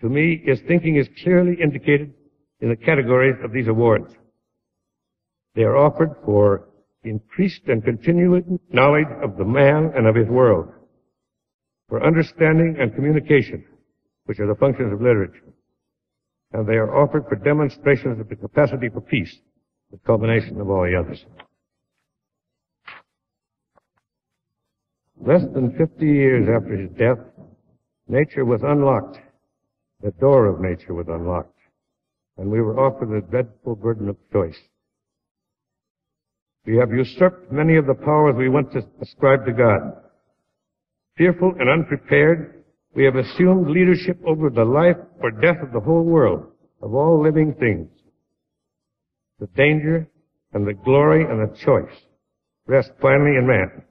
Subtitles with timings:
[0.00, 2.12] to me, his thinking is clearly indicated
[2.60, 4.12] in the categories of these awards.
[5.54, 6.68] They are offered for
[7.02, 10.72] increased and continuing knowledge of the man and of his world,
[11.88, 13.64] for understanding and communication,
[14.26, 15.52] which are the functions of literature,
[16.52, 19.34] and they are offered for demonstrations of the capacity for peace,
[19.90, 21.24] the culmination of all the others.
[25.20, 27.18] Less than 50 years after his death,
[28.06, 29.18] nature was unlocked.
[30.02, 31.58] The door of nature was unlocked,
[32.36, 34.58] and we were offered the dreadful burden of choice.
[36.66, 39.80] We have usurped many of the powers we once ascribed to God.
[41.16, 42.62] Fearful and unprepared,
[42.94, 46.46] we have assumed leadership over the life or death of the whole world,
[46.80, 47.88] of all living things.
[49.40, 50.08] The danger
[50.52, 51.94] and the glory and the choice
[52.66, 53.82] rest finally in man.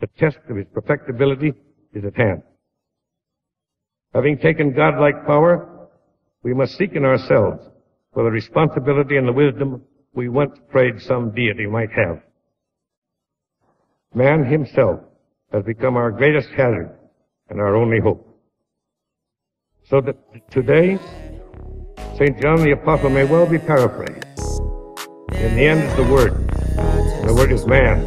[0.00, 1.52] The test of his perfectibility
[1.92, 2.42] is at hand.
[4.14, 5.88] Having taken godlike power,
[6.42, 7.62] we must seek in ourselves
[8.14, 9.82] for the responsibility and the wisdom
[10.14, 12.20] we once prayed some deity might have.
[14.14, 15.00] Man himself
[15.52, 16.90] has become our greatest hazard
[17.50, 18.24] and our only hope.
[19.88, 20.16] So that
[20.50, 20.98] today,
[22.16, 22.40] St.
[22.40, 24.24] John the Apostle may well be paraphrased.
[25.32, 28.04] In the end is the Word, and the Word is man,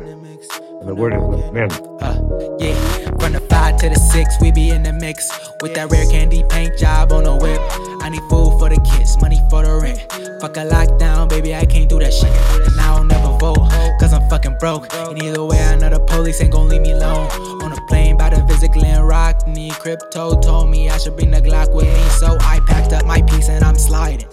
[0.79, 1.71] and the Word is men.
[2.01, 5.29] Uh, yeah, from the five to the six, we be in the mix
[5.61, 7.90] with that rare candy paint job on the whip.
[8.11, 9.99] Need food for the kids, money for the rent.
[10.41, 12.29] Fuck a lockdown, baby, I can't do that shit.
[12.67, 13.69] And I don't never vote,
[14.01, 14.93] cause I'm fucking broke.
[14.93, 17.31] And either way, I know the police ain't gon' leave me alone.
[17.63, 21.31] On a plane by the visit Glen Rock, need crypto told me I should bring
[21.31, 22.03] the Glock with me.
[22.19, 24.27] So I packed up my piece and I'm sliding.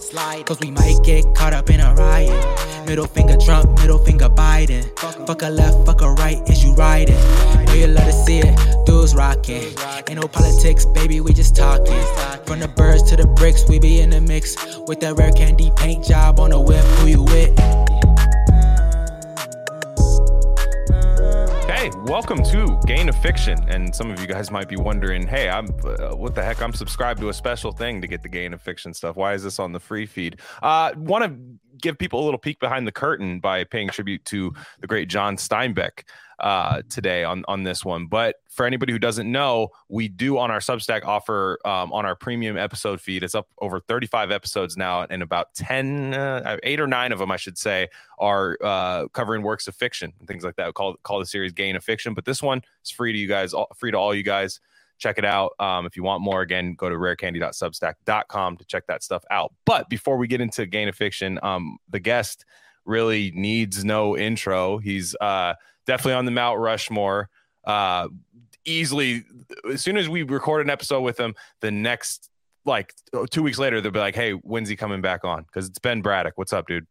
[0.45, 2.35] Cause we might get caught up in a riot.
[2.89, 4.83] Middle finger Trump, middle finger Biden.
[5.27, 7.15] Fuck a left, fuck a right, is you riding?
[7.67, 9.63] Know you love to see it, dudes rocking.
[10.09, 12.03] Ain't no politics, baby, we just talking.
[12.47, 14.57] From the birds to the bricks, we be in the mix.
[14.87, 17.59] With that rare candy paint job on the whip, who you with?
[21.69, 23.59] Hey, welcome to Gain of Fiction.
[23.69, 26.63] And some of you guys might be wondering, hey, I'm uh, what the heck?
[26.63, 29.17] I'm subscribed to a special thing to get the Gain of Fiction stuff.
[29.17, 30.41] Why is this on the free feed?
[30.63, 31.39] Uh, Want to
[31.81, 35.37] give people a little peek behind the curtain by paying tribute to the great John
[35.37, 36.05] Steinbeck
[36.41, 38.07] uh, today on on this one.
[38.07, 42.15] But for anybody who doesn't know, we do on our Substack offer um, on our
[42.17, 43.23] premium episode feed.
[43.23, 47.31] It's up over 35 episodes now, and about 10, uh, eight or nine of them,
[47.31, 47.89] I should say,
[48.19, 50.67] are uh, covering works of fiction and things like that.
[50.67, 52.15] We call call the series Gain of Fiction.
[52.15, 54.61] But this one is free to you guys, free to all you guys.
[54.99, 55.53] Check it out.
[55.61, 59.55] Um, if you want more, again, go to rarecandy.substack.com to check that stuff out.
[59.65, 62.45] But before we get into Gain of Fiction, um, the guest
[62.85, 64.79] really needs no intro.
[64.79, 65.55] He's uh,
[65.89, 67.29] definitely on the Mount Rushmore.
[67.65, 68.09] Uh,
[68.65, 69.25] easily,
[69.73, 72.31] as soon as we record an episode with him, the next
[72.65, 72.95] like
[73.31, 76.03] two weeks later, they'll be like, "Hey, when's he coming back on?" Because it's Ben
[76.03, 76.35] Braddock.
[76.37, 76.87] What's up, dude?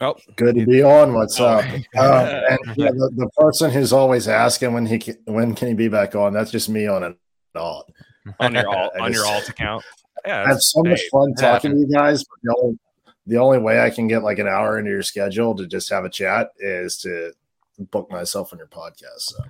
[0.00, 1.12] Oh, good to be on.
[1.12, 1.64] What's up?
[1.94, 5.74] Uh, and yeah, the, the, person who's always asking when he can, when can he
[5.74, 6.32] be back on?
[6.32, 7.16] That's just me on an
[7.54, 7.92] alt.
[8.38, 9.84] on your alt on your alt account.
[10.24, 12.24] Yeah, I have so much fun talking to you guys.
[12.24, 12.78] But the only
[13.30, 16.04] the only way I can get like an hour into your schedule to just have
[16.04, 17.32] a chat is to
[17.78, 19.20] book myself on your podcast.
[19.20, 19.44] So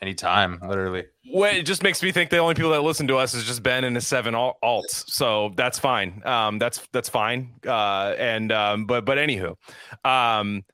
[0.00, 1.04] anytime, literally.
[1.30, 3.62] Well, it just makes me think the only people that listen to us is just
[3.62, 5.04] Ben and his seven alts.
[5.08, 6.22] So that's fine.
[6.24, 7.52] Um, that's that's fine.
[7.66, 9.54] Uh, and um, but but anywho,
[10.02, 10.64] um,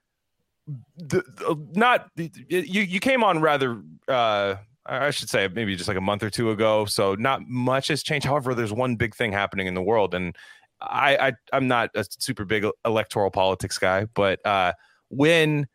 [0.97, 3.83] the, the not you you came on rather.
[4.07, 4.55] Uh,
[4.87, 6.85] I should say maybe just like a month or two ago.
[6.85, 8.27] So not much has changed.
[8.27, 10.37] However, there's one big thing happening in the world, and
[10.83, 14.73] I, I I'm not a super big electoral politics guy, but uh,
[15.09, 15.67] when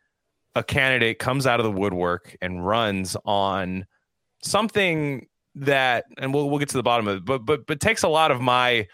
[0.54, 3.86] a candidate comes out of the woodwork and runs on
[4.42, 8.02] something that, and we'll we'll get to the bottom of it, but but but takes
[8.02, 8.86] a lot of my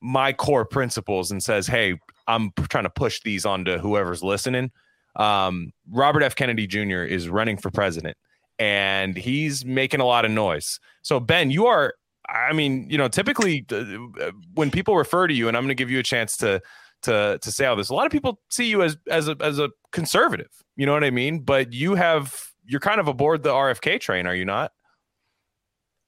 [0.00, 1.96] my core principles and says, hey,
[2.26, 4.70] I'm trying to push these onto whoever's listening.
[5.16, 6.34] Um, Robert F.
[6.34, 7.02] Kennedy Jr.
[7.02, 8.16] is running for president,
[8.58, 10.80] and he's making a lot of noise.
[11.02, 11.94] So Ben, you are
[12.28, 15.74] I mean, you know, typically uh, when people refer to you, and I'm going to
[15.74, 16.60] give you a chance to
[17.02, 17.88] to to say all this.
[17.88, 20.50] A lot of people see you as as a as a conservative.
[20.76, 21.40] You know what I mean?
[21.40, 24.72] But you have you're kind of aboard the RFK train, are you not?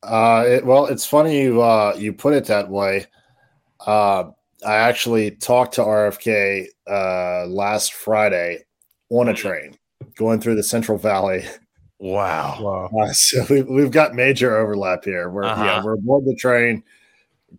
[0.02, 3.06] Uh, it, well, it's funny you uh, you put it that way.
[3.86, 4.24] Uh,
[4.64, 8.64] I actually talked to RFK uh, last Friday
[9.10, 9.36] on a mm.
[9.36, 9.78] train
[10.16, 11.44] going through the Central Valley
[12.04, 12.58] Wow.
[12.60, 12.90] wow.
[13.02, 15.30] Uh, so we, we've got major overlap here.
[15.30, 15.64] We're uh-huh.
[15.64, 16.82] yeah, we're aboard the train,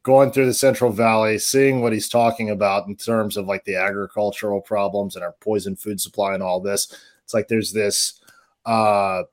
[0.04, 3.76] going through the Central Valley, seeing what he's talking about in terms of like the
[3.76, 6.96] agricultural problems and our poison food supply and all this.
[7.24, 8.22] It's like there's this.
[8.66, 9.24] Uh,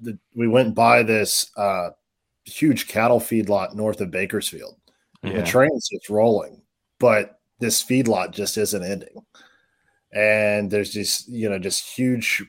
[0.00, 1.90] the, we went by this uh,
[2.44, 4.76] huge cattle feedlot north of Bakersfield.
[5.22, 5.40] Yeah.
[5.40, 6.60] The train's just rolling,
[7.00, 9.24] but this feedlot just isn't ending.
[10.12, 12.44] And there's just, you know, just huge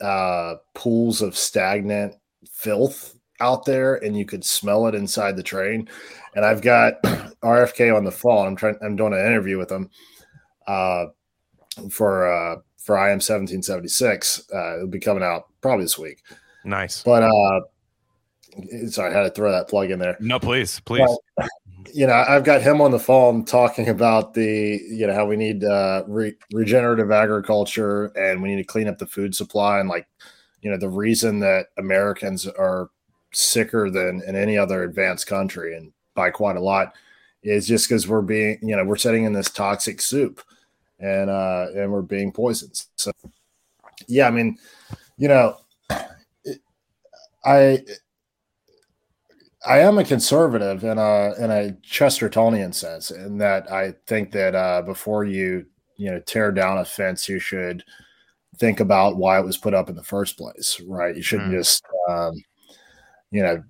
[0.00, 2.14] uh, pools of stagnant
[2.50, 5.88] filth out there, and you could smell it inside the train.
[6.34, 7.02] And I've got
[7.42, 8.46] RFK on the phone.
[8.46, 9.90] I'm trying, I'm doing an interview with him
[10.66, 11.06] uh,
[11.90, 14.50] for, uh, for IM 1776.
[14.52, 16.22] Uh, it'll be coming out probably this week.
[16.64, 17.02] Nice.
[17.02, 17.60] But uh,
[18.88, 20.16] sorry, I had to throw that plug in there.
[20.20, 21.08] No, please, please.
[21.36, 21.48] But,
[21.94, 25.36] you know, I've got him on the phone talking about the, you know, how we
[25.36, 29.88] need uh, re- regenerative agriculture and we need to clean up the food supply and
[29.88, 30.06] like,
[30.62, 32.90] you know, the reason that Americans are
[33.32, 36.94] sicker than in any other advanced country and by quite a lot
[37.42, 40.42] is just because we're being, you know, we're sitting in this toxic soup
[40.98, 42.84] and uh and we're being poisoned.
[42.96, 43.12] So
[44.06, 44.58] yeah, I mean,
[45.16, 45.56] you know,
[47.44, 47.84] I
[49.66, 54.54] I am a conservative in a in a Chestertonian sense, in that I think that
[54.54, 55.66] uh, before you
[55.96, 57.84] you know tear down a fence, you should
[58.58, 60.80] think about why it was put up in the first place.
[60.86, 61.14] Right?
[61.14, 61.58] You shouldn't Mm.
[61.58, 62.34] just um,
[63.30, 63.62] you know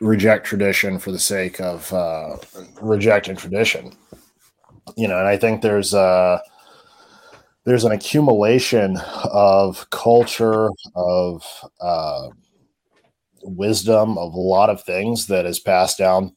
[0.00, 2.36] reject tradition for the sake of uh,
[2.80, 3.92] rejecting tradition.
[4.96, 6.38] You know, and I think there's uh
[7.64, 11.44] there's an accumulation of culture of
[11.80, 12.28] uh,
[13.42, 16.34] wisdom of a lot of things that is passed down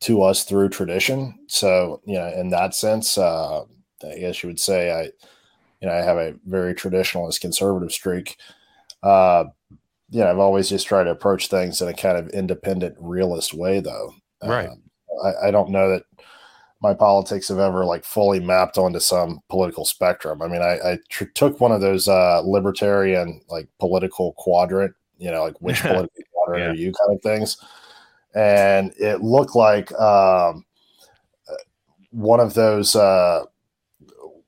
[0.00, 1.38] to us through tradition.
[1.48, 5.02] So, you know, in that sense, uh, I guess you would say I,
[5.80, 8.36] you know, I have a very traditionalist conservative streak.
[9.02, 9.44] Uh,
[10.10, 13.54] you know, I've always just tried to approach things in a kind of independent, realist
[13.54, 14.12] way, though.
[14.42, 14.68] Right.
[14.68, 14.82] Um,
[15.24, 16.02] I, I don't know that
[16.80, 20.42] my politics have ever like fully mapped onto some political spectrum.
[20.42, 25.30] I mean, I, I tr- took one of those uh, libertarian like political quadrant, you
[25.30, 26.84] know, like which political quadrant Yeah.
[26.86, 27.58] you kind of things,
[28.34, 30.64] and it looked like um,
[32.10, 33.44] one of those uh,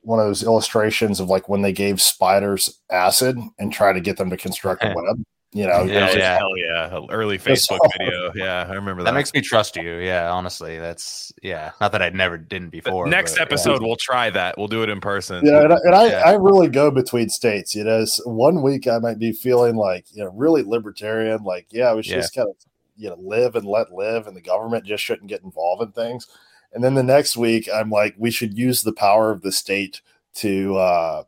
[0.00, 4.16] one of those illustrations of like when they gave spiders acid and tried to get
[4.16, 5.22] them to construct a web.
[5.52, 6.36] You know, Yeah, just- yeah.
[6.36, 7.00] Hell yeah.
[7.10, 7.90] Early Facebook all.
[7.98, 8.32] video.
[8.34, 9.10] Yeah, I remember that.
[9.12, 9.94] That makes me trust you.
[9.96, 11.70] Yeah, honestly, that's yeah.
[11.80, 13.06] Not that I never didn't before.
[13.08, 13.42] Next but, yeah.
[13.44, 14.58] episode, we'll try that.
[14.58, 15.46] We'll do it in person.
[15.46, 16.22] Yeah, and, I, and I, Yeah.
[16.26, 17.74] I really go between states.
[17.74, 21.94] You know, one week I might be feeling like you know really libertarian, like yeah,
[21.94, 22.20] we should Yeah.
[22.20, 22.56] just kind of
[22.98, 26.26] you know live and let live, and the government just shouldn't get involved in things.
[26.74, 30.02] And then the next week I'm like, we should use the power of the state
[30.34, 31.22] to uh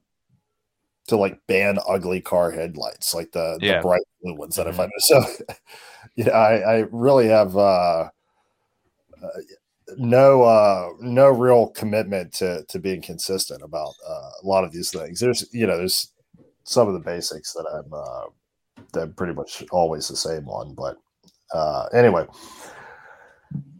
[1.11, 3.77] to like ban ugly car headlights, like the, Yeah.
[3.77, 4.71] the bright blue ones that Mhm.
[4.71, 5.23] if I so
[6.17, 8.09] yeah, I, I really have uh,
[9.23, 9.29] uh
[9.97, 14.91] no uh no real commitment to to being consistent about uh, a lot of these
[14.91, 16.12] things there's you know there's
[16.62, 20.75] some of the basics that i'm uh that I'm pretty much always the same on
[20.75, 20.97] but
[21.53, 22.25] uh anyway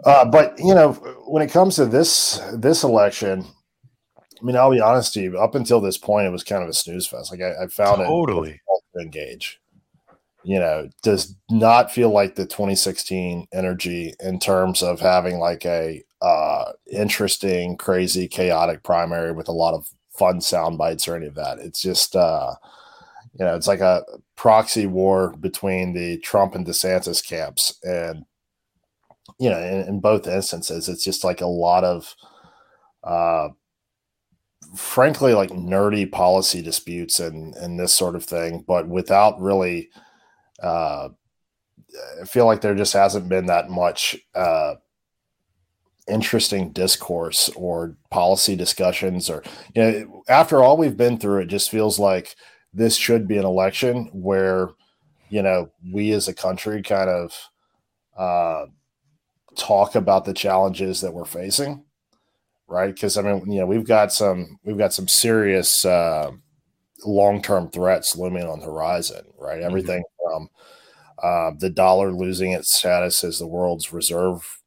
[0.05, 0.95] uh but you know
[1.29, 3.47] when it comes to this this election
[4.41, 6.69] i mean i'll be honest to you up until this point it was kind of
[6.69, 7.31] a snooze fest.
[7.31, 8.61] Like i, I found it Totally.
[9.01, 9.61] engage.
[10.43, 16.03] You know does not feel like the 2016 energy in terms of having like a
[16.23, 21.35] uh interesting crazy chaotic primary with a lot of fun sound bites or any of
[21.35, 21.59] that.
[21.59, 22.55] It's just uh
[23.39, 24.03] you know it's like a
[24.37, 27.79] proxy war between the trump and desantis camps.
[27.83, 28.25] And
[29.39, 32.15] you know in, in both instances it's just like a lot of
[33.05, 33.49] uh
[34.77, 39.91] frankly like nerdy policy disputes and and this sort of thing but without really
[40.63, 41.09] uh
[42.21, 44.75] i feel like there just hasn't been that much uh
[46.09, 49.43] interesting discourse or policy discussions or
[49.75, 52.35] you know after all we've been through it just feels like
[52.73, 54.71] this should be an election where
[55.31, 57.33] you know we as a country kind of
[58.17, 58.67] uh
[59.57, 61.85] talk about the challenges that we're facing
[62.71, 62.95] right?
[62.95, 66.31] Because i mean you know we've got some we've got some serious uh
[67.05, 69.63] long-term threats looming on the horizon right?
[69.63, 70.49] Everything from
[71.23, 74.61] uh, the dollar losing its status as the world's reserve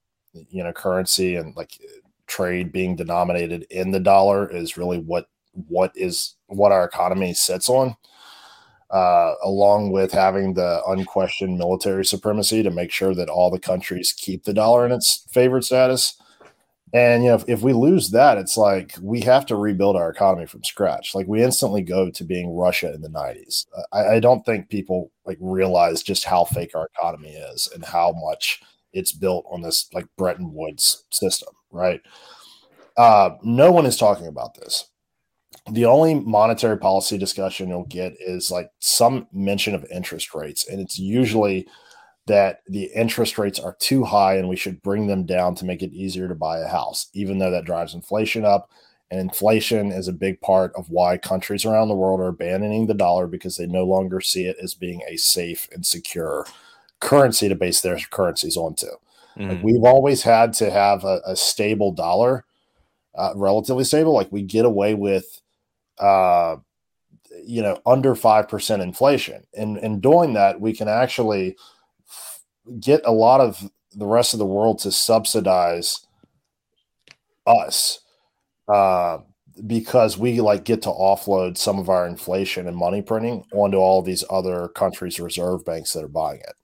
[0.49, 1.79] you know currency and like
[2.27, 5.27] trade being denominated in the dollar is really what
[5.67, 7.95] what is what our economy sits on
[8.91, 14.13] uh, along with having the unquestioned military supremacy to make sure that all the countries
[14.13, 16.15] keep the dollar in its favored status
[16.93, 20.09] and you know if, if we lose that it's like we have to rebuild our
[20.09, 24.19] economy from scratch like we instantly go to being russia in the 90s I, I
[24.19, 28.61] don't think people like realize just how fake our economy is and how much
[28.93, 32.01] it's built on this like Bretton Woods system, right?
[32.95, 34.89] Uh, no one is talking about this.
[35.71, 40.79] The only monetary policy discussion you'll get is like some mention of interest rates, and
[40.79, 41.67] it's usually
[42.27, 45.81] that the interest rates are too high and we should bring them down to make
[45.81, 48.69] it easier to buy a house, even though that drives inflation up.
[49.11, 52.93] And inflation is a big part of why countries around the world are abandoning the
[52.93, 56.47] dollar because they no longer see it as being a safe and secure
[56.99, 58.87] currency to base their currencies onto.
[59.37, 59.49] Mhm.
[59.49, 62.45] Like we've always had to have a, a stable dollar,
[63.13, 64.13] uh, relatively stable.
[64.13, 65.41] Like we get away with,
[65.99, 66.57] uh,
[67.43, 71.55] you know, under five percent inflation, and and doing that, we can actually
[72.79, 76.05] get a lot of the rest of the world to subsidize
[77.45, 77.99] us,
[78.67, 79.19] uh,
[79.67, 84.01] because we like get to offload some of our inflation and money printing onto all
[84.01, 86.55] these other countries' reserve banks that are buying it.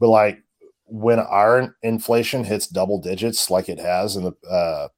[0.00, 0.42] But like
[0.86, 4.88] when our inflation hits double digits like it has in the uh,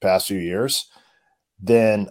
[0.00, 0.88] past few years,
[1.58, 2.08] then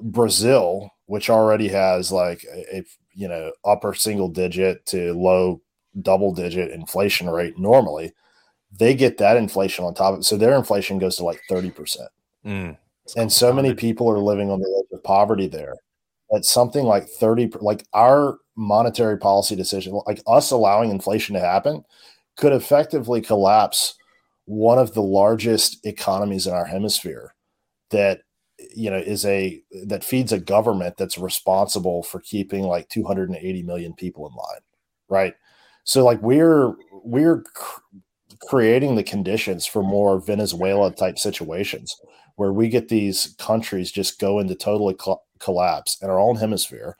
[0.00, 5.60] Brazil, which already has like a, a you know upper single digit to low
[6.02, 8.12] double digit inflation rate normally,
[8.72, 10.24] they get that inflation on top of it.
[10.24, 11.96] So their inflation goes to like 30%.
[12.46, 12.76] Mm.
[13.16, 15.74] And so many people are living on the edge of poverty there
[16.30, 21.82] that something like 30 like our monetary policy decision like us allowing inflation to happen
[22.36, 23.94] could effectively collapse
[24.44, 27.34] one of the largest economies in our hemisphere
[27.90, 28.20] that
[28.74, 33.94] you know is a that feeds a government that's responsible for keeping like 280 million
[33.94, 34.60] people in line
[35.08, 35.34] right
[35.88, 37.80] so like we're we're cr-
[38.48, 41.96] creating the conditions for more venezuela type situations
[42.36, 46.96] where we get these countries just go into total col- collapse in our own hemisphere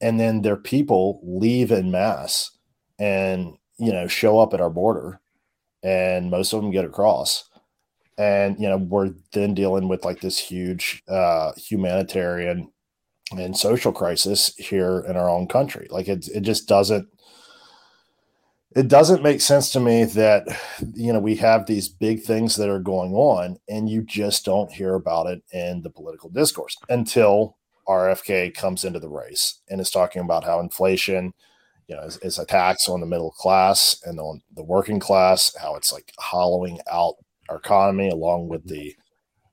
[0.00, 2.50] and then their people leave in mass
[2.98, 5.20] and you know show up at our border
[5.82, 7.44] and most of them get across.
[8.18, 12.70] And you know we're then dealing with like this huge uh humanitarian
[13.32, 15.86] and social crisis here in our own country.
[15.90, 17.08] Like it, it just doesn't
[18.76, 20.46] it doesn't make sense to me that
[20.94, 24.72] you know we have these big things that are going on and you just don't
[24.72, 27.56] hear about it in the political discourse until
[27.88, 31.32] RFK comes into the race and is talking about how inflation
[31.88, 35.54] you know is, is a tax on the middle class and on the working class
[35.60, 37.14] how it's like hollowing out
[37.48, 38.94] our economy along with the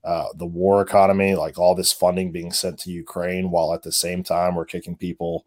[0.04, 3.92] uh, the war economy like all this funding being sent to Ukraine while at the
[3.92, 5.46] same time we're kicking people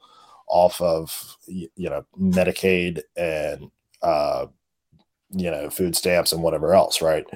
[0.51, 3.71] off of you know Medicaid and
[4.03, 4.47] uh,
[5.31, 7.27] you know food stamps and whatever else, right?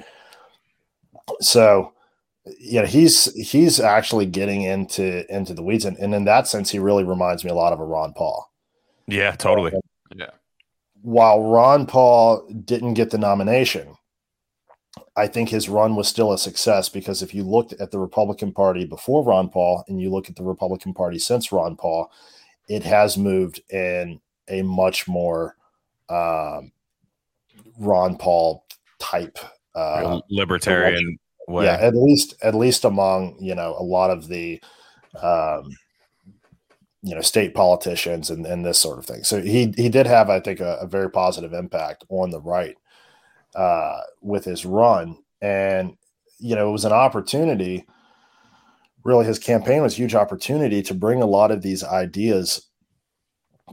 [1.41, 1.93] So
[2.59, 6.69] you know he's he's actually getting into into the weeds, and, and in that sense,
[6.69, 8.51] he really reminds me a lot of a Ron Paul.
[9.07, 9.73] Yeah, totally.
[10.15, 10.31] Yeah.
[11.01, 13.95] While Ron Paul didn't get the nomination,
[15.15, 18.51] I think his run was still a success because if you looked at the Republican
[18.51, 22.11] Party before Ron Paul and you look at the Republican Party since Ron Paul,
[22.67, 25.55] it has moved in a much more
[26.09, 26.71] um,
[27.79, 28.65] Ron Paul
[28.99, 29.37] type.
[29.73, 31.17] Uh, libertarian
[31.47, 31.65] way.
[31.65, 34.61] yeah, at least at least among you know a lot of the
[35.21, 35.69] um,
[37.01, 39.23] you know state politicians and, and this sort of thing.
[39.23, 42.75] So he he did have I think a, a very positive impact on the right
[43.55, 45.95] uh, with his run, and
[46.39, 47.85] you know it was an opportunity.
[49.05, 52.67] Really, his campaign was a huge opportunity to bring a lot of these ideas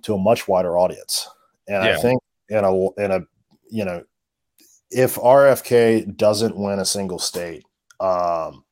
[0.02, 1.28] to a much wider audience.
[1.66, 3.20] And I think in a in a
[3.68, 4.04] you know
[4.92, 7.64] if RFK doesn't win a single state,
[7.98, 8.64] um,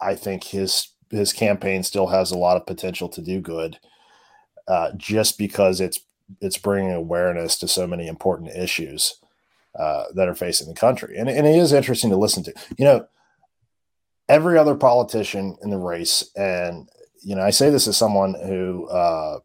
[0.00, 3.78] I think his his campaign still has a lot of potential to do good,
[4.68, 6.00] uh, just because it's
[6.40, 9.16] it's bringing awareness to so many important issues
[9.78, 12.54] uh, that are facing the country, and and it is interesting to listen to.
[12.78, 13.06] You know,
[14.28, 16.88] every other politician in the race, and
[17.22, 19.38] you know, I say this as someone who uh,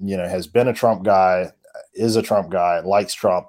[0.00, 1.50] you know has been a Trump guy,
[1.94, 3.48] is a Trump guy, likes Trump,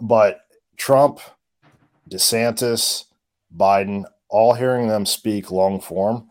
[0.00, 0.40] but
[0.76, 1.20] Trump,
[2.10, 3.04] DeSantis,
[3.56, 6.28] Biden, all hearing them speak long form,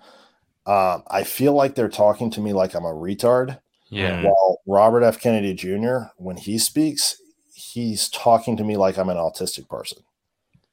[0.65, 3.59] uh, I feel like they're talking to me like I'm a retard.
[3.89, 4.23] Yeah.
[4.23, 5.19] While Robert F.
[5.19, 7.21] Kennedy Jr., when he speaks,
[7.53, 9.99] he's talking to me like I'm an autistic person.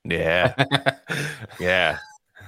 [0.04, 0.54] Yeah.
[1.60, 1.98] yeah.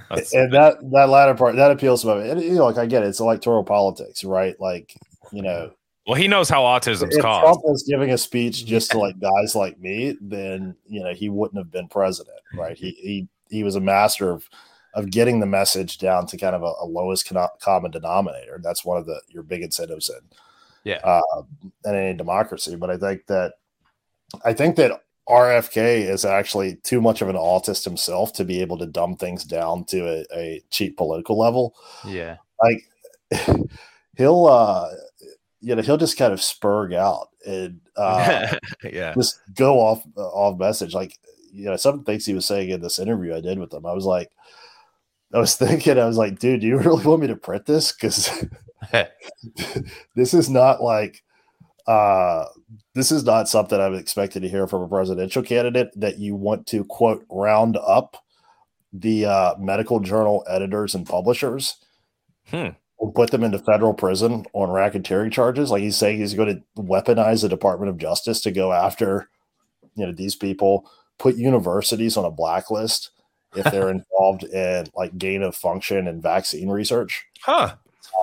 [0.09, 2.29] That's- and that that latter part that appeals to me.
[2.29, 4.59] And, you know, like I get it, it's electoral politics, right?
[4.59, 4.95] Like,
[5.31, 5.71] you know,
[6.05, 7.43] well, he knows how autism's if caused.
[7.45, 11.29] Trump was giving a speech just to like guys like me, then you know he
[11.29, 12.77] wouldn't have been president, right?
[12.77, 14.47] He he he was a master of
[14.93, 18.59] of getting the message down to kind of a, a lowest common denominator.
[18.63, 20.19] That's one of the your big incentives in
[20.83, 20.99] Yeah.
[21.03, 21.41] uh,
[21.85, 22.75] in any democracy.
[22.75, 23.53] But I think that
[24.43, 28.77] I think that RFK is actually too much of an autist himself to be able
[28.77, 32.37] to dumb things down to a, a cheap political level Yeah.
[32.61, 32.87] like
[34.17, 34.89] he'll uh
[35.61, 39.13] you know he'll just kind of spurg out and uh, yeah.
[39.15, 40.93] just go off uh, off message.
[40.93, 41.17] Like
[41.51, 43.93] you know, some things he was saying in this interview I did with him, I
[43.93, 44.29] was like,
[45.33, 47.91] I was thinking, I was like, dude, do you really want me to print this?
[47.93, 48.29] Because
[50.15, 51.23] this is not like
[51.87, 52.45] uh
[52.95, 56.65] this is not something I'm expected to hear from a presidential candidate that you want
[56.67, 58.23] to quote round up
[58.93, 61.75] the uh, medical journal editors and publishers
[62.49, 62.69] Hmm.
[62.97, 65.71] or put them into federal prison on racketeering charges.
[65.71, 69.29] Like he's saying he's going to weaponize the Department of Justice to go after
[69.95, 73.11] you know these people, put universities on a blacklist
[73.55, 77.25] if they're involved in like gain of function and vaccine research.
[77.41, 77.75] Huh.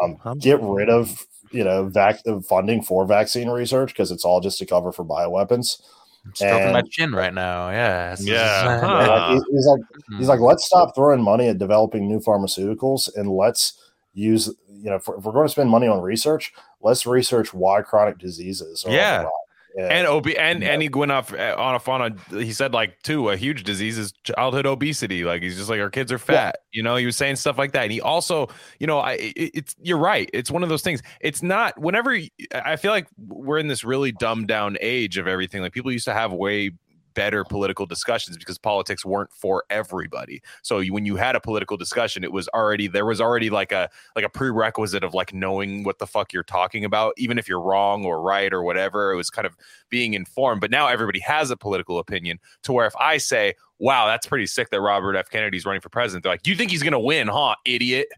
[0.03, 4.59] Um, get rid of you know vac- funding for vaccine research because it's all just
[4.59, 5.81] to cover for bioweapons.
[6.25, 7.71] I'm stroking my chin right now.
[7.71, 8.15] Yeah.
[8.21, 9.09] Yeah, huh.
[9.37, 10.19] Like, he's like Hmm.
[10.19, 13.75] he's like let's stop throwing money at developing new pharmaceuticals and let's
[14.15, 17.55] use you know if we're, if we're going to spend money on research let's research
[17.55, 19.31] why chronic diseases are on the
[19.77, 19.87] Yeah.
[19.87, 20.73] and ob and Yeah.
[20.73, 23.65] and he went off uh, on a on a he said like too a huge
[23.65, 25.25] disease is childhood obesity.
[25.25, 26.97] Like he's just like our kids are fat you know?
[26.97, 27.83] He was saying stuff like that.
[27.85, 28.49] And he also
[28.79, 30.29] you know i it, it's you're right.
[30.33, 31.03] It's one of those things.
[31.21, 32.19] It's not whenever
[32.55, 35.63] I feel like we're in this really dumbed down age of everything.
[35.63, 36.71] Like people used to have way
[37.15, 42.25] better political discussions because politics weren't for everybody so when you had a political discussion
[42.25, 45.99] it was already there was already like a like a prerequisite of like knowing what
[45.99, 49.31] the fuck you're talking about even if you're wrong or right or whatever it was
[49.31, 49.57] kind of
[49.89, 54.07] being informed but now everybody has a political opinion to where if i say wow
[54.07, 56.83] that's pretty sick that robert f kennedy's running for president they're like you think he's
[56.83, 58.09] gonna win huh idiot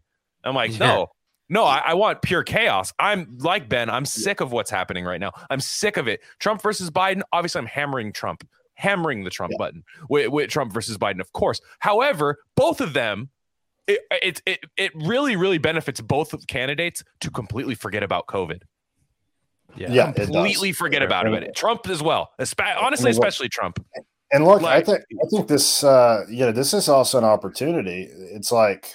[0.44, 0.86] i'm like Yeah.
[0.86, 1.10] no
[1.48, 2.92] no, I, I want pure chaos.
[2.98, 3.90] I'm like Ben.
[3.90, 5.32] I'm sick of what's happening right now.
[5.50, 6.20] I'm sick of it.
[6.38, 7.22] Trump versus Biden.
[7.32, 9.58] Obviously, I'm hammering Trump, hammering the Trump Yeah.
[9.58, 11.60] button with, with Trump versus Biden, of course.
[11.80, 13.30] However, both of them
[13.86, 18.62] it, it it it really really benefits both candidates to completely forget about COVID.
[19.76, 20.26] yeah, it does.
[20.26, 21.54] completely forget about And- it.
[21.56, 22.30] Trump as well.
[22.40, 23.84] Espe- honestly, And what- especially Trump.
[24.32, 27.24] And look, Like- I think I think this uh you know, this is also an
[27.24, 28.08] opportunity.
[28.10, 28.90] It's like,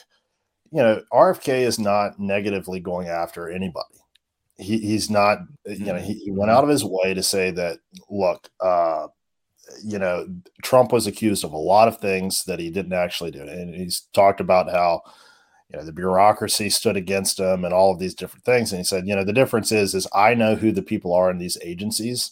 [0.72, 3.96] you know, RFK is not negatively going after anybody.
[4.58, 7.78] He he's not you know, he, he went out of his way to say that
[8.10, 9.08] look, uh
[9.84, 10.28] you know,
[10.64, 13.42] Trump was accused of a lot of things that he didn't actually do.
[13.42, 15.02] And he's talked about how
[15.70, 18.72] you know the bureaucracy stood against him and all of these different things.
[18.72, 21.30] And he said, you know, the difference is is I know who the people are
[21.30, 22.32] in these agencies.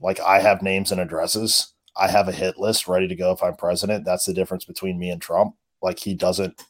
[0.00, 1.72] Like I have names and addresses.
[1.96, 4.04] I have a hit list ready to go if I'm president.
[4.04, 5.54] That's the difference between me and Trump.
[5.82, 6.62] Like he doesn't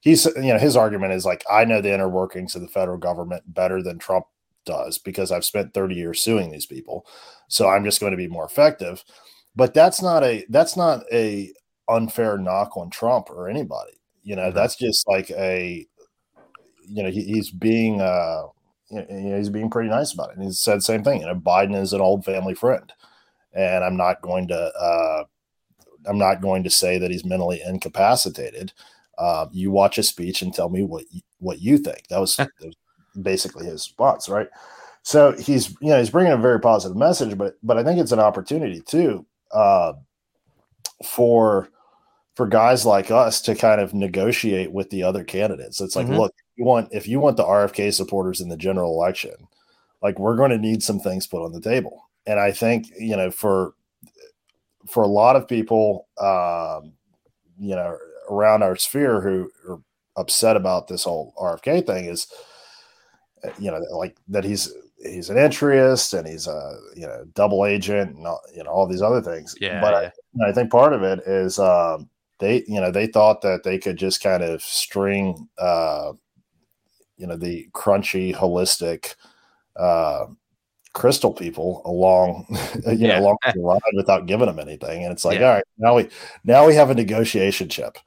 [0.00, 2.98] he's you know his argument is like I know the inner workings of the federal
[2.98, 4.26] government better than Trump
[4.64, 7.06] does because I've spent 30 years suing these people.
[7.48, 9.02] So I'm just going to be more effective.
[9.58, 11.52] But that's not a that's not a
[11.88, 13.98] unfair knock on Trump or anybody.
[14.22, 15.84] You know, that's just like a
[16.86, 18.44] you know, he, he's being uh
[18.88, 20.36] you know, he's being pretty nice about it.
[20.36, 21.22] And he said the same thing.
[21.22, 22.92] You know, Biden is an old family friend
[23.52, 25.24] and I'm not going to uh,
[26.06, 28.72] I'm not going to say that he's mentally incapacitated.
[29.18, 32.06] Uh, you watch a speech and tell me what you, what you think.
[32.10, 32.76] That was, that was
[33.20, 34.46] basically his response, right?
[35.02, 38.12] So he's you know he's bringing a very positive message, but but I think it's
[38.12, 39.94] an opportunity too uh,
[41.04, 41.68] for
[42.34, 45.80] for guys like us to kind of negotiate with the other candidates.
[45.80, 46.18] It's like, Mhm.
[46.18, 49.34] look, you want if you want the RFK supporters in the general election,
[50.02, 53.16] like we're going to need some things put on the table and I think you
[53.16, 53.74] know for
[54.86, 56.92] for a lot of people, um,
[57.58, 57.98] you know,
[58.30, 59.80] around our sphere who are
[60.16, 62.26] upset about this whole RFK thing is,
[63.58, 68.16] you know, like that he's he's an entryist and he's a you know double agent
[68.16, 69.54] and all, you know all these other things.
[69.60, 70.44] Yeah, but yeah.
[70.46, 72.08] I, I think part of it is um,
[72.38, 76.12] they you know they thought that they could just kind of string uh,
[77.16, 79.14] you know the crunchy holistic.
[79.76, 80.26] Uh,
[80.94, 82.46] crystal people along
[82.88, 83.18] you Yeah.
[83.18, 85.46] know along the ride without giving them anything and it's like Yeah.
[85.48, 86.08] all right now we
[86.44, 87.98] now we have a negotiation chip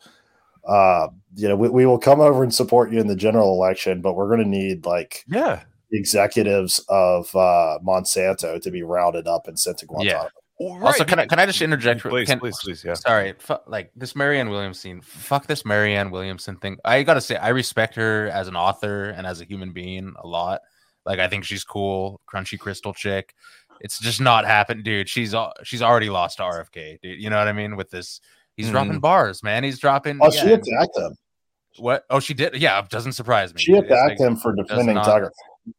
[0.68, 4.02] uh you know we, we will come over and support you in the general election
[4.02, 5.62] but we're going to need like Yeah.
[5.92, 10.30] Executives of uh monsanto to be rounded up and sent to guantanamo yeah
[10.88, 12.02] Also, can I can I just interject?
[12.02, 12.84] Please, can, please, please.
[12.86, 12.94] Yeah.
[12.94, 14.80] Sorry, fu- like this Marianne Williamson.
[14.82, 15.02] Scene.
[15.02, 16.78] Fuck this Marianne Williamson thing.
[16.86, 20.28] I gotta say, I respect her as an author and as a human being a
[20.28, 20.62] lot.
[21.04, 23.34] Like, I think she's cool, crunchy crystal chick.
[23.80, 25.10] It's just not happened, dude.
[25.10, 27.20] She's al- she's already lost to RFK, dude.
[27.20, 27.76] You know what I mean?
[27.76, 28.22] With this,
[28.56, 28.72] he's Mhm.
[28.74, 29.64] dropping bars, man.
[29.64, 30.20] He's dropping.
[30.22, 31.18] oh yeah, she attacked him
[31.80, 32.06] What?
[32.12, 32.56] Oh, she did.
[32.62, 33.62] Yeah, it doesn't surprise me.
[33.62, 35.32] she attacked like- him for defending not- tucker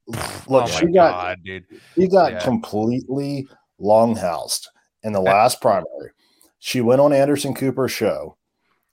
[0.06, 1.64] look oh she got God, dude.
[1.98, 2.38] She got Yeah.
[2.40, 4.68] completely longhoused
[5.02, 6.10] in the last primary.
[6.58, 8.36] She went on Anderson Cooper's show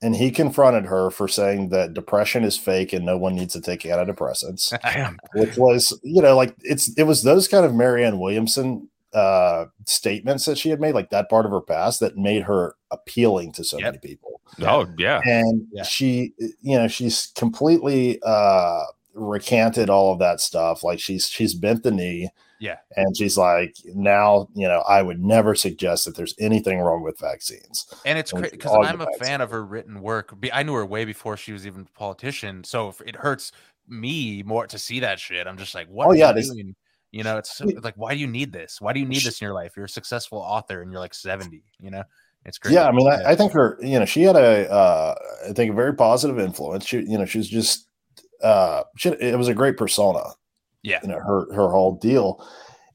[0.02, 3.62] and he confronted her for saying that depression is fake and no one needs to
[3.62, 4.74] take antidepressants,
[5.34, 10.46] which was, you know, like it's it was those kind of Marianne Williamson uh statements
[10.46, 13.64] that she had made, like that part of her past that made her appealing to
[13.64, 13.86] so Yep.
[13.86, 14.42] many people.
[14.62, 15.22] Oh yeah.
[15.24, 15.84] And Yeah.
[15.84, 18.84] she, you know, she's completely uh
[19.20, 20.84] recanted all of that stuff.
[20.84, 22.30] Like she's she's bent the knee.
[22.62, 22.76] Yeah.
[22.98, 27.18] And she's like, now, you know, I would never suggest that there's anything wrong with
[27.18, 27.86] vaccines.
[28.06, 29.18] And it's crazy because I'm a facts.
[29.18, 30.34] fan of her written work.
[30.52, 33.54] I knew her way before she was even a politician, so if it hurts
[33.90, 35.48] me more to see that shit.
[35.48, 36.08] I'm just like, what?
[36.08, 36.50] Oh, yeah, you it is.
[36.52, 36.76] doing?
[37.12, 38.80] You know, it's, like, why do you need this?
[38.80, 39.74] Why do you need this in your life?
[39.76, 41.64] You're a successful author and you're like 70.
[41.80, 42.04] You know,
[42.46, 42.76] it's great.
[42.76, 45.16] Yeah, I mean, I, I think her, you know, she had a, uh,
[45.50, 46.86] I think a very positive influence.
[46.86, 47.88] She, you know, she's just,
[48.44, 50.24] uh, she, it was a great persona.
[50.82, 51.00] Yeah.
[51.04, 52.46] you know, her her whole deal,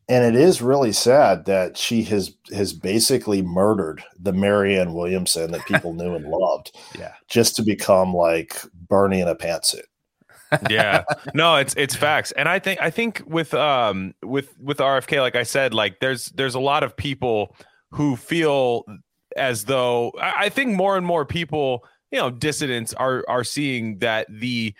[0.09, 5.67] and it is really sad that she has has basically murdered the Marianne Williamson that
[5.67, 9.83] people knew and loved, yeah, just to become like Bernie in a pantsuit.
[10.71, 11.03] yeah
[11.35, 15.35] no it's it's facts and i think i think with um with with rfk like
[15.35, 17.57] i said like there's there's a lot of people
[17.91, 18.85] who feel
[19.37, 23.99] as though i, I think more and more people you know dissidents are are seeing
[23.99, 24.75] that the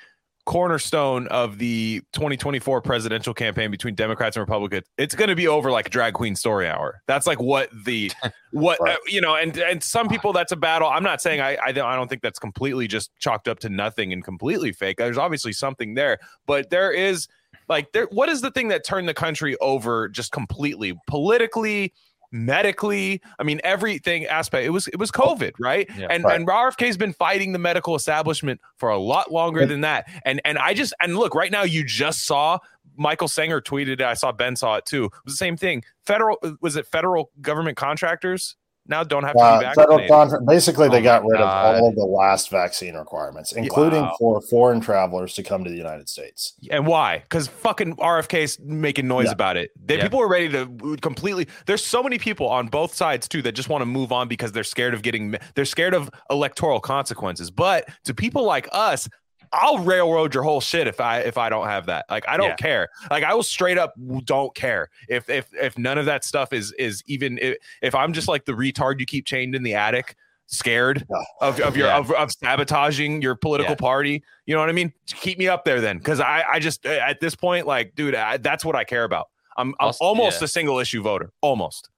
[0.47, 5.71] cornerstone of the 2024 presidential campaign between democrats and republicans it's going to be over
[5.71, 7.03] like drag queen story hour.
[7.07, 8.13] That's like what the
[8.53, 8.95] what Right.
[8.95, 10.89] uh, you know and and some people that's a battle.
[10.89, 13.69] I'm not saying i i don't, I don't think that's completely just chalked up to
[13.69, 14.99] nothing and completely fake.
[14.99, 17.27] There's obviously something there but there is
[17.69, 20.95] like there what is the thing that turned the country over just completely?
[21.07, 21.93] Politically
[22.35, 25.89] medically i mean everything aspect it was it was covid right?
[25.97, 26.09] Yeah.
[26.11, 26.37] and Right.
[26.37, 30.09] and rfk's been fighting the medical establishment for a lot longer than that.
[30.25, 32.59] And and i just and look right now you just saw
[32.97, 35.05] michael senger tweeted it i saw ben saw it too.
[35.05, 35.85] It was the same thing.
[36.05, 40.47] Federal was it federal government contractors now don't have to Uh, be vaccinated contract.
[40.47, 44.17] Basically, they Oh got my rid of all of the last vaccine requirements, including Wow.
[44.19, 46.55] for foreign travelers to come to the United States.
[46.71, 47.19] And why?
[47.19, 49.33] Because fucking RFK's making noise Yeah.
[49.33, 49.71] about it.
[49.83, 50.03] They, Yeah.
[50.05, 51.49] People are ready to completely.
[51.67, 54.53] There's so many people on both sides too that just want to move on because
[54.53, 55.37] they're scared of getting.
[55.55, 57.51] They're scared of electoral consequences.
[57.51, 59.09] But to people like us,
[59.55, 62.05] I'll railroad your whole shit if I if I don't have that.
[62.11, 62.57] Like I don't Yeah.
[62.57, 62.89] care.
[63.11, 66.73] Like I will straight up don't care if if if none of that stuff is
[66.79, 70.17] is even if, if I'm just like the retard you keep chained in the attic.
[70.47, 71.07] Scared
[71.41, 71.97] of, of your Yeah.
[71.97, 73.77] of, of sabotaging your political Yeah.
[73.77, 74.93] party, you know what I mean?
[75.07, 78.37] Keep me up there then, because I I just at this point, like, dude, I,
[78.37, 79.29] that's what I care about.
[79.57, 80.45] I'm, I'm almost yeah.
[80.45, 81.89] a single issue voter, almost.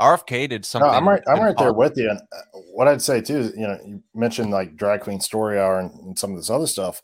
[0.00, 0.90] RFK did No, something.
[0.90, 1.22] I'm right.
[1.26, 2.10] I'm right there with you.
[2.10, 5.58] And uh, what I'd say too is, you know, you mentioned like drag queen story
[5.58, 7.00] hour and, and some of this other stuff.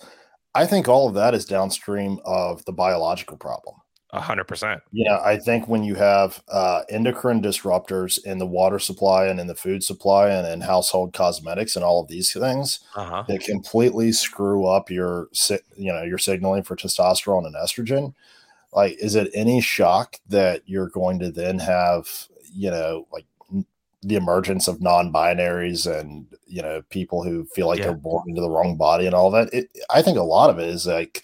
[0.55, 3.77] I think all of that is downstream of the biological problem.
[4.15, 4.83] A hundred percent.
[4.93, 9.47] Yeah, I think when you have uh, endocrine disruptors in the water supply and in
[9.47, 13.25] the food supply and in household cosmetics and all of these things Uh huh.
[13.29, 15.29] that completely screw up your,
[15.79, 18.13] you know, your signaling for testosterone and estrogen.
[18.75, 23.27] Like, is it any shock that you're going to then have, you know, like
[24.03, 27.87] the emergence of non-binaries and you know people who feel like Yeah.
[27.87, 29.53] they're born into the wrong body and all that?
[29.53, 31.23] It, I think a lot of it is like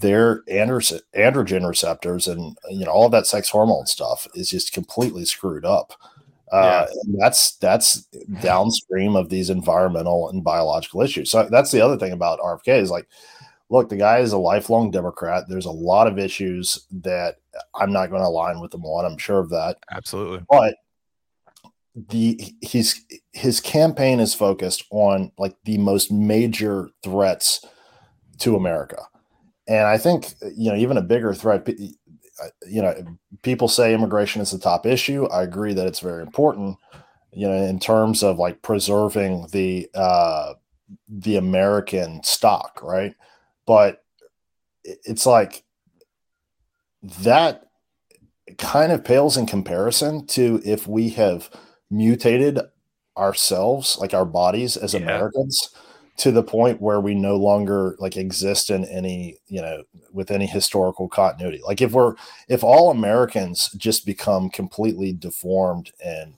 [0.00, 5.24] their androgen receptors and you know all of that sex hormone stuff is just completely
[5.24, 5.94] screwed up.
[6.52, 8.02] Uh, and that's that's
[8.42, 11.30] downstream of these environmental and biological issues.
[11.30, 13.06] So that's the other thing about RFK is like,
[13.70, 15.44] look, the guy is a lifelong Democrat.
[15.48, 17.36] There's a lot of issues that
[17.74, 19.04] I'm not going to align with him on.
[19.06, 20.44] I'm sure of that, Absolutely.
[20.50, 20.74] but
[21.94, 27.64] the he's his campaign is focused on like the most major threats
[28.38, 29.02] to America,
[29.66, 31.68] and I think you know even a bigger threat.
[32.66, 32.94] You know,
[33.42, 35.26] people say immigration is the top issue.
[35.26, 36.76] I agree that it's very important.
[37.32, 40.54] You know, in terms of like preserving the uh,
[41.08, 43.14] the American stock, right?
[43.66, 44.02] But
[44.84, 45.64] it's like
[47.20, 47.64] that
[48.58, 51.50] kind of pales in comparison to if we have
[51.90, 52.58] mutated
[53.16, 55.00] ourselves, like our bodies as Yeah.
[55.00, 55.70] Americans,
[56.16, 60.46] to the point where we no longer like exist in any, you know, with any
[60.46, 61.60] historical continuity.
[61.64, 62.14] Like if we're
[62.48, 66.34] if all Americans just become completely deformed and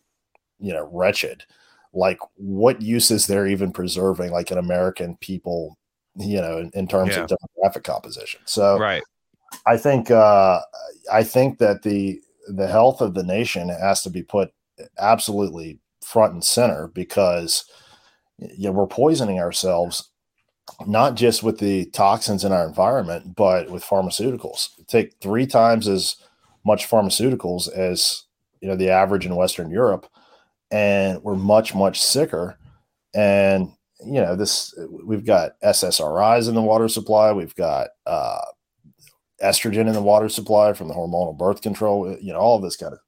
[0.60, 1.44] you know wretched,
[1.92, 5.76] like what use is there even preserving like an American people,
[6.16, 7.24] you know, in, in terms Yeah.
[7.24, 8.40] of demographic composition?
[8.44, 9.02] So Right.
[9.66, 10.60] I think uh,
[11.12, 14.50] I think that the the health of the nation has to be put
[14.98, 17.64] absolutely front and center because
[18.38, 20.10] you know, we're poisoning ourselves
[20.86, 24.70] not just with the toxins in our environment but with pharmaceuticals.
[24.88, 26.16] Take three times as
[26.64, 28.24] much pharmaceuticals as
[28.60, 30.06] you know the average in Western Europe,
[30.70, 32.56] and we're much much sicker.
[33.14, 33.72] And
[34.04, 37.32] you know, this we've got SSRIs in the water supply.
[37.32, 38.40] We've got uh,
[39.42, 42.16] estrogen in the water supply from the hormonal birth control.
[42.20, 43.00] You know, all of this kind of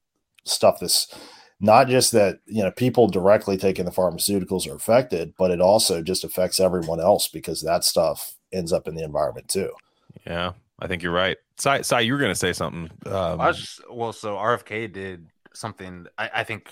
[0.44, 0.80] stuff.
[0.80, 1.12] This
[1.60, 6.02] not just that you know people directly taking the pharmaceuticals are affected, but it also
[6.02, 9.70] just affects everyone else because that stuff ends up in the environment too.
[10.26, 11.36] Yeah, I think you're right.
[11.56, 12.90] Sai, Sai you were going to say something.
[13.06, 16.68] Um, I was just, well, so RFK did something I, I think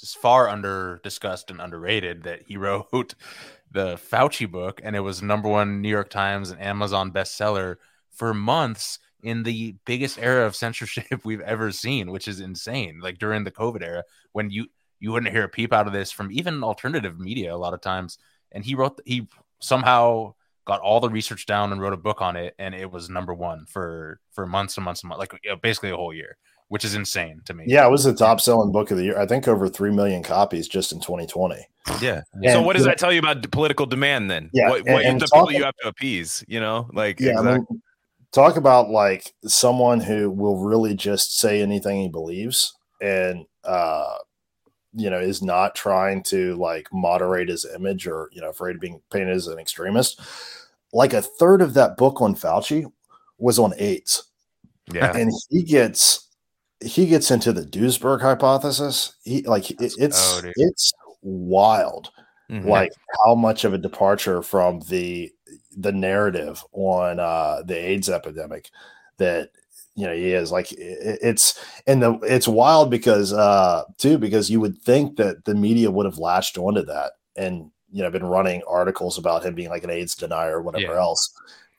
[0.00, 2.90] is far under discussed and underrated that he wrote
[3.70, 7.76] the Fauci book and it was number one New York Times and Amazon bestseller
[8.10, 13.00] for months in the biggest era of censorship we've ever seen, which is insane.
[13.00, 14.66] Like during the COVID era, when you
[15.00, 17.80] you wouldn't hear a peep out of this from even alternative media a lot of
[17.80, 18.18] times.
[18.52, 19.28] And he wrote he
[19.60, 23.10] somehow got all the research down and wrote a book on it, and it was
[23.10, 26.36] number one for for months and months and months, like basically a whole year,
[26.72, 27.64] which is insane to me.
[27.66, 29.18] Yeah, it was the top selling book of the year.
[29.18, 31.68] I think over three million copies just in 2020.
[32.00, 32.22] Yeah.
[32.32, 34.48] And so what does the- that tell you about political demand then?
[34.54, 36.88] Yeah, What, and- what and the people you have to appease, you know?
[36.94, 37.66] Like Yeah, I mean,
[38.32, 44.16] talk about like someone who will really just say anything he believes and uh
[44.94, 48.80] you know is not trying to like moderate his image or you know afraid of
[48.80, 50.20] being painted as an extremist
[50.94, 52.90] like a third of that book on fauci
[53.38, 54.30] was on aids
[54.92, 55.14] yeah.
[55.14, 56.28] and he gets
[56.84, 60.92] he gets into the duesberg hypothesis he like it, it's oh, it's
[61.22, 62.10] wild
[62.50, 62.66] Mhm.
[62.66, 62.92] like
[63.24, 65.32] how much of a departure from the
[65.76, 68.68] the narrative on uh the AIDS epidemic
[69.16, 69.50] that
[69.94, 74.50] you know he is like it, it's and the it's wild because uh too because
[74.50, 78.24] you would think that the media would have latched onto that and you know been
[78.26, 81.00] running articles about him being like an AIDS denier or whatever Yeah.
[81.00, 81.32] else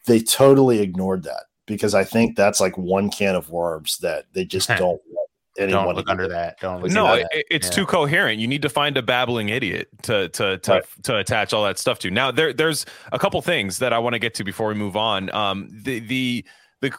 [0.08, 4.46] they totally ignored that because I think that's like one can of worms that they
[4.46, 6.30] just don't want anyone Don't look under in.
[6.32, 6.60] that.
[6.60, 7.46] Don't look no, under it, that.
[7.52, 7.74] it's Yeah.
[7.74, 8.40] too coherent.
[8.40, 10.84] You need to find a babbling idiot to to to, Right.
[11.04, 12.12] to attach all that stuff to.
[12.12, 14.96] Now, there there's a couple things that I want to get to before we move
[14.98, 15.30] on.
[15.34, 16.46] Um, the the
[16.82, 16.92] the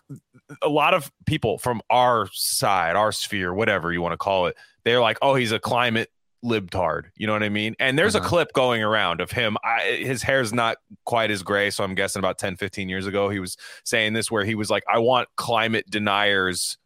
[0.63, 4.57] a lot of people from our side, our sphere, whatever you want to call it,
[4.85, 6.11] they're like, "Oh, he's a climate
[6.45, 7.75] libtard." You know what I mean?
[7.81, 8.19] And there's Mhm.
[8.25, 9.57] a clip going around of him.
[9.65, 13.29] I, his hair's not quite as gray, so I'm guessing about 10, 15 years ago,
[13.31, 16.79] he was saying this, where he was like, "I want climate deniers."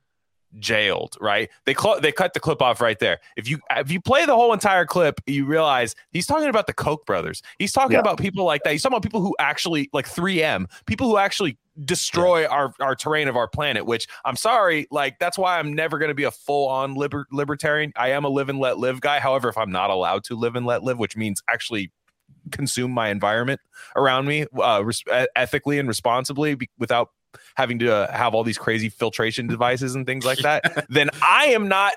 [0.58, 1.50] Jailed right?
[1.66, 3.18] They cl- they cut the clip off right there.
[3.36, 6.72] If you if you play the whole entire clip you realize he's talking about the
[6.72, 7.42] koch brothers.
[7.58, 8.00] He's talking Yeah.
[8.00, 8.72] about people like that.
[8.72, 13.28] He's talking about people who actually like 3m people who actually destroy our our terrain
[13.28, 16.30] of our planet which i'm sorry like that's why i'm never going to be a
[16.32, 17.92] full-on liber- libertarian.
[17.94, 19.20] I am a live and let live guy.
[19.20, 21.92] However if i'm not allowed to live and let live which means actually
[22.50, 23.60] consume my environment
[23.94, 25.04] around me uh, res-
[25.36, 27.10] ethically and responsibly be- without
[27.54, 31.46] having to uh, have all these crazy filtration devices and things like that, then I
[31.46, 31.94] am not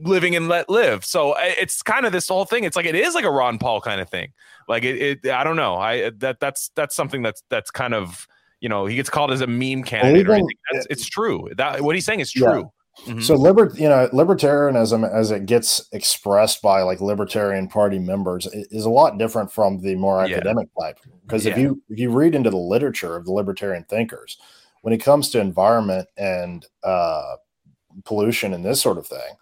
[0.00, 1.04] living and let live.
[1.04, 2.64] So it's kind of this whole thing.
[2.64, 4.32] It's like it is like a Ron Paul kind of thing.
[4.68, 5.76] Like it, it I don't know.
[5.76, 8.26] I that that's that's something that's that's kind of
[8.60, 10.56] you know he gets called as a meme candidate or even- anything.
[10.72, 11.48] That's, it's true.
[11.56, 12.50] That what he's saying is Yeah.
[12.52, 12.72] true.
[13.06, 13.22] Mhm.
[13.22, 18.84] So liber, you know, libertarianism as it gets expressed by like libertarian party members is
[18.84, 20.36] a lot different from the more Yeah.
[20.36, 20.98] academic type.
[21.24, 24.36] Because if you if you read into the literature of the libertarian thinkers,
[24.82, 27.36] when it comes to environment and uh,
[28.04, 29.34] pollution and this sort of thing,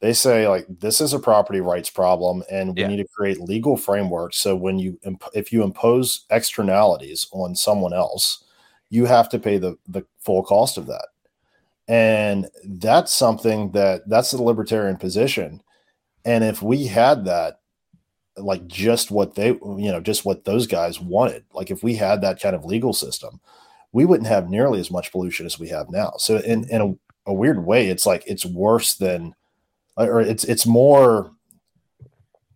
[0.00, 2.88] they say like this is a property rights problem, and we Yeah.
[2.88, 4.38] need to create legal frameworks.
[4.38, 8.44] So when you imp- if you impose externalities on someone else,
[8.90, 11.08] you have to pay the the full cost of that
[11.88, 15.62] and that's something that that's the libertarian position
[16.24, 17.60] and if we had that
[18.36, 22.20] like just what they you know just what those guys wanted like if we had
[22.20, 23.40] that kind of legal system
[23.96, 27.30] we wouldn't have nearly as much pollution as we have now so in in a,
[27.30, 29.34] a weird way it's like it's worse than
[29.96, 31.30] or it's it's more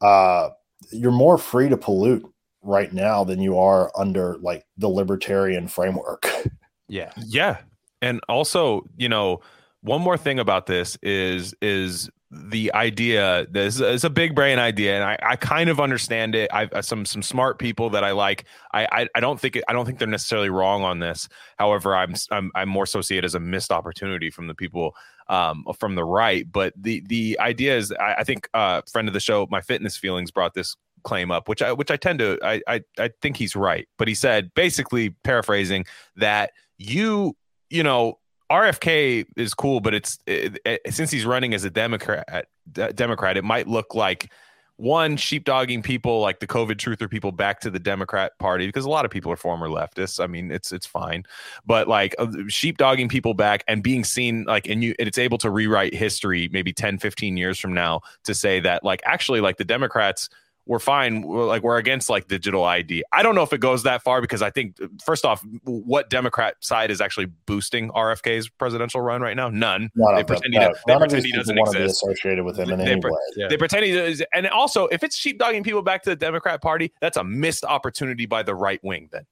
[0.00, 0.50] uh
[0.92, 2.24] you're more free to pollute
[2.62, 6.26] right now than you are under like the libertarian framework
[6.90, 7.12] Yeah.
[7.24, 7.58] Yeah.
[8.02, 9.40] And also, you know,
[9.82, 14.94] one more thing about this is is the idea this is a big brain idea
[14.94, 16.48] and I, I kind of understand it.
[16.52, 19.72] I've uh, some some smart people that i like i i, I don't think i
[19.72, 21.28] don't think they're necessarily wrong on this.
[21.58, 24.94] However i'm i'm, I'm more so see it as a missed opportunity from the people
[25.28, 26.50] um from the right.
[26.50, 29.96] But the the idea is i, I think uh friend of the show my fitness
[29.96, 33.38] feelings brought this claim up which i which i tend to I, I i think
[33.38, 33.88] he's right.
[33.98, 37.36] But he said basically paraphrasing that you
[37.70, 38.19] you know
[38.50, 43.36] RFK is cool, but it's it, it- since he's running as a Democrat, de- Democrat,
[43.36, 44.32] it might look like
[44.76, 48.88] one sheepdogging people like the COVID truther people back to the Democrat Party because a
[48.88, 50.18] lot of people are former leftists.
[50.22, 51.24] I mean, it's it's fine,
[51.66, 55.36] but like uh, sheepdogging people back and being seen like and you and it's able
[55.38, 59.58] to rewrite history maybe 10, 15 years from now to say that like actually like
[59.58, 60.30] the Democrats
[60.66, 61.22] we're fine.
[61.22, 63.02] We're like we're against like digital ID.
[63.12, 66.54] I don't know if it goes that far because I think first off, what Democrat
[66.60, 69.48] side is actually boosting RFK's presidential run right now?
[69.48, 69.90] None.
[69.94, 70.36] None they of them.
[70.36, 72.02] pretend, he, No, they none of pretend these he doesn't people want to be exist.
[72.04, 73.18] associated with him in They any pre- way.
[73.36, 73.48] Yeah.
[73.48, 76.92] They pretend he does, and also if it's sheepdogging people back to the Democrat Party,
[77.00, 79.08] that's a missed opportunity by the right wing.
[79.10, 79.26] Then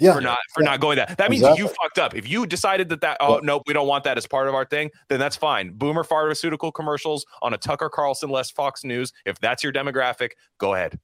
[0.00, 0.70] Yeah, for not for Yeah.
[0.70, 1.16] not going that.
[1.18, 1.62] That means Exactly.
[1.64, 2.14] you fucked up.
[2.14, 3.40] If you decided that that oh Yeah.
[3.44, 5.72] nope, we don't want that as part of our thing, then that's fine.
[5.74, 9.12] Boomer pharmaceutical commercials on a Tucker Carlson less Fox News.
[9.26, 10.98] If that's your demographic, go ahead.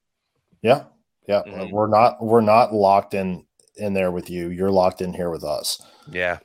[0.61, 0.83] yeah,
[1.27, 1.43] yeah.
[1.45, 1.71] Mhm.
[1.71, 3.45] We're not we're not locked in
[3.77, 4.49] in there with you.
[4.49, 5.81] You're locked in here with us.
[6.11, 6.39] Yeah.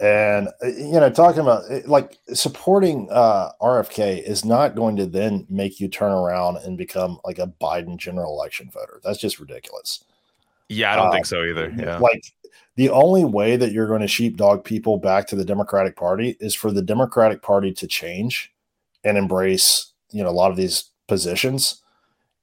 [0.00, 5.46] And uh, you know, talking about like supporting uh, RFK is not going to then
[5.50, 9.00] make you turn around and become like a Biden general election voter.
[9.04, 10.02] That's just ridiculous.
[10.72, 11.72] Yeah, I don't Uh, think so either.
[11.76, 11.98] Yeah.
[11.98, 12.22] Like
[12.76, 16.54] the only way that you're going to sheepdog people back to the Democratic Party is
[16.54, 18.52] for the Democratic Party to change
[19.04, 21.82] and embrace, you know, a lot of these positions.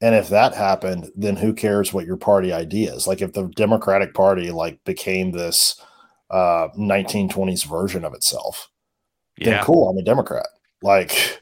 [0.02, 3.06] And if that happened, then who cares what your party idea is?
[3.08, 5.82] Like if the Democratic Party like became this
[6.30, 8.70] uh 1920s version of itself,
[9.40, 9.64] then Yeah.
[9.64, 10.48] cool, I'm a Democrat.
[10.84, 11.40] Like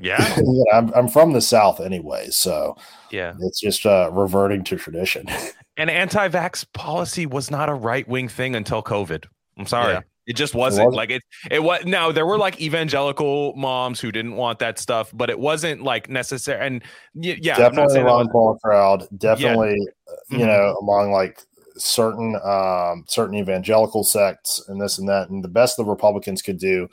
[0.00, 0.36] Yeah.
[0.72, 2.76] I'm I'm from the South anyway, so
[3.10, 3.32] Yeah.
[3.40, 5.26] it's just uh reverting to tradition.
[5.76, 9.24] And anti-vax policy was not a right-wing thing until COVID.
[9.58, 9.94] I'm sorry.
[9.94, 10.00] Yeah.
[10.26, 10.96] It just wasn't wasn't?
[10.96, 11.22] like it.
[11.50, 15.38] It was now there were like evangelical moms who didn't want that stuff, but it
[15.38, 16.66] wasn't like necessary.
[16.66, 16.82] And
[17.14, 19.06] y- yeah, definitely Ron Paul crowd.
[19.18, 19.76] Definitely,
[20.08, 20.46] uh, you Mhm.
[20.46, 21.42] know, among like
[21.76, 25.28] certain um, certain evangelical sects and this and that.
[25.28, 26.88] And the best the Republicans could do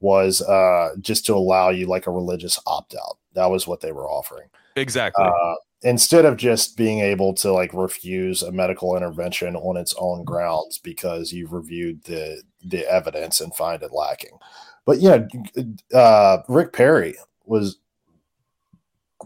[0.00, 3.16] was uh, just to allow you like a religious opt out.
[3.32, 4.48] That was what they were offering.
[4.76, 5.24] exactly.
[5.24, 10.24] Uh, instead of just being able to like refuse a medical intervention on its own
[10.24, 14.36] grounds because you've reviewed the the evidence and find it lacking.
[14.86, 15.26] But yeah,
[15.94, 17.78] uh, Rick Perry was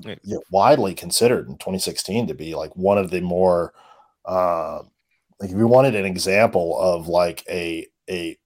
[0.05, 0.17] Yeah.
[0.23, 3.73] you know, widely considered in 2016 to be like one of the more
[4.25, 4.83] uh,
[5.41, 8.37] like if you wanted an example of like a a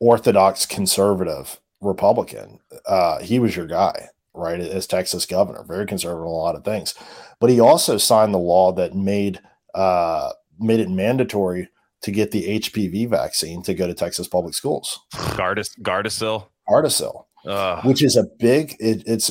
[0.00, 4.60] orthodox conservative Republican, uh, he was your guy, right?
[4.60, 6.94] As Texas governor, very conservative on a lot of things.
[7.40, 9.40] But he also signed the law that made
[9.74, 11.68] uh, made it mandatory
[12.02, 14.98] to get the HPV vaccine to go to Texas public schools.
[15.12, 16.46] Gardas Gardasil.
[16.68, 17.84] Gardasil, Ugh.
[17.84, 19.30] which is a big it, it's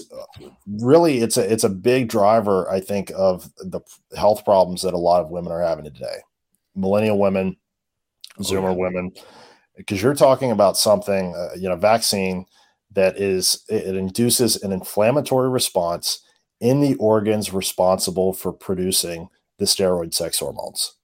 [0.82, 3.80] really it's a it's a big driver i think of the
[4.18, 6.18] health problems that a lot of women are having today
[6.76, 7.56] millennial women
[8.40, 9.12] zoomer women
[9.78, 12.46] because you're talking about something uh, you know vaccine
[12.94, 16.24] that is it, induces an inflammatory response
[16.60, 20.96] in the organs responsible for producing the steroid sex hormones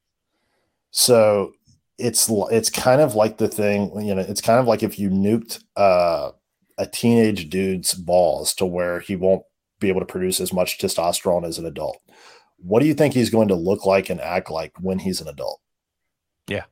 [0.91, 1.54] so
[1.97, 5.10] it's it's kind of like the thing you know it's kind of like if you
[5.10, 6.32] nuked uh
[6.78, 9.43] a teenage dude's balls to where he won't
[9.80, 12.00] be able to produce as much testosterone as an adult.
[12.58, 15.28] What do you think he's going to look like and act like when he's an
[15.28, 15.62] adult?
[16.47, 16.65] Yeah.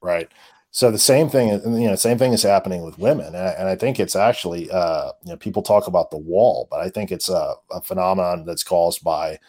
[0.00, 0.30] Right.
[0.78, 3.68] So the same thing, you know, same thing is happening with women, and I, and
[3.68, 7.10] I think it's actually, uh, you know, people talk about the wall, but I think
[7.10, 9.40] it's a, a phenomenon that's caused by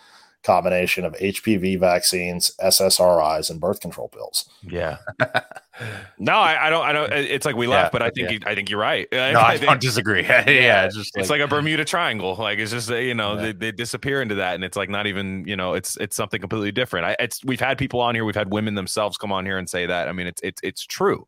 [0.44, 4.50] combination of HPV vaccines, SSRIs, and birth control pills.
[4.64, 4.98] Yeah.
[6.18, 6.86] no, I, I don't.
[6.86, 7.12] I don't.
[7.14, 8.36] It's like we Yeah, laugh, but I think yeah.
[8.36, 9.08] you, I think you're right.
[9.12, 10.24] No, I think- don't disagree.
[10.28, 12.36] yeah, it's just it's like a Bermuda Triangle.
[12.36, 13.42] Like it's just you know Yeah.
[13.42, 16.40] they, they disappear into that, and it's like not even you know it's it's something
[16.40, 17.06] completely different.
[17.06, 19.70] I, it's we've had people on here, we've had women themselves come on here and
[19.70, 20.08] say that.
[20.08, 21.28] I mean, it's it's it's true,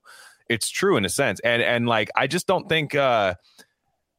[0.49, 2.95] it's true in a sense, and and like I just don't think.
[2.95, 3.35] uh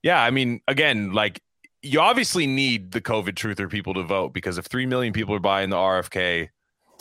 [0.02, 1.40] Yeah, I mean, again, like
[1.82, 5.40] you obviously need the COVID truther people to vote because if three million people are
[5.40, 6.48] buying the RFK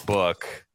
[0.06, 0.66] book.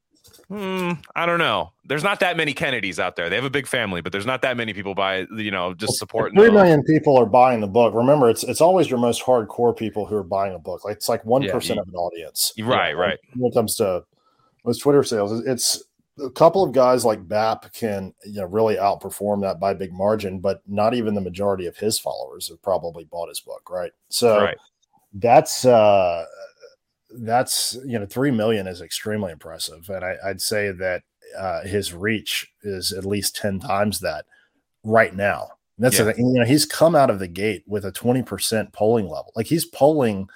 [0.48, 1.72] Hmm, I don't know.
[1.86, 3.28] There's not that many Kennedys out there.
[3.28, 5.94] They have a big family, but there's not that many people by you know just
[5.98, 6.38] supporting.
[6.38, 7.94] Three the- million people are buying the book.
[7.94, 10.84] Remember, it's it's always your most hardcore people who are buying a book.
[10.84, 12.52] Like it's like one Yeah, of an audience.
[12.60, 13.18] Right, when- right.
[13.34, 14.04] When it comes to
[14.62, 15.82] with Twitter sales, it's
[16.18, 19.92] a couple of guys like BAP can you know really outperform that by a big
[19.92, 23.92] margin, but not even the majority of his followers have probably bought his book, right?
[24.08, 24.56] So Right.
[25.14, 26.24] that's uh
[27.18, 31.02] that's you know three million is extremely impressive, and I, I'd say that
[31.38, 34.26] uh, his reach is at least ten times that
[34.84, 35.48] right now.
[35.76, 36.04] And that's Yeah.
[36.04, 39.06] the thing, you know he's come out of the gate with a twenty percent polling
[39.08, 39.32] level.
[39.36, 40.28] Like he's polling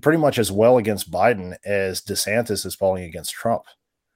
[0.00, 3.64] pretty much as well against Biden as DeSantis is polling against Trump,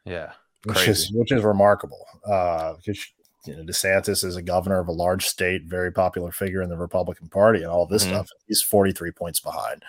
[0.04, 0.32] yeah.
[0.64, 2.06] Which is which is remarkable.
[2.26, 3.06] Uh, because
[3.46, 6.76] you know DeSantis is a governor of a large state, very popular figure in the
[6.76, 8.08] Republican Party, and all this Mhm.
[8.08, 8.28] stuff.
[8.46, 9.82] He's forty three points behind.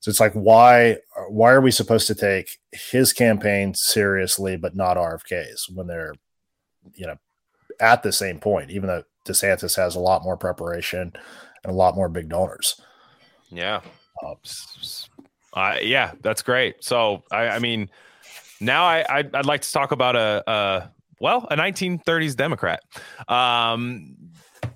[0.00, 4.96] So it's like why why are we supposed to take his campaign seriously but not
[4.96, 6.14] RFK's when they're
[6.94, 7.16] you know
[7.80, 11.12] at the same point, even though DeSantis has a lot more preparation
[11.64, 12.80] and a lot more big donors.
[13.50, 13.80] Yeah.
[14.44, 15.08] S-
[15.54, 16.82] Uh, yeah, that's great.
[16.82, 17.90] So I, I mean,
[18.62, 20.90] now I I'd, I'd, like to talk about a, a
[21.20, 22.82] well a 1930s Democrat,
[23.28, 24.16] um,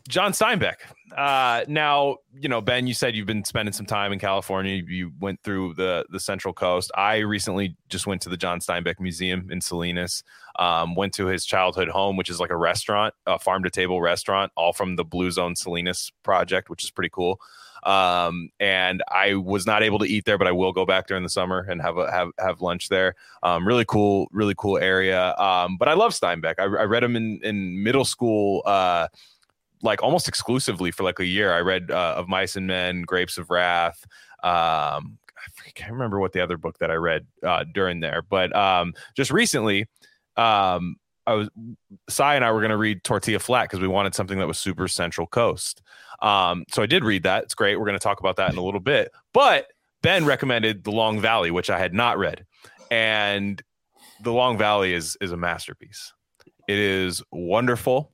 [0.08, 0.76] John Steinbeck.
[1.14, 2.86] Uh, now you know Ben.
[2.86, 4.82] You said you've been spending some time in California.
[4.86, 6.90] You went through the the Central Coast.
[6.96, 10.22] I recently just went to the John Steinbeck Museum in Salinas.
[10.58, 14.00] Um, went to his childhood home, which is like a restaurant, a farm to table
[14.00, 17.40] restaurant, all from the Blue Zone Salinas project, which is pretty cool.
[17.84, 21.22] Um, and I was not able to eat there, but I will go back during
[21.22, 23.14] the summer and have a, have have lunch there.
[23.44, 25.36] Um, really cool, really cool area.
[25.36, 26.54] Um, but I love Steinbeck.
[26.58, 28.62] I, I read him in in middle school.
[28.66, 29.06] Uh,
[29.82, 31.52] like almost exclusively for like a year.
[31.52, 34.04] I read uh, of Mice and Men, Grapes of Wrath.
[34.42, 35.18] Um,
[35.64, 38.94] I can't remember what the other book that I read uh, during there, but um,
[39.14, 39.86] just recently,
[40.36, 40.96] um,
[41.26, 41.48] I was
[42.08, 44.58] Cy and I were going to read Tortilla Flat because we wanted something that was
[44.58, 45.82] super Central Coast.
[46.22, 47.44] Um, so I did read that.
[47.44, 47.76] It's great.
[47.76, 49.10] We're going to talk about that in a little bit.
[49.32, 49.66] But
[50.02, 52.44] Ben recommended The Long Valley, which I had not read,
[52.90, 53.60] and
[54.22, 56.12] The Long Valley is is a masterpiece.
[56.68, 58.12] It is wonderful.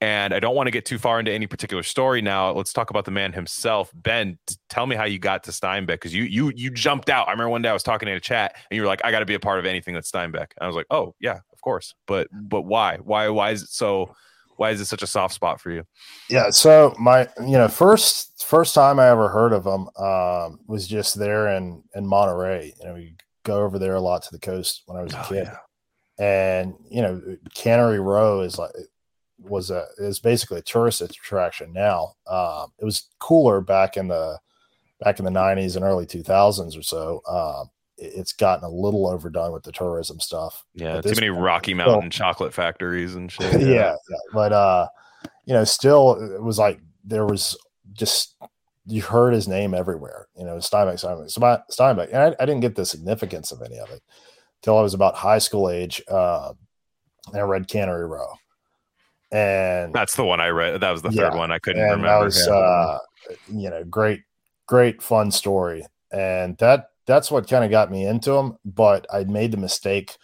[0.00, 2.52] And I don't want to get too far into any particular story now.
[2.52, 3.90] Let's talk about the man himself.
[3.94, 4.38] Ben,
[4.68, 7.26] tell me how you got to Steinbeck because you you you jumped out.
[7.26, 9.10] I remember one day I was talking in a chat and you were like, "I
[9.10, 11.40] got to be a part of anything that's Steinbeck." And I was like, "Oh yeah,
[11.52, 12.98] of course." But but why?
[12.98, 14.14] Why why is it so?
[14.56, 15.84] Why is it such a soft spot for you?
[16.30, 20.86] Yeah, so my you know first first time I ever heard of him um, was
[20.86, 22.72] just there in in Monterey.
[22.78, 25.20] You know, we go over there a lot to the coast when I was a
[25.20, 26.24] oh, kid, yeah.
[26.24, 27.20] and you know
[27.54, 28.70] Cannery Row is like
[29.38, 32.14] was a is basically a tourist attraction now.
[32.26, 34.38] Um, it was cooler back in the
[35.00, 37.22] back in the 90s and early 2000s or so.
[37.28, 40.64] Um, it, it's gotten a little overdone with the tourism stuff.
[40.74, 43.52] Yeah, too many Rocky Mountain chocolate factories and shit.
[43.60, 43.68] Yeah.
[43.68, 44.88] yeah, yeah, but uh,
[45.44, 47.56] you know, still it was like there was
[47.92, 48.36] just
[48.86, 50.28] you heard his name everywhere.
[50.36, 53.90] You know, Steinbeck, Steinbeck, Steinbeck, and I, I didn't get the significance of any of
[53.90, 54.02] it
[54.62, 56.02] till I was about high school age.
[56.08, 56.52] Uh,
[57.28, 58.32] and I read Cannery Row
[59.30, 60.80] and that's the one I read.
[60.80, 62.08] That was the third one I couldn't remember.
[62.08, 62.98] That was, uh,
[63.52, 64.22] you know, great,
[64.66, 68.56] great fun story, and that that's what kind of got me into him.
[68.64, 70.16] But I made the mistake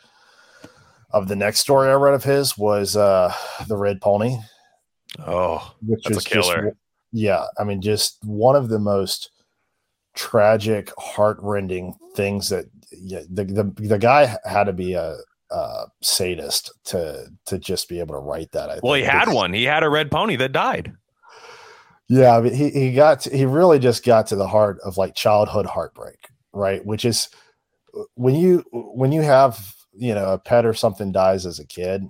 [1.11, 3.33] of the next story I read of his was uh,
[3.69, 4.37] the Red Pony.
[5.27, 6.63] Oh, which that's a killer.
[6.65, 6.77] Just,
[7.13, 9.31] yeah, I mean, just one of the most
[10.15, 15.17] tragic, heartrending things that yeah, the, the the guy had to be a
[15.55, 18.71] uh, sadist to to just be able to write that.
[18.71, 19.53] I well, he had one.
[19.53, 20.93] He had a red pony that died.
[22.09, 25.15] Yeah, but he he got to, he really just got to the heart of like
[25.15, 26.19] childhood heartbreak,
[26.53, 26.85] right?
[26.85, 27.29] Which is
[28.15, 32.03] when you when you have you know a pet or something dies as a kid,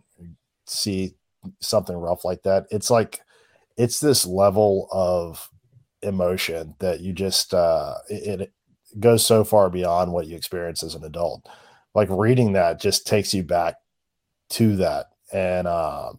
[0.67, 1.15] see
[1.61, 2.65] something rough like that.
[2.71, 3.21] It's like
[3.77, 5.51] it's this level of
[6.01, 8.53] emotion that you just uh it, it
[9.01, 11.47] goes so far beyond what you experience as an adult
[11.95, 13.77] like reading that just takes you back
[14.51, 15.07] to that.
[15.33, 16.13] And uh,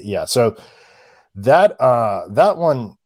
[0.00, 0.56] yeah so
[1.34, 2.96] that uh that one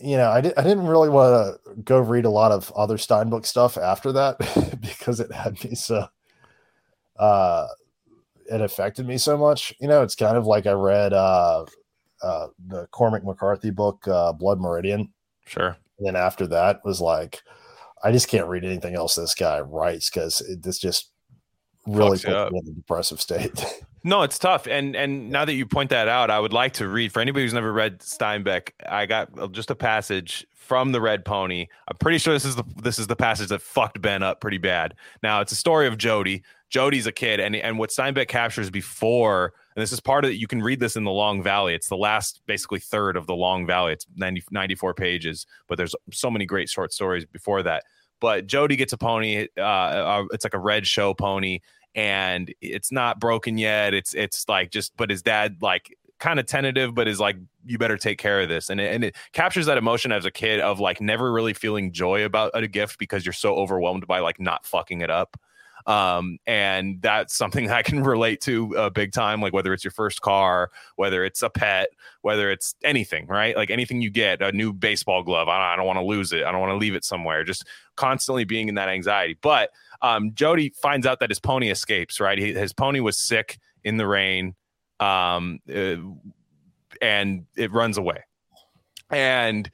[0.00, 2.96] you know I, di- I didn't really want to go read a lot of other
[2.96, 4.38] steinbeck stuff after that
[4.80, 6.06] because it had me so
[7.18, 7.66] uh
[8.50, 9.74] it affected me so much.
[9.78, 11.66] You know it's kind of like i read uh
[12.22, 15.12] uh the cormac mccarthy book uh blood meridian.
[15.46, 15.76] Sure.
[15.98, 17.42] And then after that was like
[18.04, 21.10] i just can't read anything else this guy writes because this just
[21.88, 23.64] really put in a depressive state.
[24.04, 24.66] no, it's tough.
[24.66, 27.44] And and now that you point that out, I would like to read for anybody
[27.44, 28.70] who's never read Steinbeck.
[28.88, 31.66] I got just a passage from the Red Pony.
[31.88, 34.58] I'm pretty sure this is the this is the passage that fucked Ben up pretty
[34.58, 34.94] bad.
[35.22, 36.42] Now it's a story of Jody.
[36.70, 40.34] Jody's a kid, and and what Steinbeck captures before, and this is part of it.
[40.34, 41.74] You can read this in the Long Valley.
[41.74, 43.94] It's the last, basically third of the Long Valley.
[43.94, 47.84] It's 90, 94 pages, but there's so many great short stories before that.
[48.20, 49.46] But Jody gets a pony.
[49.56, 51.60] Uh, uh, it's like a red show pony
[51.94, 53.94] and it's not broken yet.
[53.94, 57.78] It's it's like just, but his dad like kind of tentative, but is like, you
[57.78, 58.70] better take care of this.
[58.70, 61.92] And it, and it captures that emotion as a kid of like never really feeling
[61.92, 65.38] joy about a gift because you're so overwhelmed by like not fucking it up.
[65.86, 69.40] Um, and that's something I can relate to uh, big time.
[69.40, 71.88] Like whether it's your first car, whether it's a pet,
[72.20, 73.56] whether it's anything, right?
[73.56, 75.48] Like anything you get, a new baseball glove.
[75.48, 76.44] I don't, I don't want to lose it.
[76.44, 77.42] I don't want to leave it somewhere.
[77.42, 77.66] Just
[77.96, 79.38] constantly being in that anxiety.
[79.40, 79.70] But
[80.02, 82.20] um, Jody finds out that his pony escapes.
[82.20, 84.54] Right, he, his pony was sick in the rain,
[85.00, 85.96] um, uh,
[87.02, 88.24] and it runs away.
[89.10, 89.70] And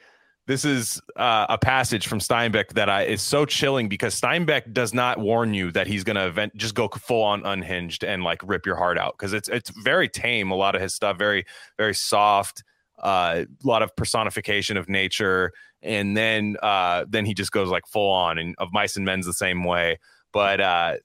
[0.47, 4.93] this is uh, a passage from Steinbeck that I is so chilling because Steinbeck does
[4.93, 8.43] not warn you that he's going to event just go full on unhinged and like
[8.45, 10.51] rip your heart out because it's it's very tame.
[10.51, 11.47] A lot of his stuff very
[11.79, 12.63] very soft.
[12.99, 15.53] Uh, a lot of personification of nature
[15.85, 18.39] and then uh, then he just goes like full on.
[18.39, 19.99] And of mice and men's the same way.
[20.33, 20.97] But uh,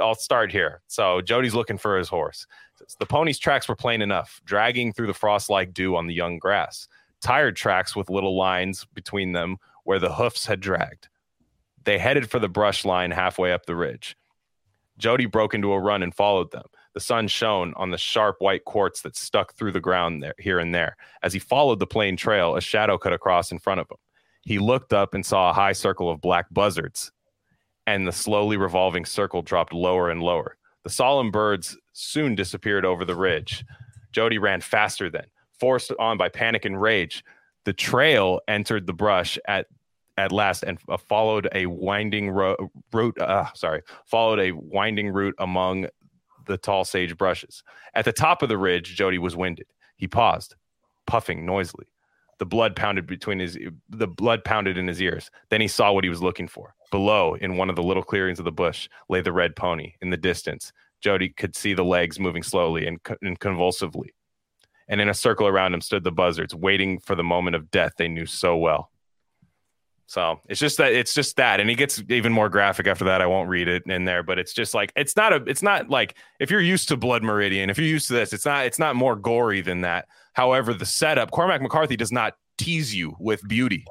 [0.00, 0.82] I'll start here.
[0.88, 2.46] So Jody's looking for his horse.
[2.98, 6.88] The pony's tracks were plain enough, dragging through the frost-like dew on the young grass.
[7.20, 11.08] Tired tracks with little lines between them where the hoofs had dragged.
[11.84, 14.16] They headed for the brush line halfway up the ridge.
[14.98, 16.64] Jody broke into a run and followed them.
[16.94, 20.58] The sun shone on the sharp white quartz that stuck through the ground there, here
[20.58, 20.96] and there.
[21.22, 23.96] As he followed the plain trail, a shadow cut across in front of him.
[24.44, 27.12] He looked up and saw a high circle of black buzzards,
[27.86, 30.56] and the slowly revolving circle dropped lower and lower.
[30.82, 33.64] The solemn birds soon disappeared over the ridge.
[34.12, 35.26] Jody ran faster then,
[35.58, 37.24] forced on by panic and rage.
[37.64, 39.66] The trail entered the brush at
[40.16, 43.18] at last and uh, followed a winding ro- route.
[43.18, 45.88] Uh, sorry, followed a winding route among
[46.46, 47.62] the tall sage brushes.
[47.94, 49.66] At the top of the ridge, Jody was winded.
[49.96, 50.54] He paused,
[51.06, 51.86] puffing noisily.
[52.38, 53.58] The blood pounded between his
[53.88, 55.30] the blood pounded in his ears.
[55.50, 56.74] Then he saw what he was looking for.
[56.90, 59.94] Below, in one of the little clearings of the bush, lay the red pony.
[60.00, 64.14] In the distance, Jody could see the legs moving slowly and, and convulsively.
[64.88, 67.94] And in a circle around him stood the buzzards, waiting for the moment of death
[67.96, 68.90] they knew so well.
[70.06, 73.22] So it's just that it's just that, and he gets even more graphic after that.
[73.22, 75.88] I won't read it in there, but it's just like it's not a it's not
[75.88, 78.78] like if you're used to Blood Meridian, if you're used to this, it's not it's
[78.78, 80.06] not more gory than that.
[80.34, 83.84] However, the setup, Cormac McCarthy does not tease you with beauty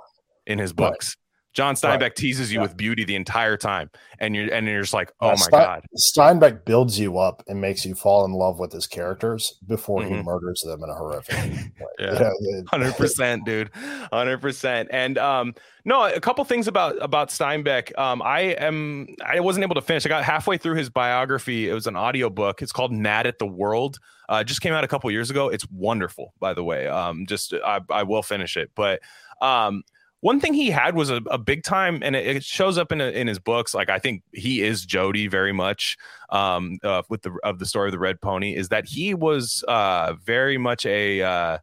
[0.45, 1.16] in his books.
[1.53, 2.15] John Steinbeck Right.
[2.15, 2.63] teases you Yeah.
[2.63, 3.89] with beauty the entire time,
[4.19, 7.43] and you're and you're just like, oh Uh, my Stein- god, Steinbeck builds you up
[7.47, 10.23] and makes you fall in love with his characters before he Mhm.
[10.25, 11.71] murders them in a horrific way.
[11.99, 12.13] Yeah.
[12.13, 13.69] You know, it- hundred percent, dude,
[14.11, 14.89] hundred percent.
[14.91, 15.53] And um,
[15.85, 17.97] no, a couple things about about Steinbeck.
[17.99, 20.05] Um, I am I wasn't able to finish.
[20.05, 21.69] I got halfway through his biography.
[21.69, 22.61] It was an audiobook.
[22.63, 23.99] It's called Mad at the World.
[24.27, 25.49] Uh, just came out a couple years ago.
[25.49, 26.87] It's wonderful, by the way.
[26.87, 28.99] Um, just I, I will finish it, but
[29.41, 29.83] um.
[30.24, 33.01] One thing he had was a, a big time, and it, it shows up in
[33.01, 33.74] a, in his books.
[33.74, 35.97] Like I think he is Jody very much
[36.30, 38.55] um, uh, with the of the story of the Red Pony.
[38.55, 41.57] Is that he was uh, very much a uh,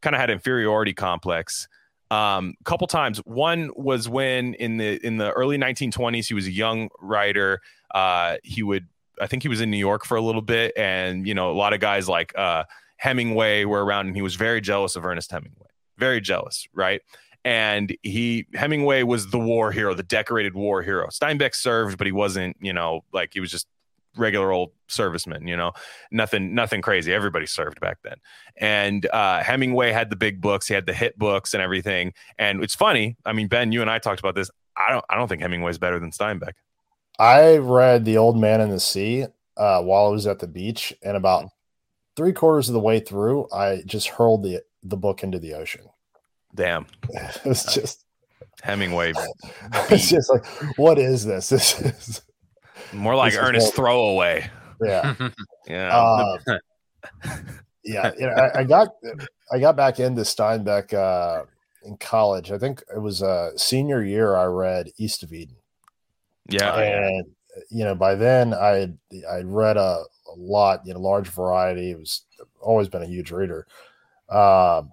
[0.00, 1.68] kind of had inferiority complex
[2.10, 6.46] um a couple times one was when in the in the early 1920s he was
[6.46, 7.58] a young writer
[7.94, 8.86] uh he would
[9.18, 11.56] i think he was in new york for a little bit and you know a
[11.56, 12.64] lot of guys like uh
[12.98, 17.00] hemingway were around and he was very jealous of ernest hemingway very jealous right
[17.44, 22.12] and he hemingway was the war hero the decorated war hero steinbeck served but he
[22.12, 23.66] wasn't you know like he was just
[24.16, 25.72] regular old serviceman you know
[26.10, 28.16] nothing nothing crazy everybody served back then
[28.56, 30.68] and uh, Hemingway had the big books.
[30.68, 32.12] He had the hit books and everything.
[32.38, 33.16] And it's funny.
[33.24, 34.50] I mean, Ben, you and I talked about this.
[34.76, 35.04] I don't.
[35.08, 36.52] I don't think Hemingway's better than Steinbeck.
[37.18, 39.26] I read The Old Man in the Sea
[39.56, 41.50] uh, while I was at the beach, and about
[42.16, 45.82] three quarters of the way through, I just hurled the the book into the ocean.
[46.54, 48.04] Damn, It was just,
[48.62, 49.12] Hemingway,
[49.90, 50.44] it's just like,
[50.78, 51.48] what is this?
[51.50, 52.22] This is,
[52.92, 54.50] more like This Ernest what- Throwaway.
[54.82, 55.14] yeah.
[55.66, 56.58] Yeah, Uh,
[57.84, 58.88] yeah, you know, I, I got
[59.52, 61.44] I got back into Steinbeck uh,
[61.84, 62.50] in college.
[62.52, 64.36] I think it was uh, senior year.
[64.36, 65.56] I read East of Eden,
[66.48, 67.26] yeah, and
[67.70, 68.92] you know by then I
[69.30, 69.80] I read a,
[70.32, 71.90] a lot, you know, large variety.
[71.92, 72.22] It was
[72.60, 73.66] always been a huge reader.
[74.28, 74.92] Um,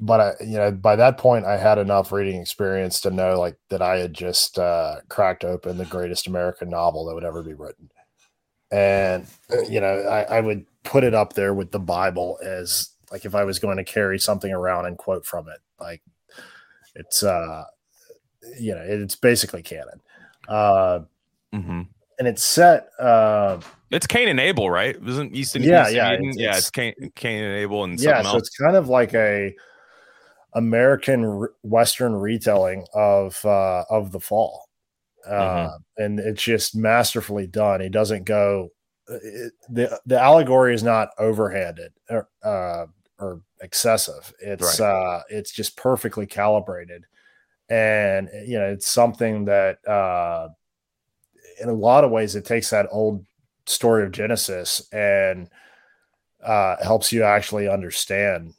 [0.00, 3.56] but I, you know, by that point, I had enough reading experience to know like
[3.70, 7.54] that I had just uh, cracked open the greatest American novel that would ever be
[7.54, 7.90] written,
[8.70, 12.90] and uh, you know, I, I would put it up there with the Bible as
[13.10, 16.02] like if I was going to carry something around and quote from it, like
[16.94, 17.64] it's uh,
[18.58, 20.00] you know, it's basically canon.
[20.48, 21.00] Uh,
[21.52, 21.82] hmm
[22.18, 24.96] and it's set uh It's Cain and Abel, right?
[25.06, 26.24] Isn't East and Yeah, East yeah, Eden?
[26.30, 26.48] it's- yeah.
[26.50, 28.38] it's- Cain, Cain and Abel and yeah so else.
[28.38, 29.54] it's kind of like a
[30.56, 34.68] american western retelling of uh of the fall.
[35.26, 36.02] Uh Mm-hmm.
[36.02, 37.80] and it's just masterfully done.
[37.80, 38.70] He doesn't go
[39.08, 42.86] it, the the allegory is not overhanded or uh
[43.18, 44.32] or excessive.
[44.40, 47.06] It's uh it's just perfectly calibrated.
[47.68, 50.48] And you know it's something that uh
[51.60, 53.24] in a lot of ways it takes that old
[53.66, 55.48] story of genesis and
[56.44, 58.54] uh helps you actually understand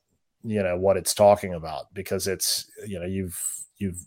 [0.47, 3.39] you know what it's talking about because it's you know you've
[3.77, 3.99] you've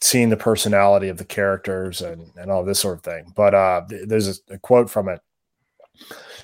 [0.00, 3.32] seen the personality of the characters and and all this sort of thing.
[3.36, 5.20] But uh there's a, a quote from it.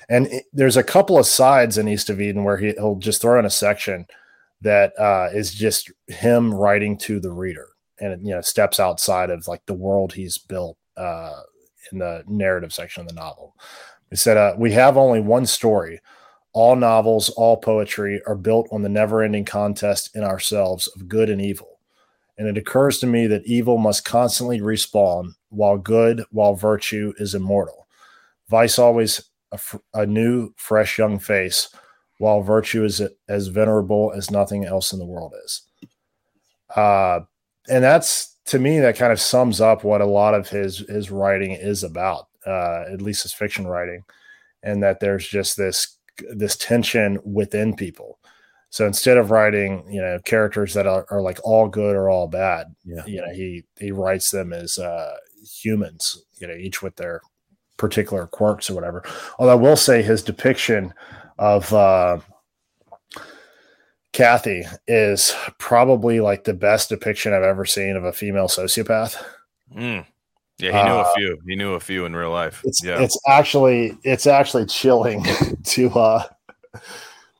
[0.09, 3.21] And it, there's a couple of sides in east of eden where he, he'll just
[3.21, 4.05] throw in a section
[4.61, 7.69] that uh is just him writing to the reader.
[7.99, 11.41] And it you know steps outside of like the world he's built uh
[11.91, 13.55] in the narrative section of the novel.
[14.09, 15.99] He said uh, we have only one story
[16.57, 21.29] all novels, all poetry are built on the never ending contest in ourselves of good
[21.29, 21.77] and evil.
[22.37, 27.33] and it occurs to me that evil must constantly respawn, while good, while virtue is
[27.33, 27.87] immortal.
[28.49, 29.59] Vice always a,
[29.93, 31.69] a new, fresh young face,
[32.19, 35.63] while virtue is as venerable as nothing else in the world is.
[36.75, 37.21] Uh,
[37.69, 41.11] and that's to me that kind of sums up what a lot of his his
[41.11, 44.03] writing is about, uh, at least his fiction writing,
[44.63, 45.96] and that there's just this
[46.35, 48.19] this tension within people.
[48.69, 52.27] So instead of writing, you know, characters that are, are like all good or all
[52.27, 53.05] bad, yeah.
[53.05, 55.15] you know, he he writes them as uh,
[55.61, 57.21] humans, you know, each with their
[57.77, 59.03] particular quirks or whatever.
[59.39, 60.93] Although I will say his depiction
[61.37, 62.19] of uh,
[64.11, 69.23] Kathy is probably like the best depiction I've ever seen of a female sociopath.
[69.75, 70.05] Mm.
[70.59, 71.37] Yeah, he knew uh, a few.
[71.47, 72.61] He knew a few in real life.
[72.65, 75.23] It's, yeah, it's actually it's actually chilling
[75.63, 76.23] to uh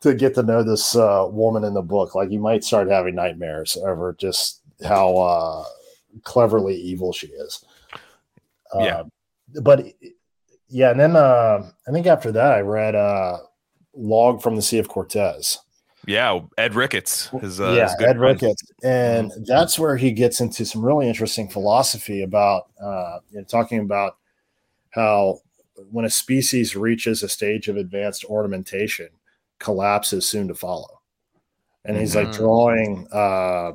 [0.01, 2.13] to get to know this uh, woman in the book.
[2.13, 5.63] Like you might start having nightmares over just how uh,
[6.23, 7.65] cleverly evil she is.
[8.75, 9.03] Yeah, uh,
[9.61, 9.85] but
[10.69, 13.39] yeah, and then uh, I think after that I read uh,
[13.95, 15.59] "Log from the Sea of Cortez."
[16.07, 17.27] Yeah, Ed Ricketts.
[17.41, 18.19] His, uh, yeah, Ed friend.
[18.21, 23.43] Ricketts, and that's where he gets into some really interesting philosophy about uh, you know,
[23.43, 24.15] talking about
[24.91, 25.41] how
[25.91, 29.09] when a species reaches a stage of advanced ornamentation,
[29.59, 31.01] collapse is soon to follow.
[31.83, 32.27] And he's mm-hmm.
[32.27, 33.73] like drawing, uh,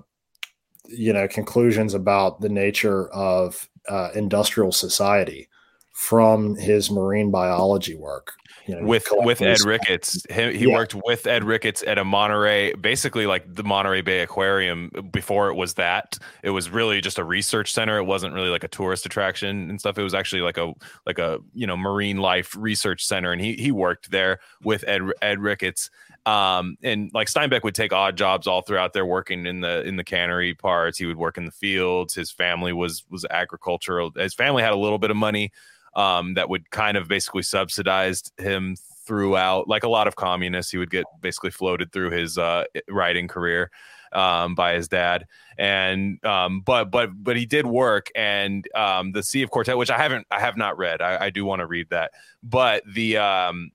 [0.89, 5.49] you know, conclusions about the nature of uh, industrial society
[5.93, 8.33] from his marine biology work
[8.67, 10.25] you know, with with Ed Ricketts.
[10.31, 10.75] He, he yeah.
[10.75, 14.91] worked with Ed Ricketts at a Monterey, basically like the Monterey Bay Aquarium.
[15.11, 17.99] Before it was that, it was really just a research center.
[17.99, 19.99] It wasn't really like a tourist attraction and stuff.
[19.99, 20.73] It was actually like a
[21.07, 25.03] like a you know marine life research center, and he he worked there with Ed
[25.21, 25.91] Ed Ricketts.
[26.25, 29.97] Um, and like Steinbeck would take odd jobs all throughout there, working in the in
[29.97, 30.99] the cannery parts.
[30.99, 32.15] He would work in the fields.
[32.15, 34.13] His family was was agricultural.
[34.15, 35.51] His family had a little bit of money
[35.95, 38.77] um, that would kind of basically subsidized him
[39.07, 39.69] throughout.
[39.69, 43.71] Like a lot of communists, he would get basically floated through his uh, writing career
[44.13, 45.27] um, by his dad.
[45.59, 49.91] And um, but but but he did work, and um, the Sea of Cortez, which
[49.91, 51.03] I haven't I have not read.
[51.03, 52.13] I, I do want to read that,
[52.43, 53.71] but the um,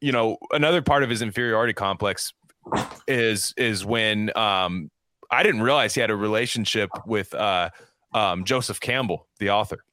[0.00, 2.32] you know another part of his inferiority complex
[3.08, 4.90] is is when um,
[5.30, 7.70] I didn't realize he had a relationship with uh,
[8.12, 9.84] um, Joseph Campbell, the author.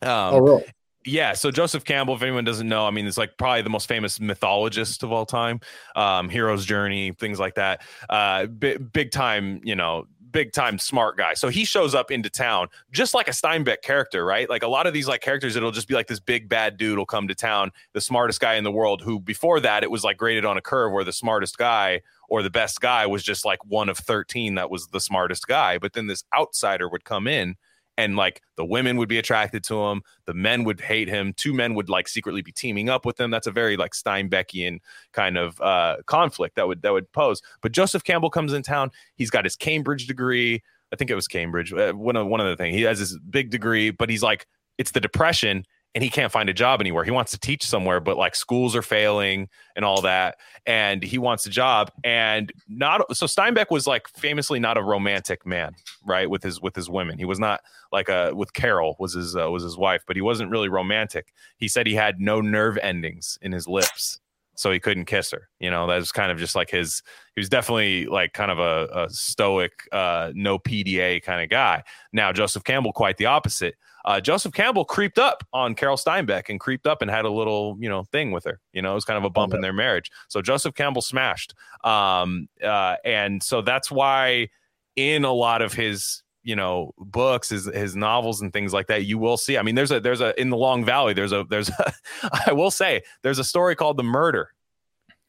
[0.00, 0.64] Um, oh, really?
[1.08, 3.88] Yeah, so Joseph Campbell, if anyone doesn't know, I mean, it's like probably the most
[3.88, 5.60] famous mythologist of all time.
[5.96, 7.82] Um, Hero's Journey, things like that.
[8.10, 11.34] Uh, big, big time, you know, big time smart guy.
[11.34, 14.48] So he shows up into town just like a Steinbeck character, right?
[14.50, 16.98] Like a lot of these like characters, it'll just be like this big bad dude
[16.98, 19.00] will come to town, the smartest guy in the world.
[19.00, 22.42] Who before that it was like graded on a curve where the smartest guy or
[22.42, 25.78] the best guy was just like one of thirteen that was the smartest guy.
[25.78, 27.56] But then this outsider would come in
[27.98, 31.52] and like the women would be attracted to him the men would hate him two
[31.52, 33.30] men would like secretly be teaming up with him.
[33.30, 34.78] That's a very like steinbeckian
[35.12, 37.42] kind of uh, conflict that would that would pose.
[37.60, 38.90] But joseph campbell comes in town.
[39.16, 40.62] He's got his cambridge degree.
[40.92, 43.18] I think it was cambridge uh, one of one of the things he has this
[43.28, 44.46] big degree but he's like
[44.78, 47.02] it's the depression and he can't find a job anywhere.
[47.02, 50.36] He wants to teach somewhere, but like schools are failing and all that.
[50.66, 51.90] And he wants a job.
[52.04, 55.74] And not so Steinbeck was like famously not a romantic man,
[56.04, 56.28] right?
[56.28, 57.18] With his with his women.
[57.18, 60.22] He was not like a with Carol was his uh, was his wife, but he
[60.22, 61.32] wasn't really romantic.
[61.56, 64.20] He said he had no nerve endings in his lips.
[64.58, 65.48] So he couldn't kiss her.
[65.60, 67.02] You know, that was kind of just like his
[67.34, 71.84] he was definitely like kind of a, a stoic, uh, no PDA kind of guy.
[72.12, 73.76] Now Joseph Campbell, quite the opposite
[74.08, 77.76] uh, Joseph Campbell creeped up on Carol Steinbeck and creeped up and had a little,
[77.78, 78.58] you know, thing with her.
[78.72, 80.10] You know, it was kind of a bump in their marriage.
[80.28, 81.54] So Joseph Campbell smashed.
[81.84, 84.48] Um, uh, and so that's why
[84.96, 89.04] in a lot of his you know books his his novels and things like that
[89.04, 91.44] you will see i mean there's a there's a in the long valley there's a
[91.50, 91.92] there's a,
[92.46, 94.48] i will say there's a story called the murder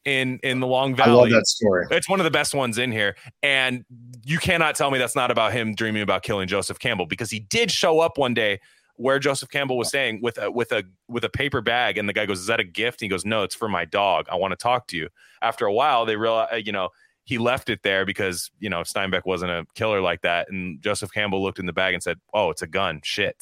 [0.06, 1.10] in in the Long Valley.
[1.10, 1.86] I love that story.
[1.90, 3.84] It's one of the best ones in here, and
[4.24, 7.40] you cannot tell me that's not about him dreaming about killing Joseph Campbell because he
[7.40, 8.60] did show up one day
[8.96, 12.14] where Joseph Campbell was staying with a with a with a paper bag, and the
[12.14, 14.26] guy goes, "Is that a gift?" And he goes, "No, it's for my dog.
[14.30, 15.10] I want to talk to you."
[15.42, 16.88] After a while, they realize, you know,
[17.24, 21.12] he left it there because you know Steinbeck wasn't a killer like that, and Joseph
[21.12, 23.00] Campbell looked in the bag and said, "Oh, it's a gun.
[23.04, 23.36] Shit."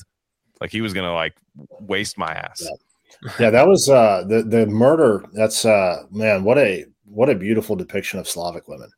[0.61, 1.35] Like he was gonna like
[1.81, 2.63] waste my ass.
[2.65, 2.77] Yeah
[3.41, 5.25] yeah, that was uh, the the murder.
[5.33, 8.91] That's uh, man, what a what a beautiful depiction of Slavic women.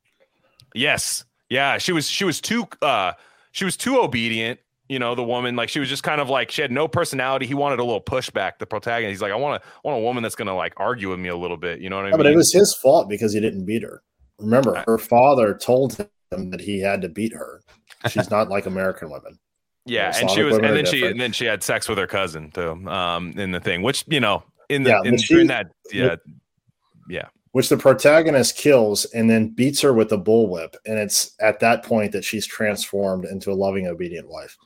[0.75, 3.13] Yes, yeah, she was she was too uh,
[3.53, 4.61] she was too obedient.
[4.89, 7.47] You know, the woman like she was just kind of like she had no personality.
[7.47, 8.59] He wanted a little pushback.
[8.59, 11.21] The protagonist, he's like, I want to want a woman that's gonna like argue with
[11.21, 11.81] me a little bit.
[11.81, 12.19] You know what I yeah, mean?
[12.19, 14.03] But it was his fault because he didn't beat her.
[14.41, 15.97] Remember, her father told
[16.31, 17.63] him that he had to beat her.
[18.09, 19.39] She's not like American women.
[19.87, 22.51] Yeah, and she was, and then she, and then she had sex with her cousin
[22.51, 27.29] too, um, in the thing, which you know, in the Yeah, in, she- that, yeah,
[27.53, 30.75] which the protagonist kills and then beats her with a bullwhip.
[30.85, 34.57] And it's at that point that she's transformed into a loving, obedient wife.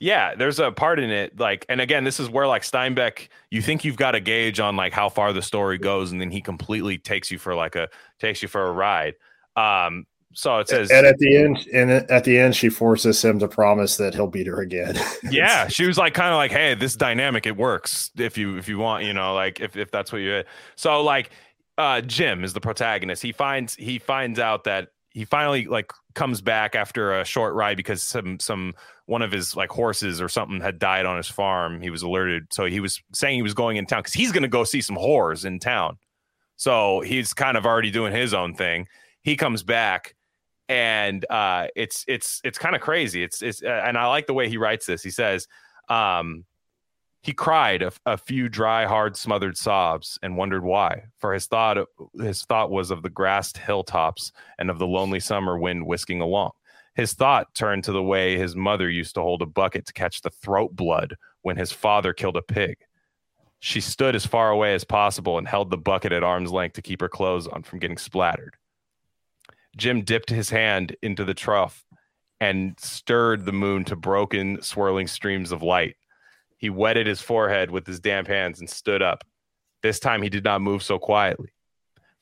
[0.00, 3.60] Yeah, there's a part in it like and again this is where like Steinbeck you
[3.60, 6.40] think you've got a gauge on like how far the story goes and then he
[6.40, 7.88] completely takes you for like a
[8.18, 9.14] takes you for a ride.
[9.56, 13.40] Um so it says and at the end, and at the end, she forces him
[13.40, 14.96] to promise that he'll beat her again.
[15.30, 18.68] yeah, she was like kind of like hey, this dynamic it works if you if
[18.68, 20.44] you want, you know, like if if that's what you
[20.76, 21.30] So like
[21.76, 23.22] uh Jim is the protagonist.
[23.22, 27.76] He finds he finds out that he finally like comes back after a short ride
[27.76, 28.74] because some some
[29.10, 31.80] one of his like horses or something had died on his farm.
[31.80, 34.44] He was alerted, so he was saying he was going in town because he's going
[34.44, 35.98] to go see some whores in town.
[36.56, 38.86] So he's kind of already doing his own thing.
[39.22, 40.14] He comes back,
[40.68, 43.24] and uh, it's it's it's kind of crazy.
[43.24, 45.02] It's it's uh, and I like the way he writes this.
[45.02, 45.48] He says,
[45.88, 46.44] um,
[47.22, 51.02] he cried a, a few dry, hard, smothered sobs and wondered why.
[51.18, 51.78] For his thought
[52.14, 56.52] his thought was of the grassed hilltops and of the lonely summer wind whisking along.
[56.94, 60.20] His thought turned to the way his mother used to hold a bucket to catch
[60.20, 62.76] the throat blood when his father killed a pig.
[63.60, 66.82] She stood as far away as possible and held the bucket at arm's length to
[66.82, 68.56] keep her clothes on from getting splattered.
[69.76, 71.84] Jim dipped his hand into the trough
[72.40, 75.96] and stirred the moon to broken, swirling streams of light.
[76.56, 79.24] He wetted his forehead with his damp hands and stood up.
[79.82, 81.50] This time he did not move so quietly,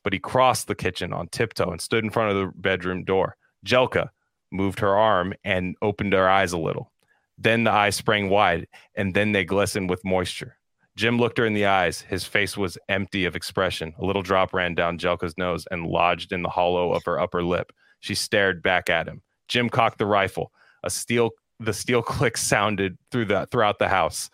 [0.04, 3.36] but he crossed the kitchen on tiptoe and stood in front of the bedroom door.
[3.64, 4.10] Jelka
[4.50, 6.92] moved her arm and opened her eyes a little.
[7.36, 10.56] Then the eyes sprang wide, and then they glistened with moisture.
[10.96, 12.00] Jim looked her in the eyes.
[12.00, 13.94] His face was empty of expression.
[13.98, 17.44] A little drop ran down Jelka's nose and lodged in the hollow of her upper
[17.44, 17.72] lip.
[18.00, 19.22] She stared back at him.
[19.46, 20.50] Jim cocked the rifle.
[20.82, 21.30] A steel
[21.60, 24.28] the steel click sounded through the throughout the house.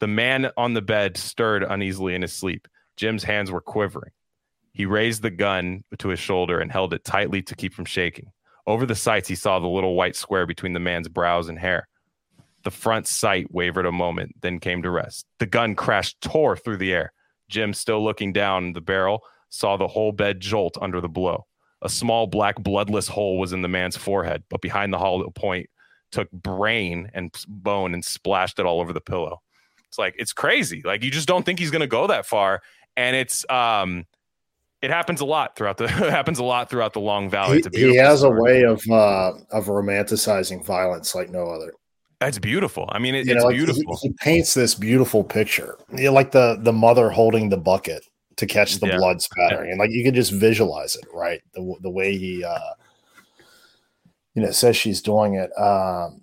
[0.00, 2.66] The man on the bed stirred uneasily in his sleep.
[2.96, 4.12] Jim's hands were quivering.
[4.72, 8.32] He raised the gun to his shoulder and held it tightly to keep from shaking.
[8.66, 11.88] Over the sights, he saw the little white square between the man's brows and hair.
[12.62, 15.26] The front sight wavered a moment, then came to rest.
[15.38, 17.12] The gun crashed, tore through the air.
[17.48, 21.46] Jim, still looking down the barrel, saw the whole bed jolt under the blow.
[21.82, 25.68] A small black bloodless hole was in the man's forehead, but behind the hollow point
[26.12, 29.42] took brain and bone and splashed it all over the pillow.
[29.88, 30.82] It's like it's crazy.
[30.84, 32.62] Like you just don't think he's going to go that far,
[32.96, 34.06] and it's um,
[34.82, 37.62] it happens a lot throughout the it happens a lot throughout the Long Valley.
[37.72, 38.38] he, he has story.
[38.38, 41.72] a way of uh, of romanticizing violence like no other.
[42.20, 42.88] It's beautiful.
[42.92, 43.98] I mean, it, it's know, like, he- beautiful.
[44.00, 48.04] He, paints this beautiful picture, you know, like the the mother holding the bucket
[48.36, 48.96] to catch the Yeah.
[48.98, 51.40] blood spattering, and like you can just visualize it, right?
[51.54, 52.58] The the way he, uh,
[54.34, 55.50] you know, says she's doing it.
[55.58, 56.22] Um,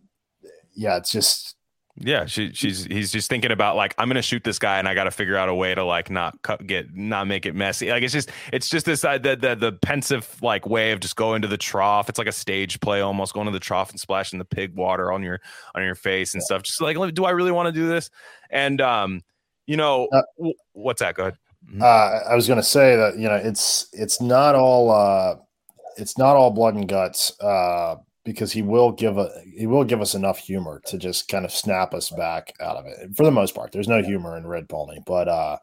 [0.75, 1.55] yeah, it's just
[2.01, 4.93] Yeah, she she's he's just thinking about like I'm gonna shoot this guy and I
[4.93, 7.89] got to figure out a way to like not cut, get not make it messy.
[7.91, 11.15] Like it's just it's just this uh, the, the the pensive like way of just
[11.17, 12.07] going to the trough.
[12.07, 15.11] It's like a stage play almost going to the trough and splashing the pig water
[15.11, 15.41] on your
[15.75, 16.63] on your face and stuff.
[16.63, 18.09] Just like do I really want to do this?
[18.49, 19.21] And um,
[19.67, 21.15] you know Uh, w- what's that?
[21.15, 21.37] Go ahead.
[21.69, 21.81] Mhm.
[21.81, 25.35] uh, I was going to say that you know it's it's not all uh,
[25.97, 27.95] it's not all blood and guts uh,
[28.29, 31.51] because he will give a he will give us enough humor to just kind of
[31.51, 33.15] snap us back out of it.
[33.15, 35.57] For the most part, there's no humor in Red Pony, but uh,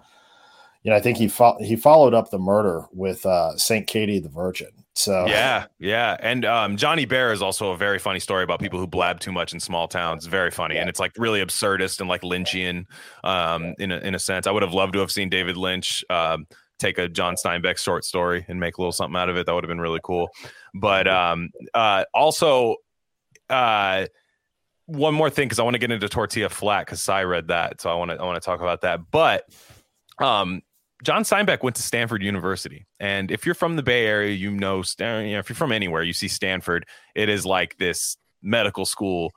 [0.83, 4.19] you know I think he fo- he followed up the murder with uh, Saint Katie
[4.19, 4.71] the Virgin.
[4.95, 8.81] So Yeah, yeah, and um, Johnny Bear is also a very funny story about people
[8.81, 10.27] who blab too much in small towns.
[10.27, 12.87] Very funny, and it's like really absurdist and like Lynchian,
[13.23, 14.49] um, in a, in a sense.
[14.49, 16.49] I would have loved to have seen David Lynch um,
[16.79, 19.47] take a John Steinbeck short story and make a little something out of it.
[19.47, 20.29] That would have been really cool.
[20.75, 22.77] But um, uh, also,
[23.49, 24.07] uh,
[24.87, 27.81] one more thing because I want to get into Tortilla Flat because I read that,
[27.81, 29.01] so I want to I want to talk about that.
[29.11, 29.45] But
[30.19, 30.63] um,
[31.03, 34.85] John Steinbeck went to Stanford University, and if you're from the Bay Area, you know,
[34.99, 36.87] you know, if you're from anywhere, you see Stanford.
[37.15, 39.33] It is like this medical school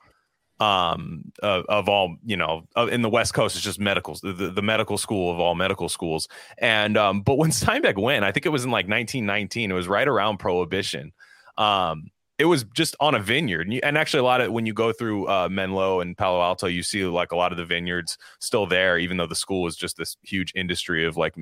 [0.60, 4.50] um of, of all you know in the west coast it's just medicals the, the,
[4.50, 6.28] the medical school of all medical schools.
[6.58, 9.88] And um but when steinbeck went i think it was in like 1919 it was
[9.88, 11.12] right around prohibition.
[11.56, 13.66] Um it was just on a vineyard.
[13.66, 16.42] And, you, and actually a lot of when you go through uh menlo and palo
[16.42, 19.66] alto you see like a lot of the vineyards still there even though the school
[19.66, 21.34] is just this huge industry of like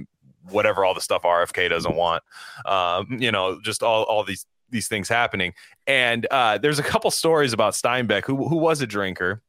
[0.49, 2.23] whatever all the stuff rfk doesn't want.
[2.67, 5.53] Um you know just all all these these things happening
[5.89, 9.43] and uh, there's a couple stories about Steinbeck, who who was a drinker.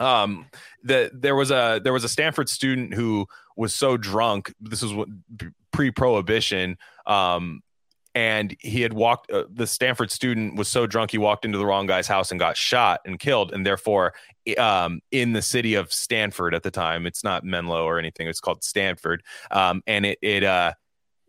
[0.00, 0.46] Um,
[0.84, 3.26] that there was a there was a Stanford student who
[3.56, 4.54] was so drunk.
[4.60, 5.06] This was
[5.72, 6.78] pre-prohibition.
[7.06, 7.62] Um,
[8.16, 9.30] and he had walked.
[9.30, 12.38] Uh, the Stanford student was so drunk he walked into the wrong guy's house and
[12.38, 14.14] got shot and killed, and therefore,
[14.56, 18.28] um, in the city of Stanford at the time, it's not Menlo or anything.
[18.28, 20.74] It's called Stanford, um, and it it uh,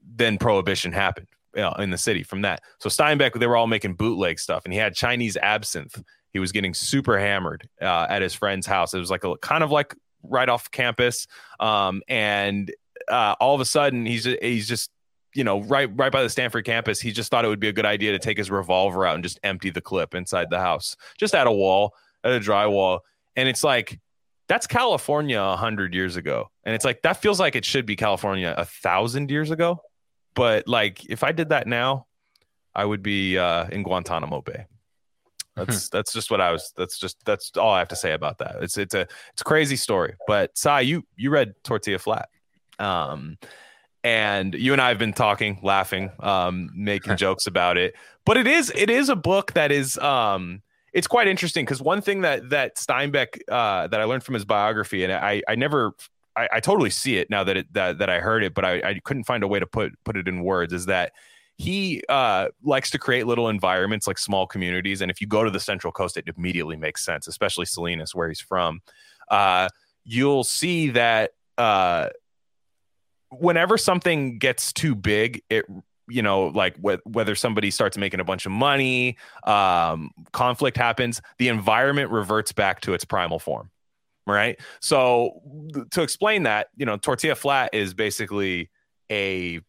[0.04, 1.28] then prohibition happened
[1.62, 2.62] know, in the city from that.
[2.80, 6.02] So Steinbeck, they were all making bootleg stuff, and he had Chinese absinthe.
[6.32, 8.94] He was getting super hammered uh, at his friend's house.
[8.94, 11.28] It was like a kind of like right off campus,
[11.60, 12.74] um, and
[13.08, 14.90] uh, all of a sudden he's he's just
[15.34, 17.00] you know right right by the Stanford campus.
[17.00, 19.24] He just thought it would be a good idea to take his revolver out and
[19.24, 21.94] just empty the clip inside the house, just at a wall,
[22.24, 23.00] at a drywall,
[23.36, 24.00] and it's like
[24.48, 27.96] that's California a hundred years ago, and it's like that feels like it should be
[27.96, 29.80] California a thousand years ago.
[30.36, 32.08] But like, if I did that now,
[32.76, 34.66] I would be uh, in Guantanamo Bay.
[35.56, 36.74] That's that's just what I was.
[36.76, 38.58] That's just that's all I have to say about that.
[38.62, 40.16] It's it's a it's a crazy story.
[40.28, 42.28] But Sai, you you read Tortilla Flat,
[42.78, 43.38] um,
[44.04, 47.96] and you and I have been talking, laughing, um, making jokes about it.
[48.26, 50.62] But it is it is a book that is um,
[50.92, 54.44] it's quite interesting because one thing that that Steinbeck uh, that I learned from his
[54.44, 55.94] biography, and I I never
[56.36, 58.74] I, I totally see it now that it that, that I heard it, but I,
[58.82, 60.74] I couldn't find a way to put put it in words.
[60.74, 61.14] Is that
[61.58, 65.50] he uh, likes to create little environments like small communities, and if you go to
[65.50, 68.82] the Central Coast, it immediately makes sense, especially Salinas, where he's from.
[69.30, 69.70] Uh,
[70.04, 72.10] you'll see that uh,
[73.30, 75.66] whenever something gets too big, it
[76.08, 81.22] you know like wh- whether somebody starts making a bunch of money um, conflict happens
[81.40, 83.70] the environment reverts back to its primal form
[84.26, 84.60] right?
[84.80, 85.42] So
[85.92, 88.70] to explain that, you know, tortilla flat is basically
[89.12, 89.62] a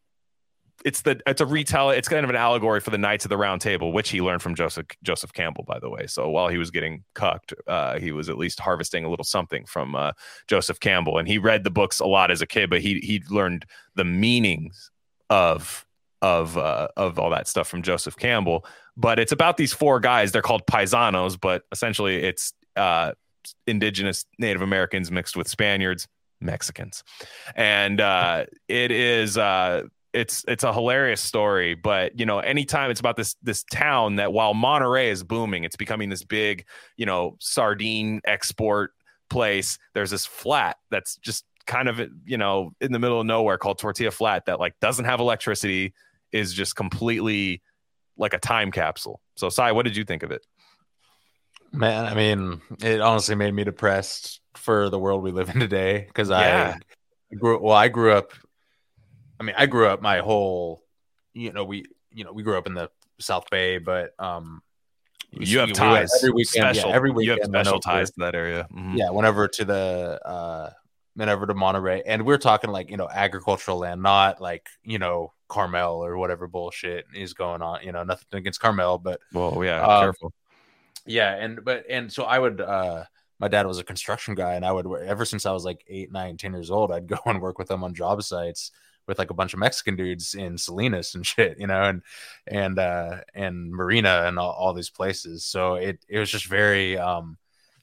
[0.84, 3.36] it's the it's a retell it's kind of an allegory for the knights of the
[3.36, 6.06] round table which he learned from joseph joseph campbell by the way.
[6.06, 9.64] So while he was getting cucked uh, he was at least harvesting a little something
[9.64, 10.12] from uh,
[10.48, 11.18] joseph campbell.
[11.18, 14.04] And he read the books a lot as a kid but he he learned the
[14.04, 14.90] meanings
[15.30, 15.86] of
[16.22, 18.64] of uh, of all that stuff from joseph campbell.
[18.96, 20.32] But it's about these four guys.
[20.32, 23.12] They're called paisanos but essentially it's uh,
[23.66, 26.06] indigenous Native Americans mixed with Spaniards,
[26.40, 27.02] Mexicans,
[27.54, 29.82] and uh, it is uh,
[30.12, 31.74] it's it's a hilarious story.
[31.74, 35.76] But you know, anytime it's about this this town that while Monterey is booming, it's
[35.76, 36.64] becoming this big
[36.96, 38.92] you know sardine export
[39.28, 39.78] place.
[39.94, 43.78] There's this flat that's just kind of you know in the middle of nowhere called
[43.78, 45.92] Tortilla Flat that like doesn't have electricity,
[46.32, 47.62] is just completely
[48.16, 49.20] like a time capsule.
[49.36, 50.46] So, Sai, what did you think of it?
[51.76, 56.04] Man, I mean, it honestly made me depressed for the world we live in today
[56.06, 56.78] because yeah.
[57.30, 57.76] I grew well.
[57.76, 58.32] I grew up.
[59.38, 60.82] I mean, I grew up my whole.
[61.34, 64.62] You know, we you know we grew up in the South Bay, but um,
[65.32, 66.76] you have ties every weekend.
[66.76, 67.38] Special, yeah, every weekend.
[67.38, 68.66] You have special ties to that area.
[68.72, 68.96] Mm-hmm.
[68.96, 70.70] Yeah, whenever to the uh,
[71.14, 75.34] whenever to Monterey, and we're talking like you know agricultural land, not like you know
[75.48, 77.82] Carmel or whatever bullshit is going on.
[77.82, 80.32] You know, nothing against Carmel, but well, yeah, um, careful
[81.06, 83.04] yeah, and but and so I would uh
[83.38, 86.10] my dad was a construction guy and I would ever since I was like eight,
[86.10, 88.70] nine, ten years old, I'd go and work with him on job sites
[89.06, 92.02] with like a bunch of Mexican dudes in Salinas and shit, you know, and
[92.46, 95.44] and uh and Marina and all, all these places.
[95.44, 97.38] So it it was just very um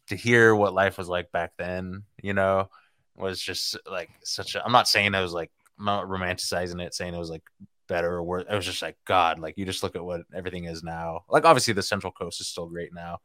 [0.08, 2.70] to hear what life was like back then, you know,
[3.16, 6.94] was just like such a I'm not saying I was like I'm not romanticizing it,
[6.94, 7.44] saying it was like
[7.88, 8.46] better or worse.
[8.50, 11.22] It was just like God, like you just look at what everything is now.
[11.30, 13.20] Like obviously the Central Coast is still great now,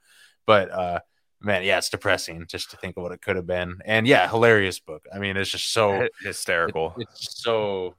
[0.46, 1.00] but uh
[1.40, 3.78] man, yeah, it's depressing just to think of what it could have been.
[3.84, 5.04] And yeah, hilarious book.
[5.14, 6.94] I mean, it's just so hysterical.
[6.98, 7.94] It, it's so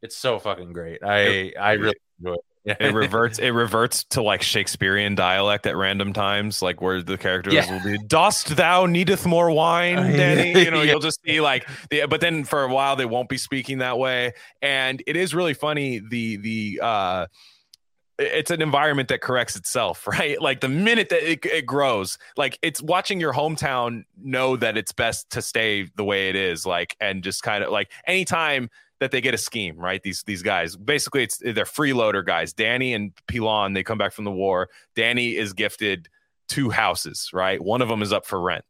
[0.00, 1.00] it's so fucking great.
[1.04, 2.44] I I really enjoy it.
[2.64, 2.76] Yeah.
[2.78, 7.54] it reverts it reverts to like Shakespearean dialect at random times, like where the characters
[7.54, 7.70] yeah.
[7.72, 10.92] will be, "Dost thou needeth more wine, Danny?" You know, yeah.
[10.92, 13.98] you'll just see like the, but then for a while they won't be speaking that
[13.98, 16.00] way, and it is really funny.
[16.08, 17.26] The the uh,
[18.18, 20.40] it's an environment that corrects itself, right?
[20.40, 24.92] Like the minute that it, it grows, like it's watching your hometown know that it's
[24.92, 28.70] best to stay the way it is, like and just kind of like anytime
[29.02, 30.00] that they get a scheme, right?
[30.02, 32.52] These these guys, basically, it's they're freeloader guys.
[32.52, 34.68] Danny and Pilon, they come back from the war.
[34.94, 36.08] Danny is gifted
[36.48, 37.60] two houses, right?
[37.60, 38.64] One of them is up for rent.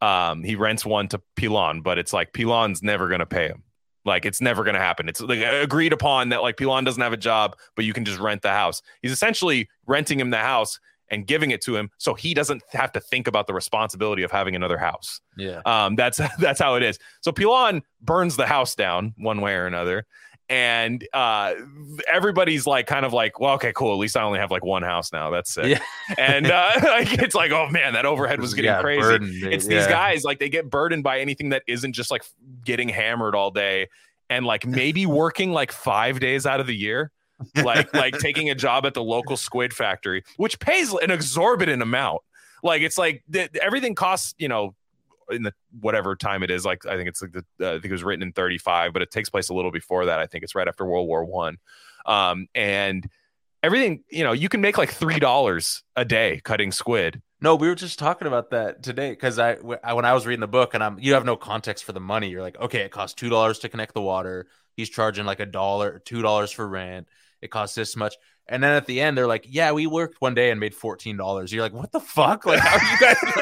[0.00, 3.64] Um, he rents one to Pilon, but it's like Pilon's never going to pay him.
[4.06, 5.08] Like it's never going to happen.
[5.08, 8.18] It's like agreed upon that like Pilon doesn't have a job, but you can just
[8.18, 8.80] rent the house.
[9.02, 10.80] He's essentially renting him the house
[11.10, 14.30] and giving it to him so he doesn't have to think about the responsibility of
[14.30, 15.20] having another house.
[15.36, 15.60] Yeah.
[15.64, 16.98] Um, that's that's how it is.
[17.20, 20.06] So Pilon burns the house down one way or another.
[20.48, 21.54] And uh,
[22.08, 23.92] everybody's like, kind of like, well, okay, cool.
[23.92, 25.28] At least I only have like one house now.
[25.30, 25.66] That's sick.
[25.66, 26.14] Yeah.
[26.18, 29.00] and uh, like, it's like, oh man, that overhead was getting yeah, crazy.
[29.00, 29.78] Burdened, it's yeah.
[29.78, 32.22] these guys like they get burdened by anything that isn't just like
[32.64, 33.88] getting hammered all day
[34.30, 37.10] and like maybe working like five days out of the year
[37.56, 42.22] like like taking a job at the local squid factory, which pays an exorbitant amount.
[42.62, 44.74] Like it's like th- everything costs, you know,
[45.30, 46.64] in the whatever time it is.
[46.64, 49.02] Like I think it's like the uh, I think it was written in 35, but
[49.02, 50.18] it takes place a little before that.
[50.18, 51.58] I think it's right after World War One,
[52.04, 53.08] um, and
[53.62, 54.04] everything.
[54.10, 57.22] You know, you can make like three dollars a day cutting squid.
[57.40, 60.48] No, we were just talking about that today because I when I was reading the
[60.48, 62.30] book and I'm you have no context for the money.
[62.30, 64.48] You're like, okay, it costs two dollars to connect the water.
[64.74, 67.08] He's charging like a dollar, two dollars for rent.
[67.42, 68.14] It costs this much.
[68.48, 71.16] And then at the end, they're like, "Yeah, we worked one day and made fourteen
[71.16, 72.46] dollars." You're like, "What the fuck?
[72.46, 73.16] Like, how are you guys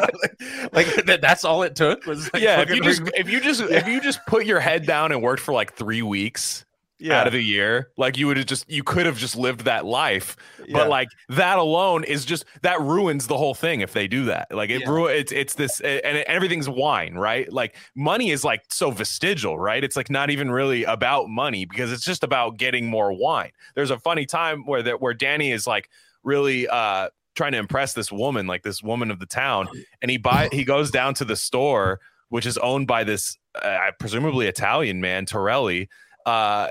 [0.72, 3.40] like, like that, that's all it took was like, yeah, if you just if you
[3.40, 6.64] just if you just put your head down and worked for like three weeks
[7.05, 9.61] yeah, out of the year, like you would have just you could have just lived
[9.67, 10.37] that life.
[10.67, 10.73] yeah.
[10.79, 14.49] But like that alone is just that ruins the whole thing if they do that.
[14.51, 14.91] Like it Yeah.
[14.91, 17.51] ru- it's it's this and it- everything's wine, right?
[17.53, 19.85] Like money is like so vestigial, right?
[19.85, 23.51] It's like not even really about money because it's just about getting more wine.
[23.75, 25.91] There's a funny time where that where Danny is like
[26.23, 29.69] really uh trying to impress this woman, like this woman of the town,
[30.01, 32.01] and he buy he goes down to the store
[32.31, 35.89] which is owned by this uh, presumably Italian man, Torelli,
[36.27, 36.70] uh,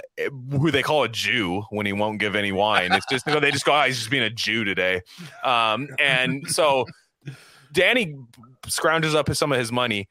[0.52, 2.92] who they call a Jew when he won't give any wine.
[2.92, 5.02] It's just they just go, oh, he's just being a Jew today.
[5.44, 6.86] Um, and so
[7.72, 8.16] Danny
[8.68, 10.08] scrounges up some of his money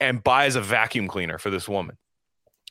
[0.00, 1.96] and buys a vacuum cleaner for this woman.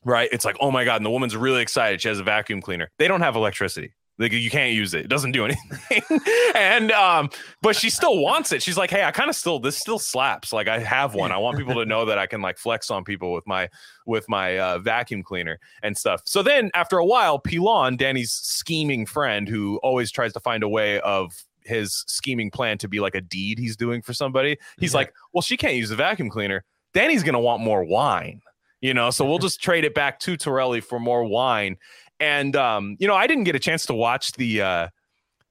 [0.04, 0.30] Right?
[0.32, 2.02] It's like, oh my god, and the woman's really excited.
[2.02, 2.92] She has a vacuum cleaner.
[3.00, 3.94] They don't have electricity.
[4.18, 5.02] Like you can't use it.
[5.06, 5.44] It doesn't do
[5.80, 6.20] anything.
[6.56, 7.30] and um,
[7.62, 8.64] but she still wants it.
[8.64, 10.54] She's like, hey, I kind of still this still slaps.
[10.54, 11.32] Like I have one.
[11.32, 13.70] I want people to know that I can like flex on people with my
[14.06, 16.22] with my uh, vacuum cleaner and stuff.
[16.26, 20.70] So then after a while, Pilon, Danny's scheming friend, who always tries to find a
[20.70, 24.94] way of his scheming plan to be like a deed he's doing for somebody, he's
[24.94, 25.00] Yeah.
[25.00, 26.64] like, well, she can't use the vacuum cleaner.
[26.94, 28.42] Danny's gonna want more wine.
[28.82, 31.78] You know, so we'll just trade it back to Torelli for more wine.
[32.20, 34.88] And um, you know, I didn't get a chance to watch the uh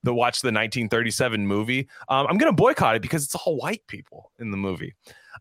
[0.02, 1.88] the watch the 1937 movie.
[2.08, 4.94] Um, I'm gonna boycott it because it's all white people in the movie.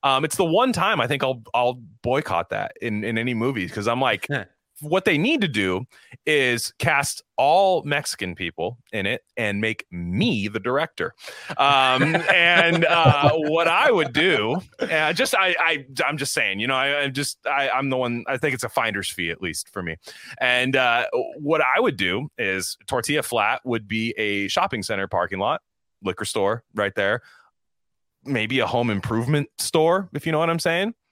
[0.03, 3.65] Um, it's the one time I think I'll I'll boycott that in in any movie
[3.65, 4.27] because I'm like,
[4.83, 5.85] what they need to do
[6.25, 11.13] is cast all Mexican people in it and make me the director.
[11.57, 16.67] Um, and uh, what I would do, uh, just I, I I'm just saying, you
[16.67, 18.23] know, I, I just I, I'm the one.
[18.27, 19.97] I think it's a finder's fee at least for me.
[20.39, 21.05] And uh,
[21.39, 25.61] what I would do is Tortilla Flat would be a shopping center parking lot,
[26.03, 27.21] liquor store right there,
[28.25, 30.93] maybe a home improvement store if you know what I'm saying.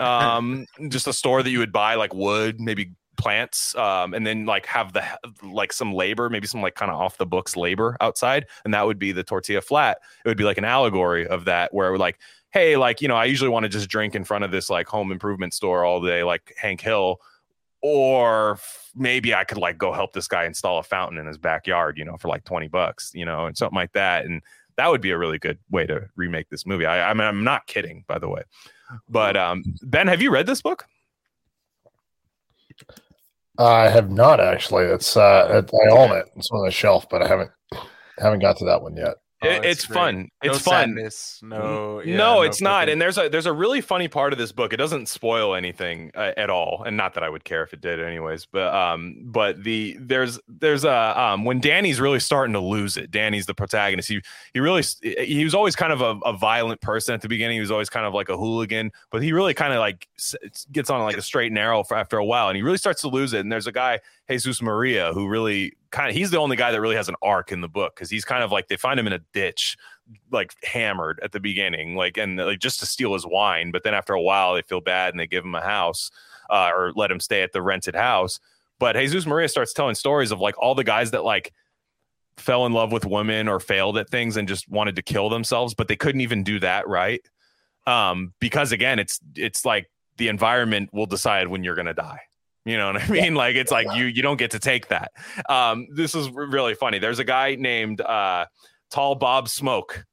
[0.00, 4.46] Um, just a store that you would buy like wood, maybe plants um, and then
[4.46, 5.04] like have the
[5.42, 8.86] like some labor maybe some like kind of off the books labor outside and that
[8.86, 9.98] would be the tortilla flat.
[10.24, 12.18] It would be like an allegory of that where like
[12.50, 14.88] hey like you know i usually want to just drink in front of this like
[14.88, 17.20] home improvement store all day like hank hill
[17.82, 18.58] or
[18.94, 22.04] maybe i could like go help this guy install a fountain in his backyard you
[22.04, 24.42] know for like 20 bucks you know and something like that and
[24.76, 26.86] that would be a really good way to remake this movie.
[26.86, 28.42] I, I mean i'm not kidding by the way.
[29.08, 30.86] But um ben have you read this book
[33.58, 34.84] I have not actually.
[34.84, 36.26] It's uh, it, I own it.
[36.36, 37.50] It's on the shelf, but I haven't
[38.18, 39.16] haven't got to that one yet.
[39.40, 39.94] Oh, It- it's great.
[39.94, 40.30] fun.
[40.42, 40.72] No It's fun.
[40.96, 42.80] sadness, No, yeah, no, it's not.
[42.80, 44.72] fucking- And there's a there's a really funny part of this book.
[44.72, 47.80] It doesn't spoil anything uh, at all, and not that I would care if it
[47.80, 48.46] did, anyways.
[48.46, 53.12] But um, but the there's there's a um when Danny's really starting to lose it.
[53.12, 54.08] Danny's the protagonist.
[54.08, 54.20] He
[54.54, 57.54] he really he was always kind of a, a violent person at the beginning.
[57.54, 60.08] He was always kind of like a hooligan, but he really kind of like
[60.72, 63.02] gets on like a straight and narrow for after a while, and he really starts
[63.02, 63.40] to lose it.
[63.40, 66.80] And there's a guy Jesus Maria who really kind of he's the only guy that
[66.80, 69.06] really has an arc in the book because he's kind of like they find him
[69.06, 69.76] in a ditch
[70.30, 73.70] like hammered at the beginning, like and like just to steal his wine.
[73.70, 76.10] But then after a while, they feel bad and they give him a house
[76.50, 78.40] uh, or let him stay at the rented house.
[78.78, 81.52] But Jesus Maria starts telling stories of like all the guys that like
[82.36, 85.74] fell in love with women or failed at things and just wanted to kill themselves,
[85.74, 87.20] but they couldn't even do that right.
[87.86, 92.20] Um, because again, it's it's like the environment will decide when you're gonna die.
[92.68, 93.34] You know what I mean?
[93.34, 95.12] Like it's like you you don't get to take that.
[95.48, 96.98] Um, this is really funny.
[96.98, 98.44] There's a guy named uh,
[98.90, 100.04] Tall Bob Smoke,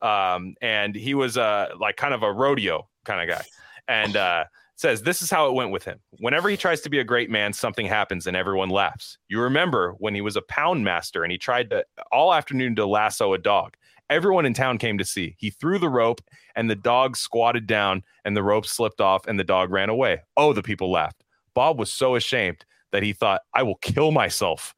[0.00, 3.44] um, and he was uh, like kind of a rodeo kind of guy,
[3.88, 4.44] and uh,
[4.76, 5.98] says this is how it went with him.
[6.18, 9.18] Whenever he tries to be a great man, something happens and everyone laughs.
[9.26, 12.86] You remember when he was a pound master and he tried to all afternoon to
[12.86, 13.76] lasso a dog.
[14.08, 15.34] Everyone in town came to see.
[15.38, 16.20] He threw the rope
[16.54, 20.20] and the dog squatted down and the rope slipped off and the dog ran away.
[20.36, 21.23] Oh, the people laughed.
[21.54, 24.74] Bob was so ashamed that he thought, I will kill myself.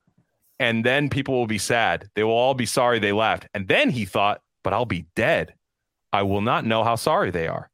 [0.58, 2.08] And then people will be sad.
[2.14, 3.46] They will all be sorry they left.
[3.52, 5.54] And then he thought, but I'll be dead.
[6.12, 7.70] I will not know how sorry they are.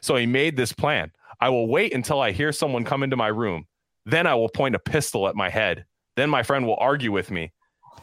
[0.00, 1.10] So he made this plan.
[1.40, 3.66] I will wait until I hear someone come into my room.
[4.04, 5.84] Then I will point a pistol at my head.
[6.16, 7.52] Then my friend will argue with me.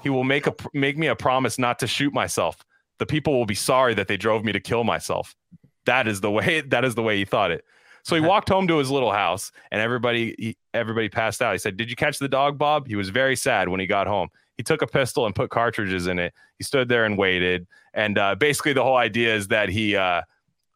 [0.02, 2.58] He will make a make me a promise not to shoot myself.
[3.00, 5.36] The people will be sorry that they drove me to kill myself.
[5.86, 6.62] That is the way.
[6.68, 7.66] That is the way he thought it.
[8.06, 11.54] So he walked home to his little house, and everybody he, everybody passed out.
[11.54, 14.06] He said, "Did you catch the dog, Bob?" He was very sad when he got
[14.06, 14.30] home.
[14.58, 16.32] He took a pistol and put cartridges in it.
[16.60, 17.66] He stood there and waited.
[17.96, 20.22] And uh, basically, the whole idea is that he uh,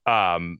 [0.07, 0.59] um,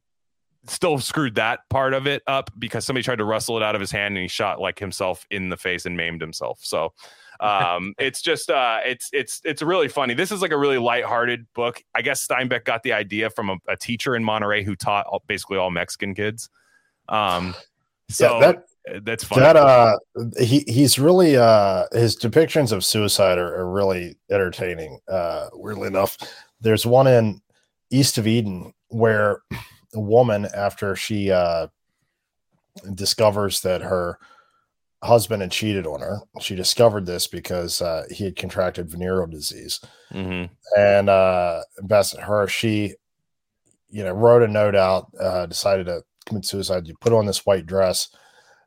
[0.68, 3.82] still screwed that part of it up because somebody tried to wrestle it out of
[3.82, 6.60] his hand and he shot like himself in the face and maimed himself.
[6.62, 6.94] So
[7.40, 10.14] um, it's just uh, it's it's it's really funny.
[10.14, 11.84] This is like a really lighthearted book.
[11.96, 15.24] I guess Steinbeck got the idea from a, a teacher in Monterey who taught all,
[15.28, 16.50] basically all Mexican kids.
[17.10, 17.56] Um,
[18.10, 18.40] so Yeah,
[18.88, 19.42] that- that's funny.
[19.44, 19.98] That uh,
[20.40, 25.00] he he's really uh, his depictions of suicide are, are really entertaining.
[25.08, 26.18] Uh, weirdly enough,
[26.60, 27.40] there's one in
[27.92, 29.42] East of Eden where
[29.94, 31.68] a woman, after she uh,
[32.96, 34.18] discovers that her
[35.04, 39.80] husband had cheated on her, she discovered this because uh, he had contracted venereal disease
[40.12, 40.50] Mhm.
[40.78, 42.96] and uh best her she
[43.92, 47.46] you know wrote a note out uh decided to commit suicide you put on this
[47.46, 48.08] white dress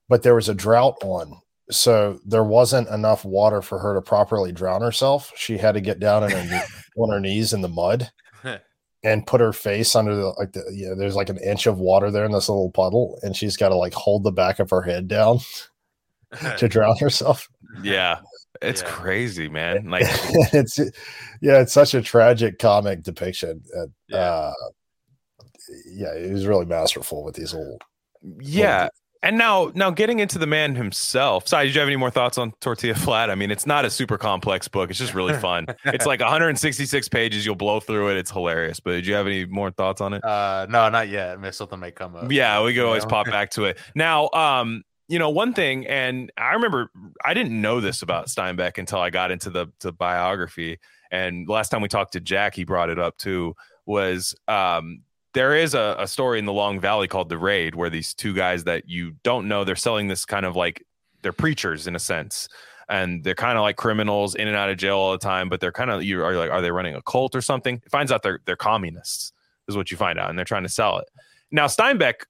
[0.09, 1.41] but there was a drought on
[1.71, 5.99] so there wasn't enough water for her to properly drown herself she had to get
[6.01, 6.63] down on her,
[6.99, 8.11] on her knees in the mud
[9.05, 11.79] and put her face under the like the you know, there's like an inch of
[11.79, 14.69] water there in this little puddle and she's got to like hold the back of
[14.71, 15.39] her head down
[16.59, 17.49] to drown herself
[17.83, 18.21] Yeah,
[18.61, 18.89] it's Yeah.
[18.89, 19.89] crazy, man.
[19.89, 20.05] Like
[20.53, 20.79] it's
[21.41, 23.63] yeah, it's such a tragic comic depiction.
[23.77, 24.53] Uh, Yeah.
[25.87, 27.79] Yeah, he was really masterful with these little.
[28.41, 28.89] Yeah.
[29.25, 31.47] And now, now getting into the man himself.
[31.47, 33.31] Sorry, did you have any more thoughts on Tortilla Flat?
[33.31, 34.91] I mean, it's not a super complex book.
[34.91, 35.67] It's just really fun.
[35.85, 37.47] it's like 166 pages.
[37.47, 38.17] You'll blow through it.
[38.17, 38.81] It's hilarious.
[38.81, 40.25] But did you have any more thoughts on it?
[40.25, 41.39] Uh, no, not yet.
[41.39, 42.33] Maybe something may come up.
[42.33, 43.11] Yeah, we could always know?
[43.11, 43.79] pop back to it.
[43.95, 46.91] Now, um, you know, one thing, and I remember
[47.25, 50.81] I didn't know this about Steinbeck until I got into the the biography.
[51.13, 53.55] And last time we talked to Jack, he brought it up too.
[53.85, 55.03] Was um,
[55.35, 58.35] there is a, a story in the Long Valley called the Raid, where these two
[58.35, 60.85] guys that you don't know, they're selling this kind of like
[61.23, 62.49] they're preachers in a sense,
[62.89, 65.49] and they're kind of like criminals in and out of jail all the time.
[65.49, 67.81] But they're kind of you are like, are they running a cult or something?
[67.85, 69.33] It finds out they're they're communists,
[69.69, 71.09] is what you find out, and they're trying to sell it.
[71.51, 72.25] Now Steinbeck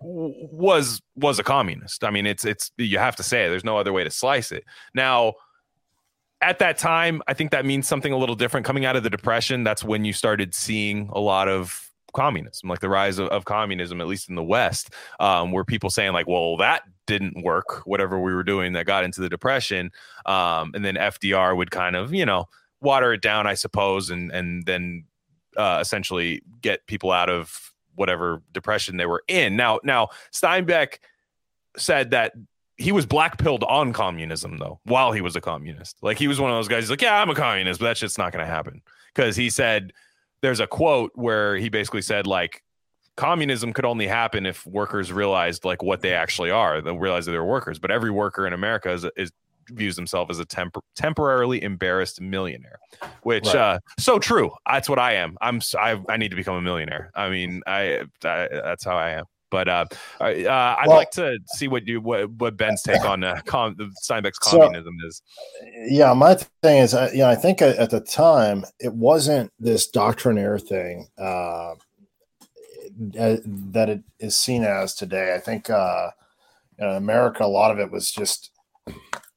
[0.00, 2.04] was was a communist.
[2.04, 3.50] I mean, it's it's you have to say it.
[3.50, 4.64] there's no other way to slice it.
[4.94, 5.34] Now,
[6.40, 8.66] at that time, I think that means something a little different.
[8.66, 12.80] Coming out of the depression, that's when you started seeing a lot of communism, like
[12.80, 16.26] the rise of, of communism, at least in the West, um, where people saying like,
[16.26, 17.86] "Well, that didn't work.
[17.86, 19.90] Whatever we were doing that got into the depression,"
[20.26, 22.48] um, and then FDR would kind of you know
[22.80, 25.04] water it down, I suppose, and and then
[25.56, 29.56] uh, essentially get people out of whatever depression they were in.
[29.56, 30.98] Now, now Steinbeck
[31.76, 32.32] said that
[32.76, 35.96] he was black pilled on communism though while he was a communist.
[36.02, 36.84] Like he was one of those guys.
[36.84, 38.80] He's like, yeah, I'm a communist, but that shit's not going to happen
[39.14, 39.92] because he said
[40.42, 42.62] there's a quote where he basically said like
[43.16, 46.80] communism could only happen if workers realized like what they actually are.
[46.80, 49.30] They realize that they're workers, but every worker in America is, is
[49.68, 52.78] views himself as a temp- temporarily embarrassed millionaire,
[53.22, 53.56] which Right.
[53.56, 54.50] uh so true.
[54.66, 55.36] That's what I am.
[55.40, 57.10] I'm I, I need to become a millionaire.
[57.14, 59.24] I mean, I, I that's how I am.
[59.50, 59.84] But uh,
[60.20, 63.40] I- uh, I'd Well- like to see what you what, what Ben's take on uh,
[63.44, 65.22] com- the Steinbeck's So- communism is.
[65.88, 69.88] Yeah, my thing is, uh, you know, I think at, the time it wasn't this
[69.88, 71.74] doctrinaire thing uh,
[73.18, 73.36] uh,
[73.74, 75.34] that it is seen as today.
[75.34, 76.10] I think uh,
[76.78, 78.50] you know, in America, a lot of it was just,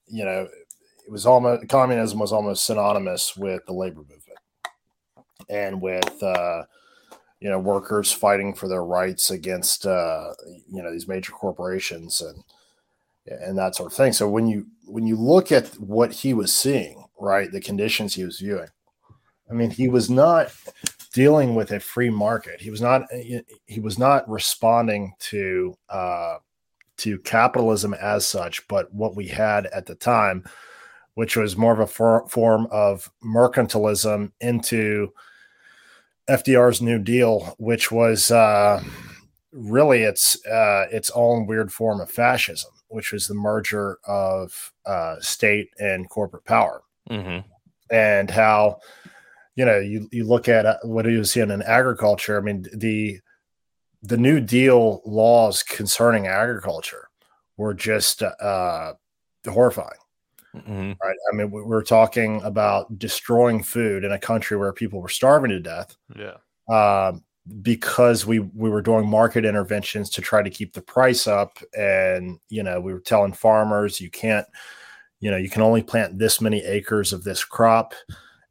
[0.07, 0.47] you know,
[1.05, 4.39] it was almost communism was almost synonymous with the labor movement
[5.49, 6.63] and with uh,
[7.43, 10.29] you know workers fighting for their rights against uh,
[10.71, 12.41] you know these major corporations and
[13.25, 14.13] and that sort of thing.
[14.13, 18.23] So when you when you look at what he was seeing, right, the conditions he
[18.23, 18.69] was viewing,
[19.51, 20.53] I mean, he was not
[21.13, 22.61] dealing with a free market.
[22.61, 23.03] He was not
[23.65, 26.37] he was not responding to uh,
[26.99, 30.45] to capitalism as such, but what we had at the time,
[31.15, 35.11] which was more of a for, form of mercantilism into
[36.29, 38.81] FDR's New Deal, which was uh,
[39.51, 45.15] really its uh, its own weird form of fascism, which was the merger of uh,
[45.19, 47.39] state and corporate power, hmm
[47.91, 48.77] and how
[49.55, 52.37] you know you you look at uh, what you see in agriculture.
[52.37, 53.19] I mean the
[54.01, 57.07] the New Deal laws concerning agriculture
[57.57, 58.93] were just uh,
[59.47, 59.99] horrifying
[60.53, 61.15] hmm right?
[61.31, 65.49] I mean, we- we're talking about destroying food in a country where people were starving
[65.49, 66.35] to death Yeah.
[66.69, 67.23] um,
[67.61, 72.39] because we we were doing market interventions to try to keep the price up, and
[72.49, 74.47] you know, we were telling farmers you can't
[75.19, 77.93] you know, you can only plant this many acres of this crop.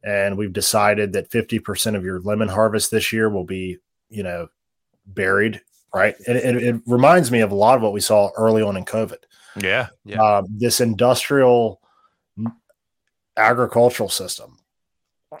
[0.03, 3.77] And we've decided that 50% of your lemon harvest this year will be,
[4.09, 4.47] you know,
[5.05, 5.61] buried.
[5.93, 6.15] Right.
[6.27, 8.85] And it, it reminds me of a lot of what we saw early on in
[8.85, 9.17] COVID.
[9.61, 9.89] Yeah.
[10.03, 10.19] Yeah.
[10.19, 11.79] Um, this industrial
[13.37, 14.57] agricultural system,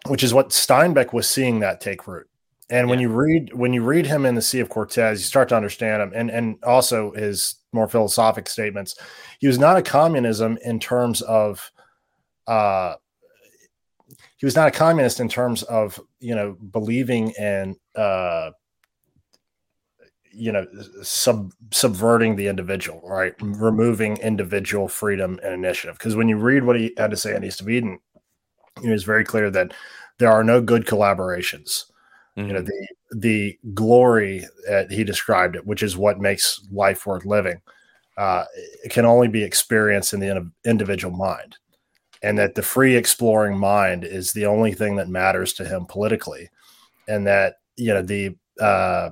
[0.07, 2.27] which is what Steinbeck was seeing that take root.
[2.69, 3.07] And when Yeah.
[3.07, 6.01] you read when you read him in the Sea of Cortez, you start to understand
[6.01, 8.95] him, and and also his more philosophic statements.
[9.39, 11.71] He was not a communism in terms of,
[12.47, 12.95] uh,
[14.37, 18.51] he was not a communist in terms of you know believing in uh,
[20.33, 20.65] you know
[21.01, 23.33] sub subverting the individual, right?
[23.41, 25.97] Removing individual freedom and initiative.
[25.97, 27.99] Because when you read what he had to say on East of Eden,
[28.83, 29.73] it was very clear that
[30.19, 31.85] there are no good collaborations
[32.35, 32.65] you know Mhm.
[32.65, 37.61] the the glory that he described it which is what makes life worth living
[38.17, 38.45] uh,
[38.83, 41.55] it can only be experienced in the in- individual mind
[42.23, 46.49] and that the free exploring mind is the only thing that matters to him politically
[47.07, 49.11] and that you know the uh,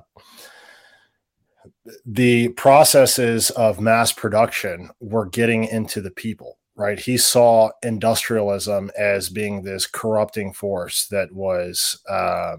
[2.06, 6.98] the processes of mass production were getting into the people right?
[6.98, 12.56] He saw industrialism as being this corrupting force that was uh,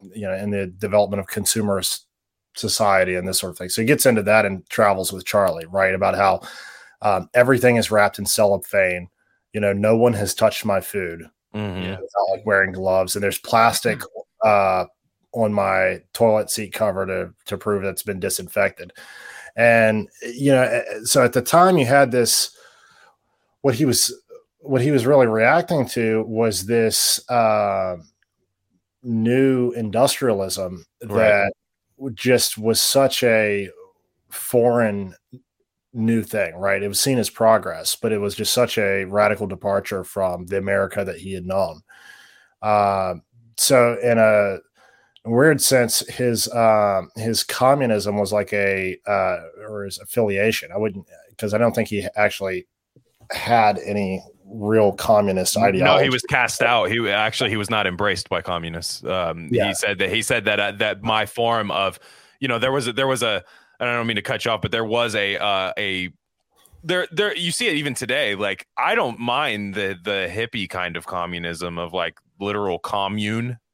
[0.00, 2.00] you know in the development of consumerist
[2.56, 3.68] society and this sort of thing.
[3.68, 5.94] So he gets into that and travels with Charley right?
[5.94, 6.40] About how
[7.02, 9.08] um, everything is wrapped in cellophane.
[9.52, 11.22] You know no one has touched my food.
[11.54, 11.82] Mhm.
[11.82, 11.90] Yeah.
[12.00, 14.00] without like wearing gloves and there's plastic
[14.42, 14.86] uh,
[15.32, 18.92] on my toilet seat cover to to prove that it's been disinfected.
[19.56, 22.56] And you know so at the time you had this
[23.62, 24.12] what he was
[24.60, 27.96] what he was really reacting to was this uh,
[29.02, 31.50] new industrialism Right.
[31.98, 33.68] that just was such a
[34.30, 35.14] foreign
[35.92, 36.82] new thing right?
[36.82, 40.58] It was seen as progress but it was just such a radical departure from the
[40.58, 41.82] america that he had known.
[42.62, 43.14] Uh,
[43.58, 44.58] so in a
[45.24, 49.38] weird sense his um his communism was like a uh
[49.68, 52.66] or his affiliation i wouldn't because i don't think he actually
[53.30, 56.90] had any real communist ideology No, he was cast out.
[56.90, 59.04] He actually he was not embraced by communists.
[59.04, 59.68] Um, Yeah.
[59.68, 61.98] He said that he said that uh, that my form of,
[62.40, 63.42] you know, there was a, there was a.
[63.80, 66.10] and I don't mean to cut you off, but there was a uh, a
[66.84, 68.34] there there you see it even today.
[68.34, 72.78] Like I don't mind the the hippie kind of communism of like literal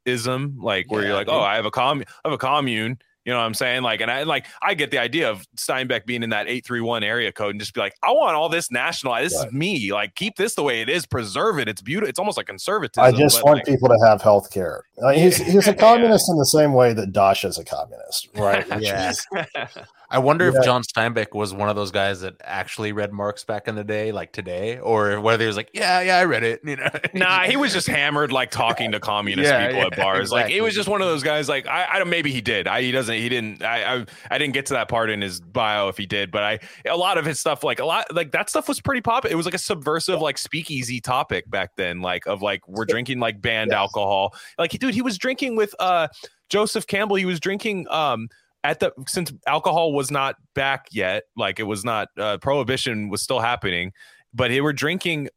[0.08, 1.34] communism, like where Yeah, you're like, dude.
[1.34, 2.98] oh, I have a com, I have a commune.
[3.24, 3.82] You know what I'm saying?
[3.82, 7.30] Like, and I like I get the idea of Steinbeck being in that 831 area
[7.30, 9.32] code and just be like, I want all this nationalized.
[9.32, 9.48] This Right.
[9.48, 9.92] is me.
[9.92, 11.04] Like, keep this the way it is.
[11.04, 11.68] Preserve it.
[11.68, 12.08] It's beautiful.
[12.08, 13.04] It's almost like conservatism.
[13.04, 14.84] I just but, want like, people to have health care.
[15.02, 15.76] Uh, he's he's a Yeah.
[15.88, 18.66] communist in the same way that Dasha is a communist, right?
[18.74, 19.10] Which Yeah.
[19.10, 19.26] is-
[20.10, 20.58] I wonder Yeah.
[20.58, 23.84] if John Steinbeck was one of those guys that actually read Marx back in the
[23.84, 26.88] day, like today, or whether he was like, "Yeah, yeah, I read it." You know,
[27.14, 30.32] Nah, he was just hammered, like talking to communist Yeah, people at yeah, bars.
[30.32, 31.46] Like he was just one of those guys.
[31.48, 32.08] Like I, I don't.
[32.08, 32.66] Maybe he did.
[32.66, 33.14] I he doesn't.
[33.14, 33.62] He didn't.
[33.62, 36.30] I, I I didn't get to that part in his bio if he did.
[36.30, 36.58] But I
[36.88, 39.32] a lot of his stuff, like a lot, like that stuff was pretty popular.
[39.32, 42.00] It was like a subversive, like speakeasy topic back then.
[42.00, 43.80] Like of like we're drinking like banned Yeah.
[43.80, 44.34] alcohol.
[44.58, 46.08] Like dude, he was drinking with uh
[46.48, 47.16] Joseph Campbell.
[47.16, 48.28] He was drinking um
[48.64, 51.24] at the since alcohol was not back yet.
[51.36, 53.92] Like it was not uh, prohibition was still happening,
[54.34, 55.28] but they were drinking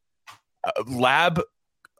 [0.63, 1.41] uh, lab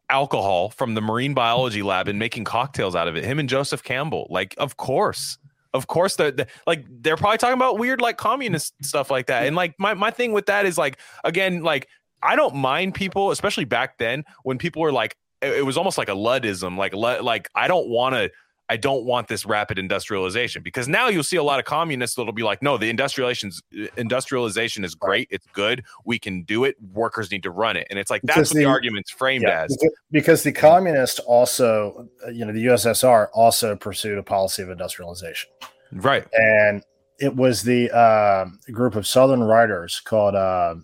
[0.10, 3.24] alcohol from the marine biology lab and making cocktails out of it.
[3.24, 5.38] Him and Joseph Campbell, like, of course,
[5.74, 9.48] of course, they're, they like they're probably talking about weird like communist stuff like that.
[9.48, 11.88] And like my my thing with that is like again, like
[12.22, 16.10] I don't mind people, especially back then when people were like, it, was almost like
[16.10, 18.32] a Luddism, like like I don't want to.
[18.72, 22.32] I don't want this rapid industrialization because now you'll see a lot of communists that'll
[22.32, 23.62] be like, no, the industrialization's
[23.98, 26.78] industrialization is great, it's good, we can do it.
[26.94, 29.44] Workers need to run it, and it's like that's Because what the, the- argument's framed
[29.44, 29.78] yeah, as.
[30.12, 35.50] because- the communists also, you know, the USSR also pursued a policy of industrialization.
[35.92, 36.26] Right.
[36.34, 36.82] and
[37.20, 40.76] it was the uh, group of Southern writers called uh,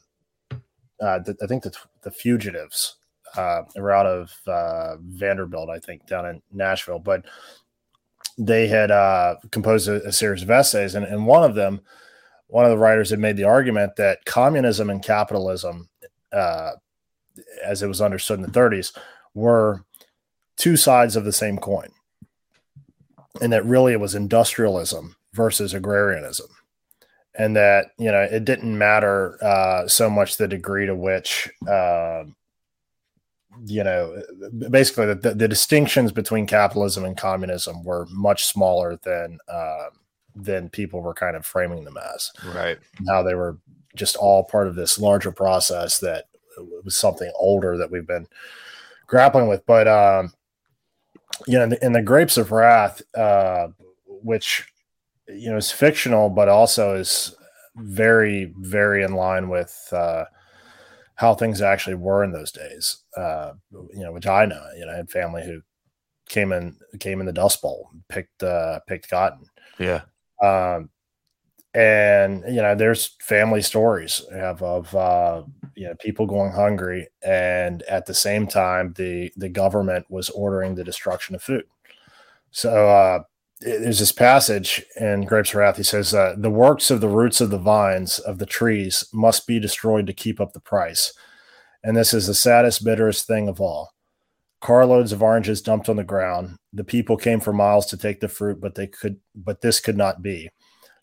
[1.02, 1.72] uh, the, I think the
[2.04, 2.98] the Fugitives.
[3.36, 7.00] Uh, they're out of uh, Vanderbilt, I think, down in Nashville.
[7.00, 7.26] But
[8.38, 11.82] they had uh, composed a, a series of essays, and, and one of them,
[12.48, 15.90] one of the writers had made the argument that communism and capitalism,
[16.32, 16.72] uh,
[17.64, 18.96] as it was understood in the 30s,
[19.34, 19.84] were
[20.56, 21.90] two sides of the same coin
[23.42, 26.48] and that really it was industrialism versus agrarianism
[27.38, 32.24] and that you know it didn't matter uh, so much the degree to which uh,
[33.66, 34.22] you know
[34.70, 39.86] basically the, the distinctions between capitalism and communism were much smaller than uh,
[40.36, 42.78] than people were kind of framing them as Right.
[43.02, 43.58] Now they were
[43.96, 46.26] just all part of this larger process that
[46.84, 48.28] was something older that we've been
[49.08, 49.66] grappling with.
[49.66, 50.34] But um,
[51.46, 53.68] you know, in the, in the Grapes of Wrath, uh,
[54.06, 54.72] which
[55.28, 57.36] you know is fictional, but also is
[57.76, 60.26] very, very in line with uh,
[61.18, 63.04] how things actually were in those days.
[63.16, 64.64] Uh, you know, which I know.
[64.78, 65.62] You know, I had family who
[66.30, 69.46] came in came in the Dust Bowl, picked uh, picked cotton.
[69.80, 70.02] Yeah.
[70.42, 70.90] Um,
[71.74, 75.44] and you know, there's family stories of, of uh,
[75.76, 80.76] you know people going hungry, and at the same time, the the government was ordering
[80.76, 81.66] the destruction of food.
[82.52, 83.24] So uh,
[83.60, 85.78] there's this passage in Grapes of Wrath.
[85.78, 89.48] He says, uh, "The works of the roots of the vines of the trees must
[89.48, 91.14] be destroyed to keep up the price."
[91.84, 93.94] And this is the saddest, bitterest thing of all.
[94.60, 96.58] Carloads of oranges dumped on the ground.
[96.74, 99.98] The people came for miles to take the fruit, but they could, but this could
[99.98, 100.50] not be.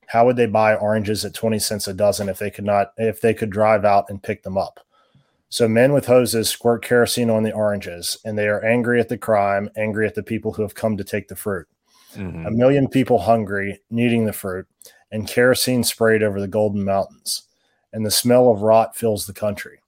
[0.08, 3.20] How would they buy oranges at 20 cents a dozen if they could not if
[3.20, 4.80] they could drive out and pick them up?
[5.48, 9.18] So men with hoses squirt kerosene on the oranges, and they are angry at the
[9.18, 11.66] crime, angry at the people who have come to take the fruit.
[12.16, 12.46] Mhm.
[12.46, 14.66] A million people hungry, needing the fruit,
[15.10, 17.42] and kerosene sprayed over the golden mountains,
[17.92, 19.80] and the smell of rot fills the country.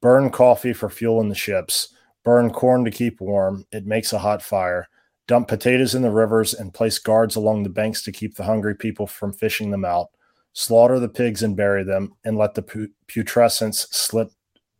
[0.00, 1.88] Burn coffee for fuel in the ships,
[2.24, 4.88] burn corn to keep warm, it makes a hot fire.
[5.26, 8.74] Dump potatoes in the rivers and place guards along the banks to keep the hungry
[8.74, 10.08] people from fishing them out.
[10.52, 14.30] Slaughter the pigs and bury them, and let the putrescence slip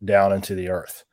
[0.04, 1.04] down into the earth.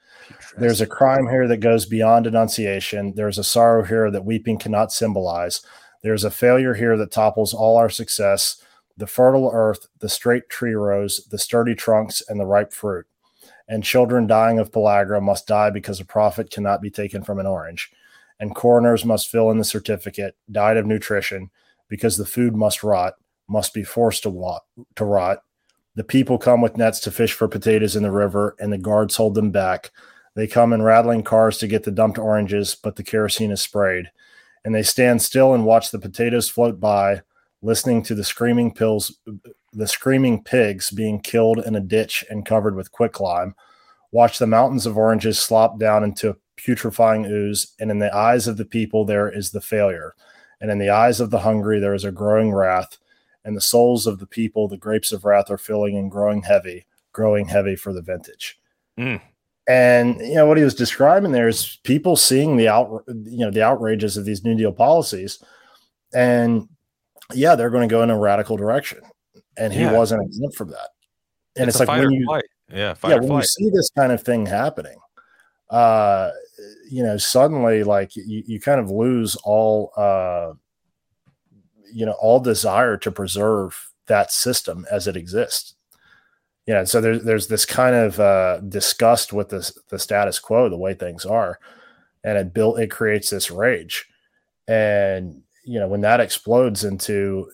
[0.57, 3.13] There's a crime here that goes beyond denunciation.
[3.15, 5.61] There's a sorrow here that weeping cannot symbolize.
[6.03, 8.61] There's a failure here that topples all our success
[8.97, 13.05] the fertile earth, the straight tree rows, the sturdy trunks, and the ripe fruit.
[13.67, 17.45] And children dying of pellagra must die because a profit cannot be taken from an
[17.45, 17.91] orange.
[18.39, 21.51] And coroners must fill in the certificate, died of nutrition,
[21.87, 23.13] because the food must rot,
[23.47, 24.61] must be forced to, wa-
[24.95, 25.43] to rot.
[25.95, 29.15] The people come with nets to fish for potatoes in the river, and the guards
[29.15, 29.91] hold them back.
[30.37, 34.11] They come in rattling cars to get the dumped oranges, but the kerosene is sprayed.
[34.63, 37.23] And they stand still and watch the potatoes float by,
[37.63, 39.17] listening to the screaming pills,
[39.73, 43.55] the screaming pigs being killed in a ditch and covered with quicklime.
[44.11, 48.57] Watch the mountains of oranges slop down into putrefying ooze, and in the eyes of
[48.57, 50.13] the people there is the failure,
[50.61, 52.99] and in the eyes of the hungry there is a growing wrath,
[53.43, 56.85] and the souls of the people the grapes of wrath are filling and growing heavy,
[57.11, 58.59] growing heavy for the vintage.
[58.99, 59.19] Mm.
[59.67, 63.51] And you know what he was describing there is people seeing the out, you know,
[63.51, 65.43] the outrages of these New Deal policies,
[66.13, 66.69] and
[67.33, 69.01] yeah, they're going to go in a radical direction,
[69.57, 69.91] and he Yeah.
[69.91, 70.89] wasn't exempt from that.
[71.57, 72.41] And it's, a like fight when you.
[72.71, 74.97] Yeah, fight yeah, or when you see this kind of thing happening,
[75.69, 76.31] uh,
[76.89, 80.53] you know, suddenly like you, you kind of lose all, uh,
[81.93, 85.75] you know, all desire to preserve that system as it exists.
[86.67, 90.77] Yeah, so there's there's this kind of uh, disgust with the the status quo, the
[90.77, 91.59] way things are,
[92.23, 94.05] and it built it creates this rage,
[94.67, 97.49] and you know when that explodes into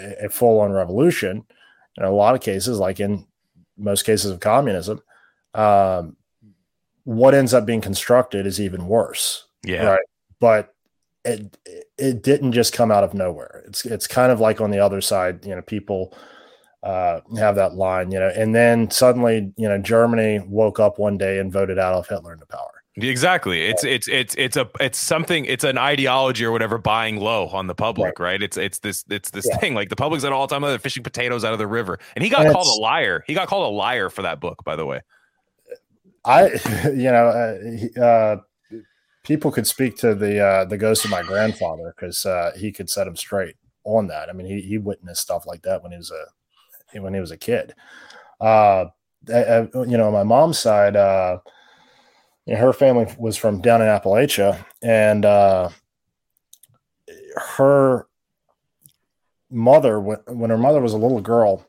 [0.00, 1.44] a, a full on revolution,
[1.98, 3.26] in a lot of cases, like in
[3.76, 5.02] most cases of communism,
[5.52, 6.16] um,
[7.04, 9.46] what ends up being constructed is even worse.
[9.62, 9.84] Yeah.
[9.84, 10.06] Right.
[10.40, 10.74] But
[11.24, 11.56] it
[11.98, 13.62] it didn't just come out of nowhere.
[13.66, 16.16] It's it's kind of like on the other side, you know, people
[16.84, 21.16] uh, have that line, you know, and then suddenly, you know, Germany woke up one
[21.16, 22.70] day and voted Adolf Hitler into power.
[22.96, 23.66] Exactly.
[23.66, 25.46] It's it's it's it's a it's something.
[25.46, 28.40] It's an ideology or whatever buying low on the public, right?
[28.40, 29.56] It's it's this it's this Yeah.
[29.58, 29.74] thing.
[29.74, 32.30] Like the public's at all time they're fishing potatoes out of the river, and he
[32.30, 33.24] got And called a liar.
[33.26, 35.00] He got called a liar for that book, by the way.
[36.24, 36.50] I,
[36.94, 37.26] you know,
[37.98, 38.36] uh, uh,
[39.24, 42.88] people could speak to the uh, the ghost of my grandfather because uh, he could
[42.88, 44.28] set him straight on that.
[44.28, 46.26] I mean, he he witnessed stuff like that when he was a
[47.02, 47.74] when he was a kid.
[48.40, 48.86] Uh,
[49.32, 51.38] uh, you know, on my mom's side, uh,
[52.46, 55.70] you know, her family was from down in Appalachia, and uh,
[57.56, 58.06] her
[59.50, 61.66] mother, when, when her mother was a little girl,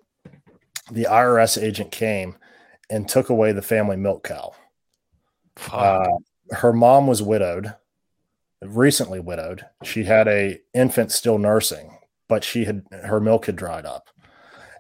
[0.92, 2.36] the IRS agent came
[2.90, 4.54] and took away the family milk cow.
[5.72, 6.06] Uh,
[6.52, 7.74] her mom was widowed,
[8.62, 9.66] recently widowed.
[9.84, 11.98] She had a infant still nursing,
[12.28, 14.10] but she had her milk had dried up,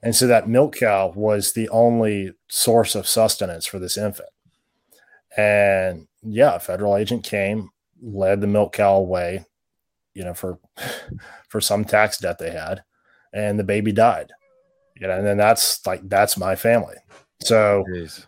[0.05, 4.29] and so that milk cow was the only source of sustenance for this infant.
[5.35, 9.45] And yeah, a federal agent came, led the milk cow away,
[10.13, 10.59] you know, for
[11.49, 12.83] for some tax debt they had,
[13.33, 14.31] and the baby died.
[14.95, 16.97] You know, and then that's like that's my family.
[17.41, 18.27] So Jeez.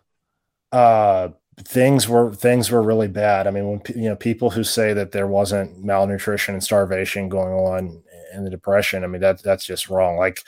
[0.71, 1.29] uh
[1.61, 5.11] things were things were really bad i mean when you know people who say that
[5.11, 9.89] there wasn't malnutrition and starvation going on in the depression i mean that that's just
[9.89, 10.43] wrong like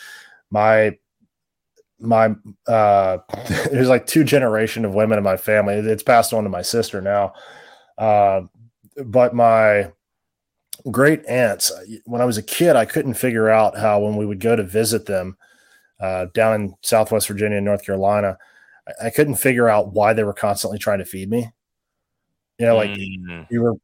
[0.51, 0.95] my
[1.99, 2.35] my
[2.67, 3.17] uh,
[3.71, 5.75] there's like two generation of women in my family.
[5.75, 7.33] It's passed on to my sister now.
[7.97, 8.41] Uh,
[9.05, 9.91] but my
[10.91, 11.71] great aunts,
[12.05, 14.63] when I was a kid, I couldn't figure out how when we would go to
[14.63, 15.37] visit them
[15.99, 18.37] uh, down in Southwest Virginia and North Carolina,
[18.87, 21.49] I, I couldn't figure out why they were constantly trying to feed me.
[22.57, 23.47] You know, like Mm.
[23.49, 23.75] you were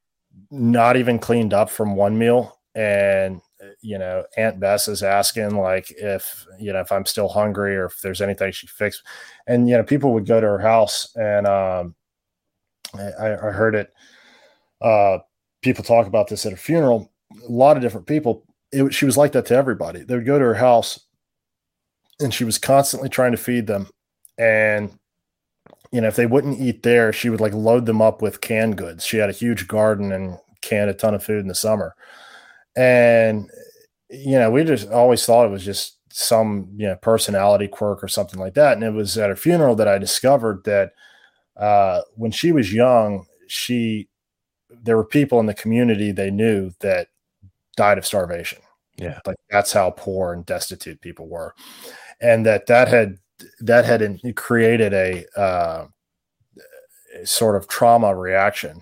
[0.51, 3.41] not even cleaned up from one meal and
[3.81, 7.85] you know aunt bess is asking like if you know if i'm still hungry or
[7.85, 9.03] if there's anything she fixed.
[9.47, 11.95] And you know people would go to her house and um
[12.97, 13.93] i, I heard it
[14.81, 15.19] uh
[15.61, 17.11] people talk about this at a funeral
[17.47, 18.45] a lot of different people.
[18.71, 20.03] It, she was like that to everybody.
[20.03, 20.99] They would go to her house
[22.19, 23.87] and she was constantly trying to feed them.
[24.37, 24.97] And
[25.91, 28.77] you know if they wouldn't eat there she would like load them up with canned
[28.77, 29.05] goods.
[29.05, 31.95] She had a huge garden and canned a ton of food in the summer
[32.75, 33.49] and
[34.09, 38.07] you know we just always thought it was just some you know personality quirk or
[38.07, 38.73] something like that.
[38.73, 40.91] And it was at her funeral that i discovered that
[41.57, 44.07] uh, when she was young she
[44.69, 47.07] there were people in the community they knew that
[47.75, 48.59] died of starvation.
[48.97, 49.19] Yeah.
[49.25, 51.53] like that's how poor and destitute people were.
[52.21, 53.17] And that that had
[53.59, 55.87] that had created a uh,
[57.25, 58.81] sort of trauma reaction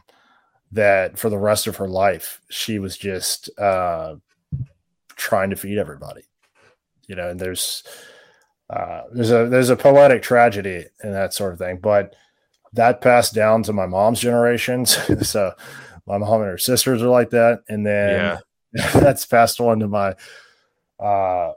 [0.74, 4.16] that for the rest of her life she was just uh,
[5.16, 6.24] trying to feed everybody
[7.08, 7.84] you know and there's
[8.70, 12.16] uh, there's a there's a poetic tragedy in that sort of thing but
[12.74, 14.98] that passed down to my mom's generations
[15.28, 15.54] so
[16.06, 17.64] my mom and her sisters are like that.
[17.70, 18.40] And then
[18.94, 20.16] that's passed on to my
[21.00, 21.54] uh,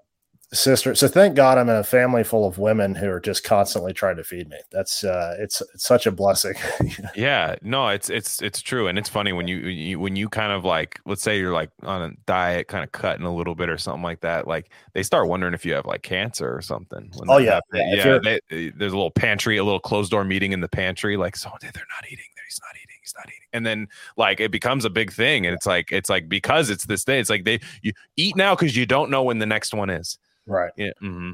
[0.57, 3.93] sister so thank god i'm in a family full of women who are just constantly
[3.93, 6.55] trying to feed me that's uh it's it's such a blessing
[7.15, 10.53] Yeah, no, it's it's it's true, and it's funny when you, you when you kind
[10.53, 13.69] of like, let's say you're like on a diet, kind of cutting a little bit
[13.71, 14.47] or something like that.
[14.47, 17.11] Like they start wondering if you have like cancer or something.
[17.29, 17.61] Oh, yeah.
[17.73, 18.19] Yeah, yeah.
[18.51, 21.17] they- there's a little pantry, a little closed door meeting in the pantry.
[21.17, 22.25] Like, so they're not eating.
[22.47, 22.97] He's not eating.
[23.01, 23.49] He's not eating.
[23.53, 26.87] And then like it becomes a big thing, and it's like it's like because it's
[26.87, 27.19] this day.
[27.19, 30.19] It's like they you eat now because you don't know when the next one is.
[30.47, 30.91] Right Yeah.
[31.01, 31.33] hmm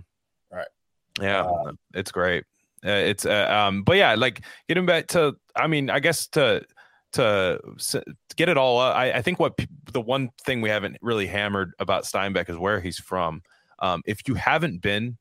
[0.50, 0.68] Right.
[1.20, 2.44] Yeah, Uh, it's great.
[2.84, 6.64] Uh, it's uh, um, but yeah, like getting back to, I mean, I guess to
[7.12, 7.60] to,
[7.90, 8.02] to
[8.36, 8.80] get it all.
[8.80, 9.54] I I think what
[9.92, 13.42] the one thing we haven't really hammered about Steinbeck is where he's from.
[13.78, 15.18] Um, if you haven't been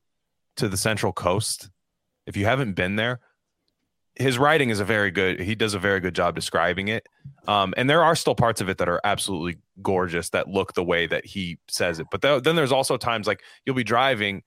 [0.57, 1.69] to the Central Coast,
[2.25, 3.19] if you haven't been there,
[4.15, 5.39] his writing is a very good.
[5.39, 7.07] He does a very good job describing it.
[7.47, 10.83] Um, and there are still parts of it that are absolutely gorgeous that look the
[10.83, 12.07] way that he says it.
[12.11, 14.43] But th- then there's also times like you'll be driving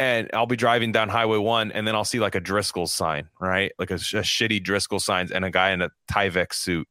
[0.00, 3.28] and I'll be driving down Highway One, and then I'll see like a Driscoll sign,
[3.40, 3.72] right?
[3.78, 6.88] Like a, a shitty Driscoll signs, and a guy in a Tyvek suit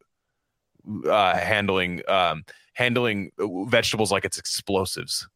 [1.10, 3.32] uh, handling um, handling
[3.68, 5.28] vegetables like it's explosives.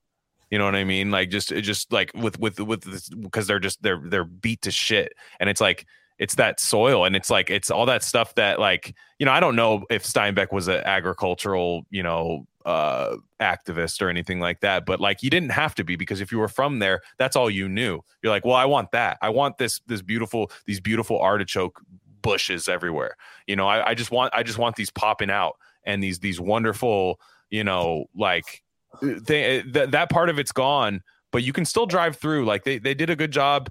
[0.49, 1.11] You know what I mean?
[1.11, 2.85] Like just just like with with with
[3.21, 5.85] because they're just they're they're beat to shit, and it's like
[6.19, 9.39] it's that soil, and it's like it's all that stuff that like you know I
[9.39, 14.85] don't know if Steinbeck was an agricultural you know uh activist or anything like that
[14.85, 17.49] but like you didn't have to be because if you were from there that's all
[17.49, 18.01] you knew.
[18.21, 19.17] You're like well i want that.
[19.21, 21.79] I want this this beautiful these beautiful artichoke
[22.21, 23.15] bushes everywhere.
[23.45, 26.41] You know i, I just want i just want these popping out and these these
[26.41, 28.63] wonderful you know like
[29.01, 32.45] they, th- that part of it's gone but you can still drive through.
[32.45, 33.69] Like they, they did a good job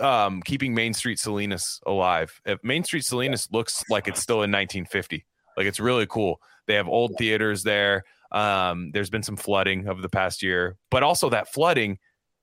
[0.00, 4.50] um keeping main street salinas alive if main street salinas looks like it's still in
[4.50, 5.24] 1950
[5.56, 8.02] like it's really cool they have old theaters there
[8.34, 11.98] um, there's been some flooding over the past year, but also that flooding,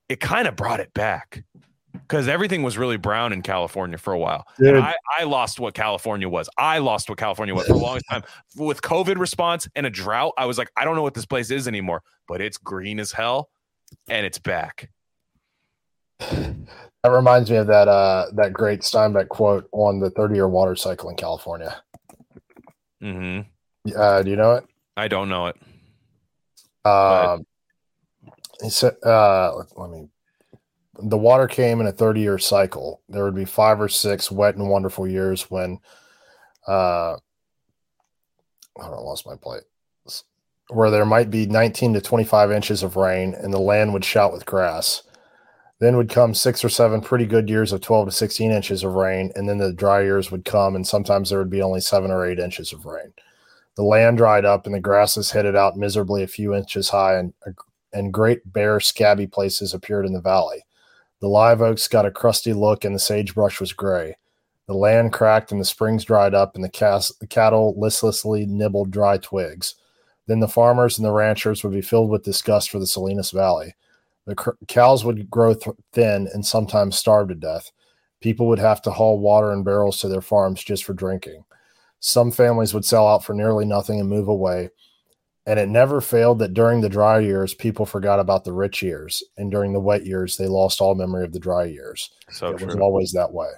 [0.07, 1.43] it kind of brought it back
[1.91, 4.45] because everything was really brown in California for a while.
[4.81, 6.49] I, I lost what California was.
[6.57, 8.23] I lost what California was for the longest time.
[8.55, 11.51] With COVID response and a drought, I was like, I don't know what this place
[11.51, 13.49] is anymore, but it's green as hell
[14.07, 14.89] and it's back.
[16.22, 20.76] That reminds me of that uh that great steinbeck quote on the 30 year water
[20.76, 21.81] cycle in california
[23.02, 23.39] hmm
[23.95, 24.65] uh do you know it
[24.98, 25.56] I don't know it.
[26.85, 27.45] Um,
[28.61, 30.10] he said, uh, let- let me.
[30.99, 33.02] The water came in a 30 year cycle.
[33.07, 35.80] There would be five or six wet and wonderful years when,
[36.68, 37.15] uh,
[38.80, 39.64] I lost my plate.
[40.69, 44.34] Where there might be 19 to 25 inches of rain and the land would shout
[44.34, 45.03] with grass.
[45.81, 48.93] Then would come six or seven pretty good years of 12 to 16 inches of
[48.93, 49.31] rain.
[49.33, 52.23] And then the dry years would come, and sometimes there would be only seven or
[52.23, 53.11] eight inches of rain.
[53.75, 57.33] The land dried up and the grasses headed out miserably a few inches high, and,
[57.93, 60.63] and great bare, scabby places appeared in the valley.
[61.19, 64.17] The live oaks got a crusty look, and the sagebrush was gray.
[64.67, 68.91] The land cracked, and the springs dried up, and the, cas- the cattle listlessly nibbled
[68.91, 69.73] dry twigs.
[70.27, 73.73] Then the farmers and the ranchers would be filled with disgust for the Salinas Valley.
[74.31, 77.69] The cr- cows would grow th- thin and sometimes starve to death.
[78.21, 81.43] People would have to haul water in barrels to their farms just for drinking.
[81.99, 84.69] Some families would sell out for nearly nothing and move away.
[85.45, 89.21] And it never failed that during the dry years, people forgot about the rich years.
[89.35, 92.09] And during the wet years, they lost all memory of the dry years.
[92.31, 92.81] So it was true.
[92.81, 93.49] always that way.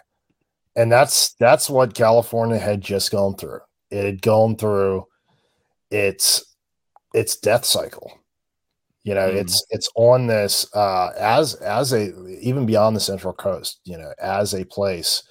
[0.75, 3.59] And that's that's what California had just gone through.
[3.91, 5.05] It had gone through
[5.91, 6.55] its
[7.13, 8.11] its death cycle.
[9.03, 9.35] You know, Mm.
[9.35, 14.13] it's it's on this uh as as a even beyond the central coast, you know,
[14.19, 15.23] as a place.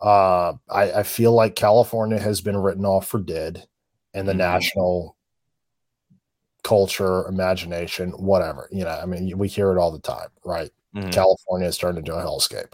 [0.00, 3.66] Uh I, I feel like California has been written off for dead
[4.14, 4.38] in the Mhm.
[4.38, 5.16] national
[6.64, 8.68] culture, imagination, whatever.
[8.72, 10.70] You know, I mean, we hear it all the time, right?
[10.94, 11.12] Mhm.
[11.12, 12.72] California is turned into a hellscape.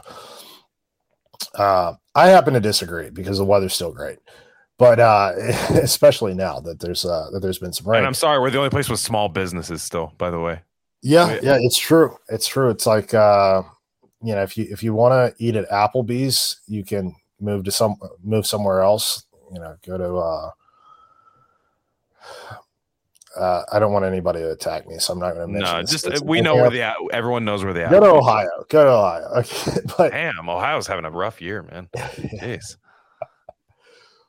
[1.54, 4.18] Uh, I happen to disagree because the weather's still great,
[4.84, 5.32] but uh,
[5.82, 7.98] especially now that there's uh, that there's been some rain.
[7.98, 10.60] And I'm sorry, we're the only place with small businesses still, by the way.
[11.00, 12.18] yeah, yeah, it's true.
[12.28, 12.68] It's true.
[12.68, 13.62] It's like uh,
[14.22, 17.70] you know, if you if you want to eat at Applebee's, you can move to
[17.70, 19.24] some move somewhere else.
[19.54, 20.16] You know, go to.
[20.16, 20.50] Uh,
[23.38, 25.76] uh, I don't want anybody to attack me, so I'm not going to mention.
[25.76, 28.18] No, just It's- we know where the everyone knows where the Go to Applebee's.
[28.18, 28.64] Ohio.
[28.68, 29.28] Go to Ohio.
[29.38, 31.88] Okay, but Damn, Ohio's having a rough year, man.
[31.96, 32.76] Jeez.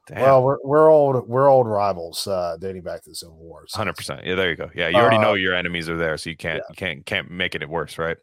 [0.08, 0.22] Damn.
[0.22, 3.66] Well, we're we're old we're old rivals uh, dating back to the Civil War.
[3.74, 4.26] Hundred it's- percent.
[4.26, 4.70] Yeah, there you go.
[4.76, 6.64] Yeah, you already Uh, know your enemies are there, so you can't yeah.
[6.70, 8.18] you can't can't make it worse, right?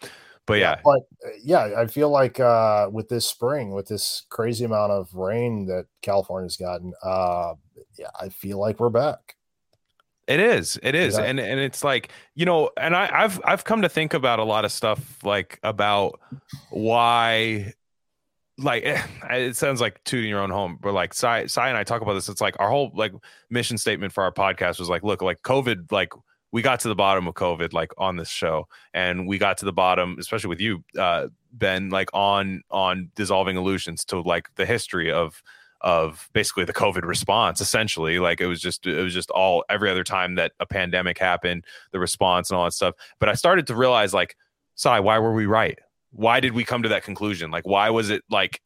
[0.47, 4.65] But yeah, But uh, yeah, I feel like uh, with this spring, with this crazy
[4.65, 7.55] amount of rain that California's gotten, uh,
[7.97, 9.37] yeah, I feel like we're back.
[10.27, 10.79] It is.
[10.83, 11.17] It is.
[11.17, 11.25] Yeah.
[11.25, 14.45] And and it's like, you know, and I, I've I've come to think about a
[14.45, 16.21] lot of stuff like about
[16.71, 17.73] why
[18.59, 22.03] like eh, it sounds like tooting your own home, but like Sai, and I talk
[22.03, 22.29] about this.
[22.29, 23.12] It's like our whole like
[23.51, 26.12] mission statement for our podcast was like, look, like COVID, like
[26.53, 29.65] we got to the bottom of COVID, like on this show, and we got to
[29.65, 34.66] the bottom, especially with you, uh, Ben, like on on dissolving illusions to like the
[34.66, 35.43] history of
[35.81, 37.61] of basically the COVID response.
[37.61, 41.19] Essentially, like it was just it was just all every other time that a pandemic
[41.19, 42.95] happened, the response and all that stuff.
[43.19, 44.37] But I started to realize, like,
[44.74, 45.79] Sai, why were we right?
[46.12, 47.51] Why did we come to that conclusion?
[47.51, 48.60] Like, why was it like?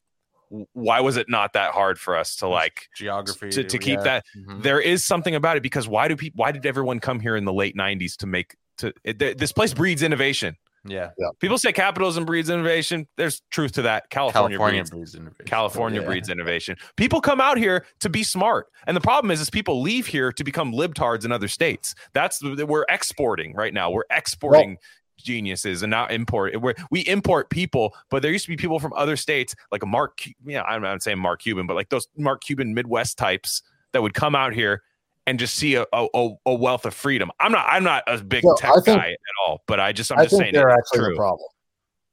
[0.71, 4.03] Why was it not that hard for us to like geography to, to keep yeah.
[4.03, 4.63] that Mhm.
[4.63, 7.43] there is something about it because why do people why did everyone come here in
[7.43, 10.55] the late 90s to make to it, th- this place breeds innovation
[10.85, 11.27] yeah yeah.
[11.41, 15.45] people say capitalism breeds innovation there's truth to that california, California breeds breeds innovation.
[15.45, 16.07] California Yeah.
[16.07, 16.77] breeds innovation.
[16.95, 20.31] People come out here to be smart, and the problem is, is people leave here
[20.31, 21.93] to become libtards in other states.
[22.13, 23.89] That's the- we're exporting right now.
[23.91, 24.77] We're exporting
[25.17, 26.55] geniuses and not import.
[26.91, 30.21] We import people, but there used to be people from other states, like a Mark.
[30.45, 33.61] Yeah, I'm not saying Mark Cuban, but like those Mark Cuban Midwest types
[33.93, 34.81] that would come out here
[35.25, 37.29] and just see a, a, a- wealth of freedom.
[37.39, 37.65] I'm not.
[37.67, 40.31] I'm not a big tech think- guy at all, but I just I'm I just
[40.33, 41.09] think saying they're actually true.
[41.09, 41.49] the problem.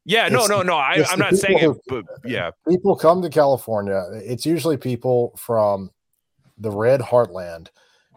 [0.03, 0.75] Yeah, no, It's- no, no.
[0.75, 4.03] I, I'm not saying it, but yeah, People come to California.
[4.13, 5.89] It's usually people from
[6.57, 7.69] the red heartland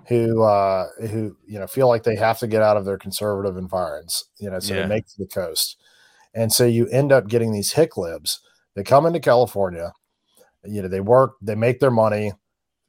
[0.09, 3.57] who uh who you know feel like they have to get out of their conservative
[3.59, 4.83] environs you know so Yeah.
[4.83, 5.77] they make to the coast.
[6.35, 8.41] And so you end up getting these hick libs.
[8.75, 9.93] They come into california.
[10.65, 12.33] You know they work they make their money.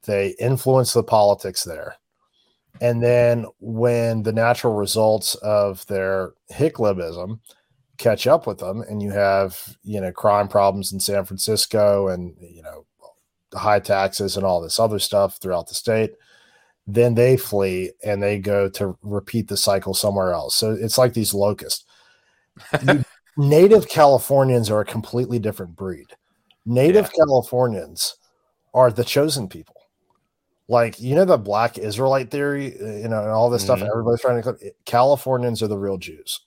[0.04, 1.96] They influence the politics there.
[2.80, 7.40] And then when the natural results of their hicklibism
[7.98, 12.34] catch up with them and you have you know crime problems in san francisco and
[12.40, 12.86] you know
[13.54, 16.12] high taxes and all this other stuff throughout the state
[16.86, 20.54] then they flee and they go to repeat the cycle somewhere else.
[20.56, 21.84] So it's like these locusts.
[23.36, 26.06] Native californians are a completely different breed.
[26.66, 28.16] Native californians
[28.74, 29.76] are the chosen people.
[30.68, 33.90] Like you know the black israelite theory uh, you know and all this stuff Mhm.
[33.90, 36.38] everybody's trying to californians are the real jews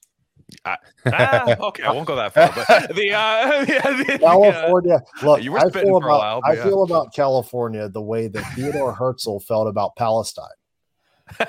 [0.65, 2.51] ah, okay, I won't go that far.
[2.55, 4.99] But the uh, yeah, the, uh, California.
[5.23, 6.63] Look, you were I feel for a about while, but I yeah.
[6.63, 10.45] feel about California the way that Theodore Herzl felt about Palestine.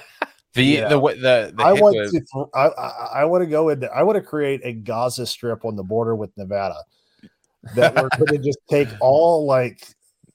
[0.55, 0.89] The Yeah.
[0.89, 2.47] the the, the I want was- to.
[2.55, 2.89] I, I,
[3.23, 3.89] I want to go in.
[3.93, 6.77] I want to create a Gaza Strip on the border with Nevada
[7.75, 9.85] that we're going to just take all like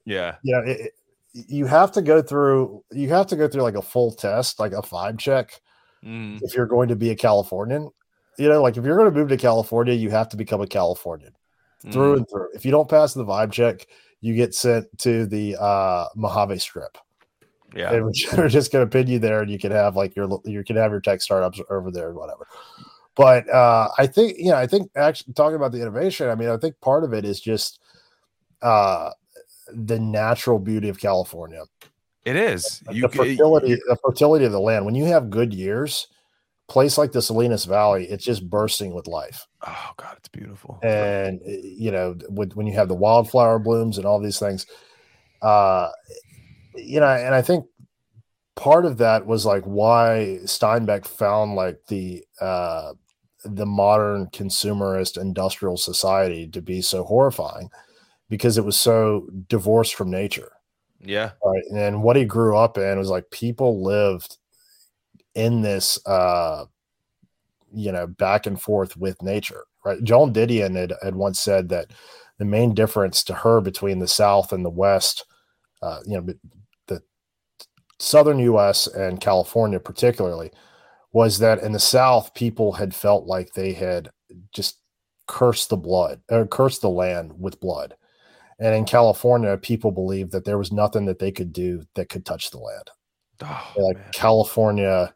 [0.03, 0.61] yeah, you know.
[0.63, 0.93] It, it-
[1.47, 2.83] you have to go through.
[2.91, 5.61] You have to go through like a full test, like a vibe check,
[6.03, 7.89] Mm, if you're going to be a Californian.
[8.39, 10.67] You know, like if you're going to move to California, you have to become a
[10.67, 11.33] Californian.
[11.91, 12.17] through mm.
[12.17, 12.49] and through.
[12.53, 13.87] If you don't pass the vibe check,
[14.21, 16.97] you get sent to the uh Mojave Strip.
[17.75, 17.93] yeah.
[17.93, 20.63] And we're just going to pin you there, and you can have like your you
[20.63, 22.47] can have your tech startups over there, and whatever.
[23.15, 26.49] But uh, I think you know, I think actually talking about the innovation, I mean,
[26.49, 27.79] I think part of it is just
[28.61, 29.11] uh,
[29.67, 31.63] the natural beauty of California,
[32.25, 32.81] It is.
[32.85, 34.85] the You, fertility, the fertility of the land.
[34.85, 36.07] When you have good years,
[36.69, 39.47] place like the Salinas Valley, it's just bursting with life.
[39.65, 40.79] Oh God, it's beautiful.
[40.83, 44.65] And uh, you know, with, when you have the wildflower blooms and all these things,
[45.41, 45.89] uh,
[46.75, 47.65] you know, and I think
[48.55, 52.93] part of that was like why Steinbeck found like the uh,
[53.43, 57.69] the modern consumerist industrial society to be so horrifying
[58.29, 60.51] because it was so divorced from nature.
[60.99, 61.31] Yeah.
[61.43, 61.63] Right.
[61.73, 64.37] And what he grew up in was like people lived
[65.35, 66.65] in this uh
[67.71, 69.65] you know back and forth with nature.
[69.85, 70.03] Right.
[70.03, 71.91] Joan Didion had, had once said that
[72.37, 75.25] the main difference to her between the South and the West,
[75.81, 76.33] uh, you know,
[76.87, 77.01] the
[77.99, 80.51] southern US and California particularly,
[81.11, 84.09] was that in the South, people had felt like they had
[84.53, 84.79] just
[85.27, 87.95] cursed the blood or cursed the land with blood.
[88.59, 92.25] And in California, people believed that there was nothing that they could do that could
[92.25, 92.89] touch the land.
[93.41, 94.05] Oh, like man.
[94.11, 95.13] California,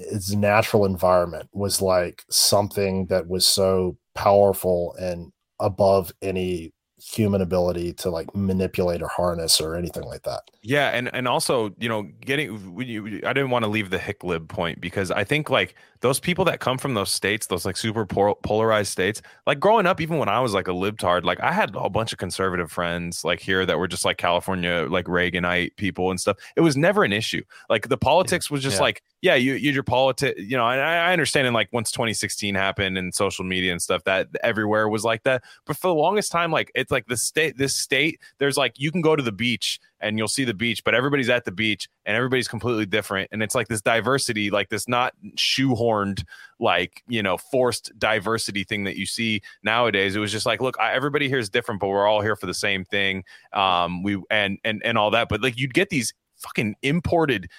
[0.00, 6.72] its natural environment was like something that was so powerful and above any
[7.02, 10.42] human ability to like manipulate or harness or anything like that.
[10.62, 13.98] Yeah, and and also, you know, getting when you, I didn't want to leave the
[13.98, 17.64] hick lib point because I think like those people that come from those states, those
[17.64, 21.24] like super pol- polarized states, like growing up, even when I was like a libtard,
[21.24, 24.86] like I had a bunch of conservative friends like here that were just like California,
[24.90, 26.36] like Reaganite people and stuff.
[26.54, 27.42] It was never an issue.
[27.70, 28.82] Like the politics was just Yeah.
[28.82, 31.46] like, yeah, you you your politic, you know, and I, I understand.
[31.46, 35.42] And like once 2016 happened and social media and stuff, that everywhere was like that.
[35.66, 38.90] But for the longest time, like it's like the state, this state, there's like you
[38.90, 41.86] can go to the beach and you'll see the beach, but everybody's at the beach
[42.06, 43.28] and everybody's completely different.
[43.30, 46.24] And it's like this diversity, like this not shoehorned,
[46.58, 50.16] like, you know, forced diversity thing that you see nowadays.
[50.16, 52.46] It was just like, look, I, everybody here is different, but we're all here for
[52.46, 53.24] the same thing.
[53.52, 55.28] Um, we, and, and, and all that.
[55.28, 57.50] But like you'd get these fucking imported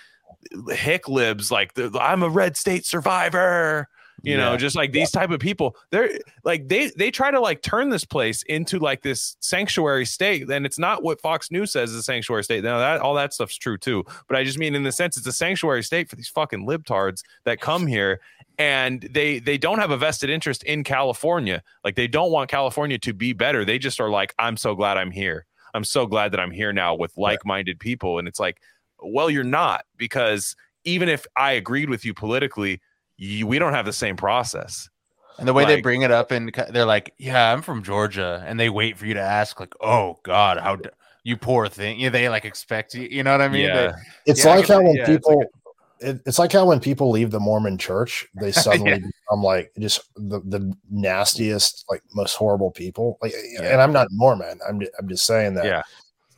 [0.69, 3.87] hick libs, like the, I'm a red state survivor
[4.23, 5.75] you know just like these type of people.
[5.89, 6.09] They're
[6.43, 10.65] like they they try to like turn this place into like this sanctuary state and
[10.65, 12.63] it's not what fox news says is a sanctuary state.
[12.63, 15.27] Now that all that stuff's true too but i just mean in the sense it's
[15.27, 18.19] a sanctuary state for these fucking libtards that come here
[18.57, 21.63] and they they don't have a vested interest in california.
[21.83, 23.65] Like they don't want california to be better.
[23.65, 25.45] They just are like i'm so glad i'm here.
[25.73, 28.61] I'm so glad that i'm here now with like-minded people and it's like
[29.01, 32.81] well you're not because even if i agreed with you politically
[33.17, 34.89] you, we don't have the same process.
[35.37, 38.59] And the way they bring it up, and they're like, "Yeah, I'm from Georgia," and
[38.59, 40.89] they wait for you to ask, like, "Oh God, how d-
[41.23, 43.07] you poor thing?" Yeah, they like expect you.
[43.09, 43.71] You know what I mean?
[43.73, 43.91] They- Yeah.
[44.25, 45.47] It's Yeah, like how when Yeah, it's people like
[45.99, 50.01] it, it's like how when people leave the Mormon church, they suddenly become like just
[50.15, 53.17] the, the nastiest, like most horrible people.
[53.21, 53.33] Like,
[53.63, 54.59] and I'm not Mormon.
[54.67, 55.81] I'm I'm just saying that Yeah.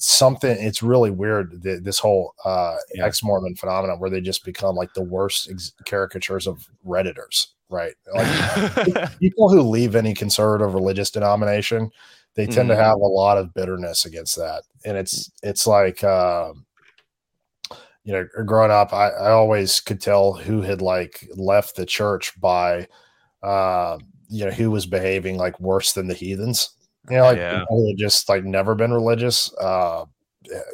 [0.06, 0.56] Something.
[0.60, 3.06] It's really weird th- this whole uh, Yeah.
[3.06, 7.94] ex-Mormon phenomenon where they just become like the worst ex- caricatures of redditors, right?
[8.14, 11.90] Like people who leave any conservative religious denomination,
[12.36, 12.80] they tend to Mhm.
[12.84, 16.04] have a lot of bitterness against that, and it's it's like.
[16.04, 16.66] Um,
[18.06, 22.38] you know, growing up, I, I always could tell who had like left the church
[22.42, 22.86] by,
[23.42, 23.98] uh,
[24.28, 26.72] you know, who was behaving like worse than the heathens.
[27.10, 27.60] You know, like Yeah.
[27.60, 30.06] people who had just like never been religious, uh,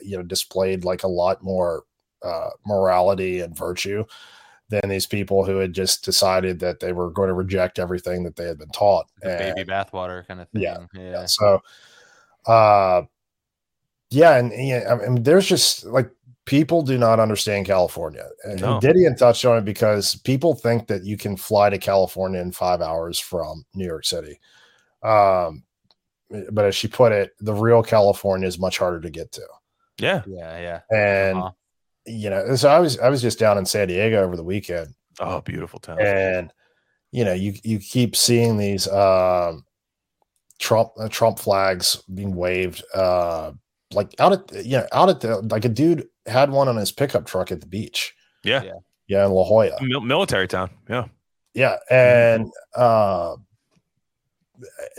[0.04, 1.84] you know, displayed like a lot more
[2.24, 4.04] uh, morality and virtue
[4.70, 8.36] than these people who had just decided that they were going to reject everything that
[8.36, 9.08] they had been taught.
[9.22, 10.62] the And- baby bathwater kind of thing.
[10.62, 11.26] Yeah, yeah.
[11.26, 11.62] so,
[12.46, 13.04] uh,
[14.12, 16.12] yeah, and yeah, I mean, there's just like
[16.46, 18.28] people do not understand California.
[18.44, 18.80] And No.
[18.80, 22.82] Didion touched on it because people think that you can fly to California in five
[22.82, 24.40] hours from New York City.
[25.04, 25.64] Um,
[26.52, 29.42] but as she put it, the real California is much harder to get to.
[30.00, 30.22] yeah.
[30.28, 30.96] yeah, yeah.
[30.96, 31.52] And Uh-huh.
[32.06, 34.94] you know, so I was I was just down in San Diego over the weekend,
[35.20, 36.00] Oh, beautiful town.
[36.00, 36.54] and
[37.12, 39.66] you know you you keep seeing these um
[40.60, 43.52] trump uh, trump flags being waved uh
[43.94, 46.92] like out at you know out at the like a dude had one on his
[46.92, 48.62] pickup truck at the beach Yeah.
[48.64, 48.74] Yeah.
[49.08, 50.70] yeah in la jolla Mil- military town.
[50.90, 51.06] Yeah.
[51.54, 53.36] yeah and uh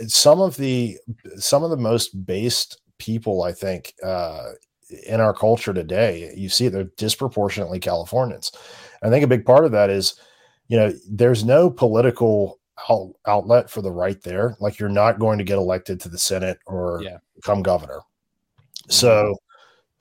[0.07, 0.97] some of the
[1.35, 4.51] some of the most based people i think uh
[5.07, 8.51] in our culture today you see they're disproportionately californians.
[9.01, 10.15] I think a big part of that is
[10.67, 12.59] you know there's no political
[12.89, 14.57] out, outlet for the right there.
[14.59, 17.17] Like you're not going to get elected to the senate or Yeah.
[17.35, 18.01] become governor.
[18.89, 19.37] So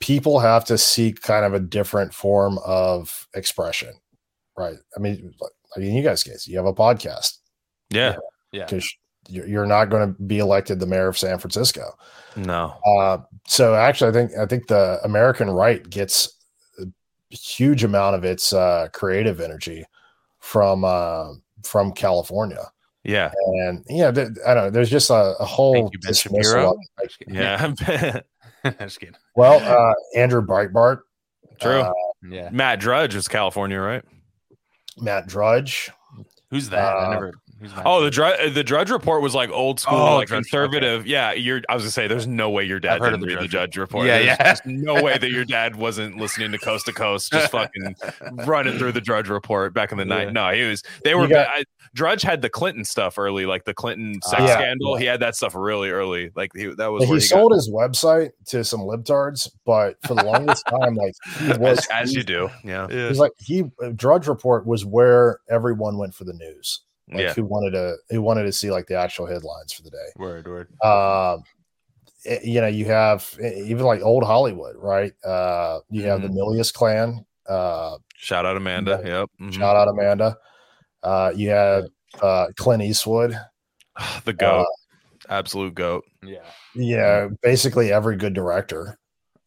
[0.01, 3.95] people have to seek kind of a different form of expression
[4.57, 4.77] right?
[4.97, 7.39] I mean like in you guys case you have a podcast.
[7.91, 8.17] Yeah.
[8.53, 8.65] Yeah.
[8.65, 8.93] because
[9.31, 11.97] you're, you're not going to be elected the mayor of San Francisco.
[12.37, 12.75] No.
[12.87, 16.35] Uh, so actually, I think I think the American right gets
[16.79, 16.87] a
[17.35, 19.85] huge amount of its uh, creative energy
[20.39, 21.29] from uh,
[21.63, 22.65] from California.
[23.05, 23.33] Yeah.
[23.67, 24.71] And yeah, th- I don't know.
[24.71, 26.73] There's just a, a whole Thank you, Ben Shapiro.
[26.73, 27.01] of it.
[27.01, 28.21] Like, Yeah.
[28.81, 29.15] Just kidding.
[29.37, 30.99] well, uh, Andrew Breitbart,
[31.63, 31.81] True.
[31.81, 31.93] uh,
[32.29, 32.51] Yeah.
[32.53, 34.05] Matt Drudge was California, right?
[34.99, 35.91] Matt Drudge.
[36.51, 36.95] Who's that?
[36.95, 37.33] I Uh, never.
[37.61, 38.37] Who's Matt Oh, the Drudge?
[38.39, 41.07] Drudge, the Drudge report was like old school, Oh, like Drudge, conservative.
[41.07, 41.61] Yeah, you're.
[41.69, 43.45] I was gonna say, there's no way your dad I've heard didn't of the read
[43.45, 44.07] the Drudge report.
[44.07, 44.73] Yeah, There's yeah.
[44.95, 47.97] no way that your dad wasn't listening to Coast to Coast, just fucking
[48.47, 50.29] running through the Drudge report back in the night.
[50.29, 50.33] Yeah.
[50.33, 50.83] No, he was.
[51.05, 51.27] They were.
[51.29, 54.55] Got- I, Drudge had the Clinton stuff early, like the Clinton sex Ah, Yeah.
[54.55, 54.97] scandal.
[54.97, 56.31] He had that stuff really early.
[56.37, 60.23] Like he, that was He, he sold his website to some libtards, but for the
[60.25, 62.49] longest time, like he was as, as you do.
[62.65, 63.65] Yeah, He was like he
[63.97, 66.83] Drudge Report was where everyone went for the news.
[67.13, 67.33] Like yeah.
[67.35, 70.07] who wanted to who wanted to see like the actual headlines for the day.
[70.17, 70.69] Word, word.
[70.85, 71.43] Um,
[72.25, 75.13] it- you know, you have e- even like old Hollywood, right?
[75.25, 76.37] Uh, you have the Mhm.
[76.37, 77.25] Milius clan.
[77.49, 79.01] Uh, Shout out Amanda.
[79.03, 79.21] Yeah.
[79.21, 79.31] Yep.
[79.41, 79.53] mhm.
[79.55, 80.37] shout out Amanda.
[81.03, 81.87] Uh, you have
[82.23, 83.37] uh, Clint Eastwood.
[84.25, 86.05] the goat, Uh, absolute goat.
[86.23, 86.45] Yeah.
[86.75, 87.29] Yeah.
[87.43, 88.99] basically every good director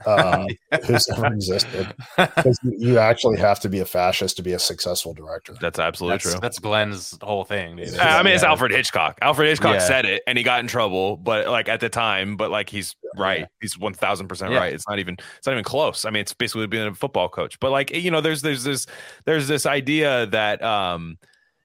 [0.05, 0.45] uh,
[0.85, 1.93] who's ever existed.
[2.17, 5.55] Because you, you actually have to be a fascist to be a successful director.
[5.59, 6.39] That's absolutely That's, true.
[6.41, 7.75] that's Glenn's whole thing.
[7.77, 7.97] Dude.
[7.97, 9.17] I mean, it's Alfred Hitchcock.
[9.21, 9.79] Alfred Hitchcock Yeah.
[9.87, 11.17] said it, and he got in trouble.
[11.17, 13.39] But like at the time, but like he's right.
[13.41, 13.45] Yeah.
[13.61, 14.73] He's one thousand percent right.
[14.73, 15.17] It's not even.
[15.37, 16.05] It's not even close.
[16.05, 17.59] I mean, it's basically being a football coach.
[17.59, 18.85] But like you know, there's there's this
[19.25, 21.17] there's this idea that um,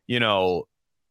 [0.06, 0.66] you know.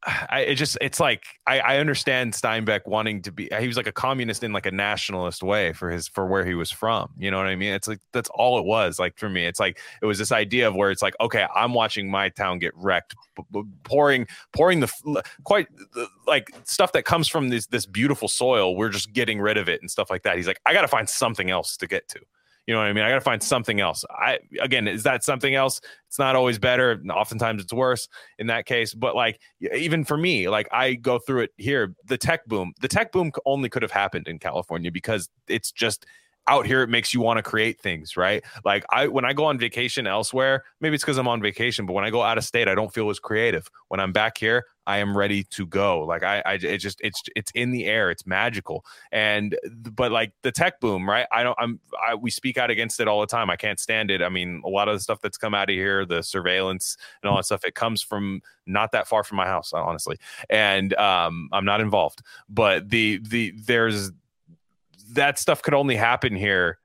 [0.07, 3.87] I it just it's like I, I understand Steinbeck wanting to be he was like
[3.87, 7.29] a communist in like a nationalist way for his for where he was from you
[7.29, 7.73] know what I mean?
[7.73, 9.45] It's like that's all it was like for me.
[9.45, 12.59] It's like it was this idea of where it's like okay I'm watching my town
[12.59, 13.15] get wrecked
[13.83, 15.67] pouring pouring the quite
[16.25, 19.81] like stuff that comes from this this beautiful soil we're just getting rid of it
[19.81, 20.37] and stuff like that.
[20.37, 22.19] He's like i gotta find something else to get to
[22.67, 23.03] you know what i mean?
[23.03, 24.05] I gotta find something else.
[24.09, 25.81] I again is that something else?
[26.07, 27.01] It's not always better.
[27.09, 28.07] Oftentimes it's worse
[28.37, 28.93] in that case.
[28.93, 29.39] But like
[29.73, 31.95] even for me like i go through it here.
[32.05, 36.05] The tech boom the tech boom only could have happened in california because it's just
[36.47, 38.43] out here it makes you want to create things right?
[38.65, 41.93] Like i when i go on vacation elsewhere maybe it's because i'm on vacation but
[41.93, 43.69] when i go out of state i don't feel as creative.
[43.89, 46.01] When i'm back here i am ready to go.
[46.01, 48.85] Like i i it just it's it's in the air it's magical.
[49.11, 51.27] And but like the tech boom right?
[51.31, 53.49] I don't i'm I, we speak out against it all the time.
[53.49, 54.21] I can't stand it.
[54.21, 57.29] I mean a lot of the stuff that's come out of here the surveillance and
[57.29, 60.17] all that stuff it comes from not that far from my house honestly.
[60.49, 62.21] And um i'm not involved.
[62.49, 64.11] But the the there's
[65.13, 66.79] that stuff could only happen here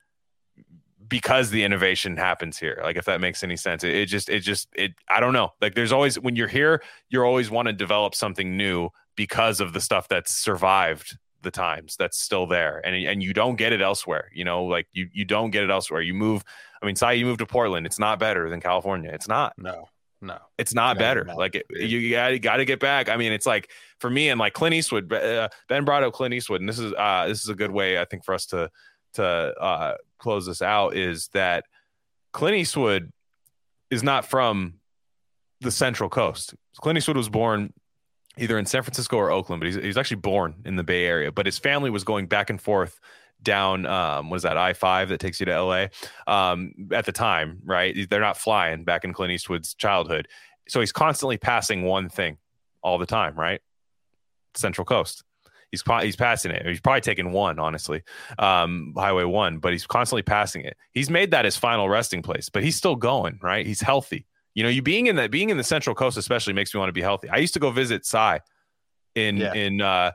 [1.09, 3.85] because the innovation happens here like if that makes any sense.
[3.85, 5.53] It, it just it just it i don't know.
[5.61, 9.73] Like there's always when you're here you're always want to develop something new because of
[9.74, 13.82] the stuff that's survived the times that's still there and and you don't get it
[13.82, 14.65] elsewhere you know?
[14.65, 16.01] Like you you don't get it elsewhere.
[16.01, 16.44] You move
[16.82, 17.85] i mean Sai, you move to portland.
[17.85, 19.11] It's not better than california.
[19.12, 19.53] It's not.
[19.59, 19.89] No,
[20.23, 20.39] no.
[20.57, 21.24] it's not No, better.
[21.24, 21.36] no.
[21.36, 23.09] Like it, you got got to get back.
[23.09, 25.12] I mean, it's like for me and like Clint Eastwood.
[25.12, 27.99] Uh, ben brought up Clint Eastwood, and this is uh, this is a good way
[27.99, 28.70] I think for us to
[29.15, 30.97] to uh, close this out.
[30.97, 31.65] Is that
[32.32, 33.12] Clint Eastwood
[33.90, 34.74] is not from
[35.61, 36.55] the Central Coast.
[36.81, 37.73] Clint Eastwood was born
[38.39, 41.31] either in San Francisco or Oakland, but he's, he's actually born in the Bay Area.
[41.31, 42.99] But his family was going back and forth
[43.43, 45.86] down um what is that I-5 that takes you to LA
[46.27, 47.94] um at the time, right?
[48.09, 50.28] They're not flying back in Clint Eastwood's childhood.
[50.69, 52.39] So he's constantly passing one thing
[52.82, 53.60] all the time, right?
[54.55, 55.24] Central Coast.
[55.70, 56.66] He's he's passing it.
[56.66, 58.02] He's probably taking one, honestly,
[58.39, 60.77] um, Highway One, but he's constantly passing it.
[60.93, 63.64] He's made that his final resting place, but he's still going, right?
[63.66, 64.27] He's healthy.
[64.55, 66.90] You know, you being in that being in the Central Coast especially makes me want
[66.90, 67.31] to be healthy.
[67.31, 68.40] I used to go visit Cy
[69.14, 69.55] in Yeah.
[69.55, 70.12] in uh,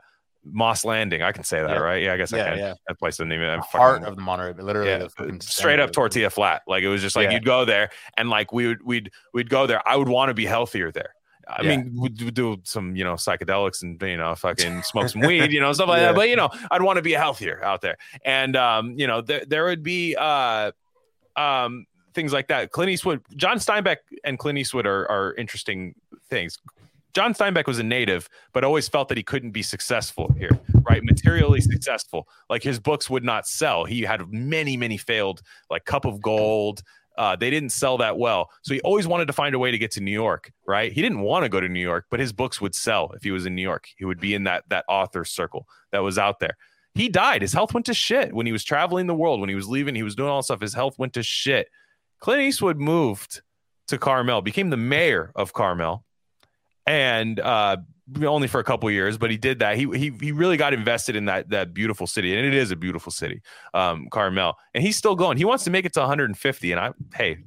[0.52, 1.22] Moss Landing.
[1.22, 1.76] I can say that, Yeah.
[1.78, 2.02] right?
[2.02, 2.58] Yeah, I guess I can.
[2.58, 2.74] yeah.
[2.88, 5.38] That place doesn't even The I'm fucking- heart of the Monterey, but literally yeah, the
[5.40, 6.62] straight up tortilla flat.
[6.66, 7.32] Like it was just like Yeah.
[7.34, 9.86] you'd go there and like we would we'd we'd go there.
[9.88, 11.14] I would want to be healthier there.
[11.50, 11.76] I Yeah.
[11.76, 15.50] mean, we'd we'd do some, you know, psychedelics and you know, fucking smoke some weed,
[15.52, 16.06] you know, stuff like Yeah.
[16.08, 16.14] that.
[16.14, 17.96] But you know, I'd want to be healthier out there.
[18.24, 20.72] And um, you know, there there would be uh
[21.36, 22.72] um things like that.
[22.72, 25.94] Clint Eastwood, John Steinbeck and Clint Eastwood are are interesting
[26.28, 26.58] things.
[27.18, 30.56] John Steinbeck was a native, but always felt that he couldn't be successful here,
[30.88, 31.02] right?
[31.02, 32.28] Materially successful.
[32.48, 33.84] Like his books would not sell.
[33.84, 36.80] He had many, many failed, like Cup of Gold.
[37.16, 38.50] Uh, they didn't sell that well.
[38.62, 40.92] So he always wanted to find a way to get to New York, right?
[40.92, 43.32] He didn't want to go to New York, but his books would sell if he
[43.32, 43.88] was in New York.
[43.96, 46.56] He would be in that that author circle that was out there.
[46.94, 47.42] He died.
[47.42, 49.40] His health went to shit when he was traveling the world.
[49.40, 50.60] When he was leaving, he was doing all stuff.
[50.60, 51.66] His health went to shit.
[52.20, 53.42] Clint Eastwood moved
[53.88, 56.04] to Carmel, became the mayor of Carmel,
[56.88, 57.76] and uh,
[58.22, 59.76] only for a couple years, but he did that.
[59.76, 62.76] He he he really got invested in that that beautiful city, and it is a
[62.76, 63.42] beautiful city,
[63.74, 64.56] um, Carmel.
[64.74, 65.36] And he's still going.
[65.36, 67.38] He wants to make it to 150, and I hey,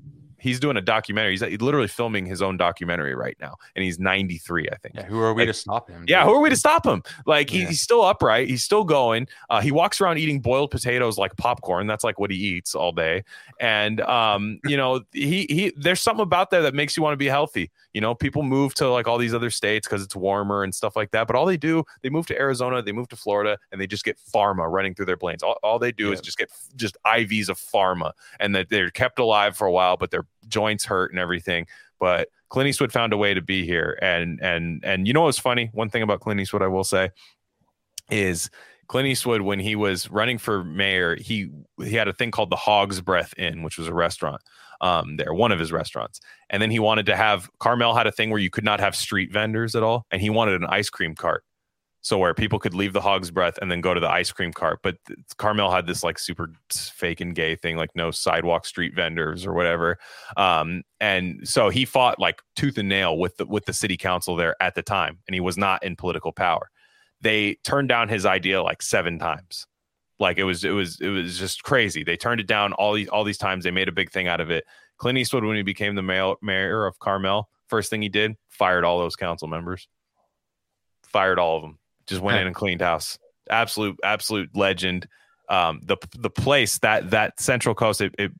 [0.42, 1.32] he's doing a documentary.
[1.38, 4.96] He's literally filming his own documentary right now, and he's 93, I think.
[4.96, 6.04] Yeah, who are we Like- to stop him?
[6.08, 7.04] Yeah, who are we to stop him?
[7.26, 7.68] Like he, Yeah.
[7.68, 9.28] he's still upright, he's still going.
[9.50, 11.88] Uh, he walks around eating boiled potatoes like popcorn.
[11.88, 13.24] That's like what he eats all day.
[13.60, 17.18] And um, you know, he he there's something about there that makes you want to
[17.18, 17.70] be healthy.
[17.94, 20.96] You know, people move to like all these other states because it's warmer and stuff
[20.96, 21.28] like that.
[21.28, 24.04] But all they do, they move to Arizona, they move to Florida, and they just
[24.04, 25.44] get pharma running through their brains.
[25.44, 29.20] All, all they do is just get just IVs of pharma, and that they're kept
[29.20, 31.68] alive for a while, but their joints hurt and everything.
[32.00, 35.40] But Clint Eastwood found a way to be here, and and and you know what's
[35.40, 35.70] funny?
[35.74, 37.12] One thing about Clint Eastwood, I will say,
[38.10, 38.50] is
[38.88, 41.50] Clint Eastwood when he was running for mayor, he
[41.82, 44.42] he had a thing called the Hog's Breath Inn, which was a restaurant
[44.82, 46.20] um, there, one of his restaurants,
[46.50, 48.94] and then he wanted to have Carmel had a thing where you could not have
[48.94, 51.46] street vendors at all, and he wanted an ice cream cart.
[52.04, 54.52] So where people could leave the hog's breath and then go to the ice cream
[54.52, 54.98] cart, but
[55.38, 59.54] Carmel had this like super fake and gay thing, like no sidewalk street vendors or
[59.54, 60.00] whatever.
[60.36, 64.36] Um, and so he fought like tooth and nail with the with the city council
[64.36, 66.72] there at the time, and he was not in political power.
[67.22, 69.68] They turned down his idea like seven times.
[70.20, 72.04] Like it was it was it was just crazy.
[72.04, 73.64] They turned it down all these all these times.
[73.64, 74.66] They made a big thing out of it.
[74.98, 78.86] Clint Eastwood, when he became the mayor, mayor of Carmel, first thing he did, fired
[78.86, 79.88] all those council members.
[81.04, 81.80] Fired all of them.
[82.12, 83.18] Just went in and cleaned house.
[83.50, 85.08] Absolute, absolute legend.
[85.50, 88.32] Um, the the place that that Central Coast it, it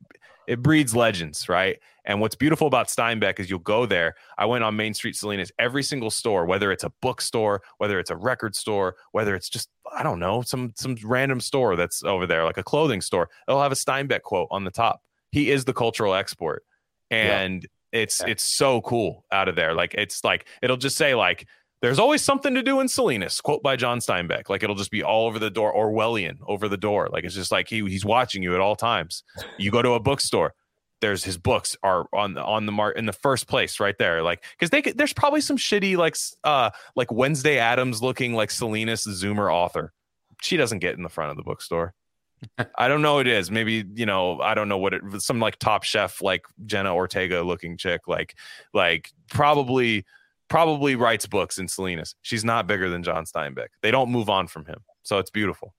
[0.48, 1.78] it breeds legends, right?
[2.04, 4.14] And what's beautiful about Steinbeck is you'll go there.
[4.36, 8.10] I went on Main Street Salinas, every single store, whether it's a bookstore, whether it's
[8.10, 12.26] a record store, whether it's just I don't know some some random store that's over
[12.26, 15.00] there, like a clothing store, they'll have a Steinbeck quote on the top.
[15.30, 16.64] He is the cultural export,
[17.10, 18.28] and it's Yeah.
[18.32, 19.74] it's so cool out of there.
[19.74, 21.46] Like it's like it'll just say like
[21.82, 23.40] there's always something to do in Salinas.
[23.40, 24.48] Quote by John Steinbeck.
[24.48, 27.08] Like it'll just be all over the door, Orwellian over the door.
[27.12, 29.24] Like it's just like he he's watching you at all times.
[29.58, 30.54] You go to a bookstore,
[31.02, 34.22] there's his books are on the on the mark in the first place right there.
[34.22, 38.50] Like because they could, there's probably some shitty like uh like Wednesday Addams looking like
[38.50, 39.92] Salinas Zoomer author.
[40.40, 41.94] She doesn't get in the front of the bookstore.
[42.78, 43.50] I don't know what it is.
[43.50, 47.42] Maybe you know I don't know what it some like Top Chef like Jenna Ortega
[47.42, 48.36] looking chick like
[48.72, 50.06] like probably
[50.52, 52.14] probably writes books in Salinas.
[52.20, 53.68] She's not bigger than John Steinbeck.
[53.80, 54.80] They don't move on from him.
[55.02, 55.74] So it's beautiful.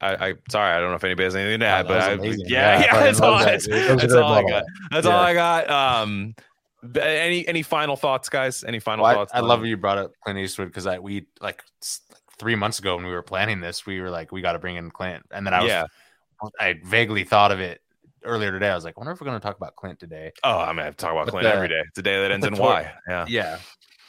[0.00, 2.46] I, I sorry, I don't know if anybody has anything to add, but I, amazing.
[2.46, 3.74] yeah, Yeah, yeah, that's all, that, that's, dude.
[3.74, 4.64] That was a that's all I got.
[4.92, 5.70] That's all I got.
[5.70, 6.34] Um,
[7.00, 8.62] any any final thoughts, guys?
[8.62, 9.32] Any final Well, thoughts?
[9.34, 11.64] I, on- love you brought up Clint Eastwood because I we like like
[12.38, 14.76] three months ago when we were planning this, we were like, we got to bring
[14.76, 15.86] in Clint, and then I was Yeah.
[16.60, 17.80] I vaguely thought of it
[18.24, 18.68] earlier today.
[18.70, 20.32] I was like, I wonder if we're going to talk about Clint today.
[20.42, 21.82] Oh, I'm gonna talk about But Clint the- every day.
[21.88, 22.92] It's a day that ends in Y.
[23.08, 23.26] Yeah.
[23.28, 23.58] Yeah,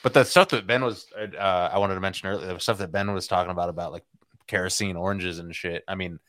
[0.04, 2.92] but the stuff that Ben was uh, I wanted to mention earlier, the stuff that
[2.92, 4.04] Ben was talking about about like
[4.48, 5.84] kerosene oranges and shit.
[5.88, 6.20] I mean,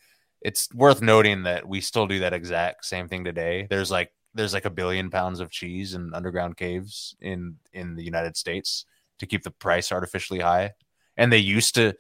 [0.41, 3.67] it's worth noting that we still do that exact same thing today.
[3.69, 8.05] There's like there's like a billion pounds of cheese in underground caves in in the
[8.05, 8.85] United States
[9.19, 10.73] to keep the price artificially high.
[11.17, 11.95] And they used to,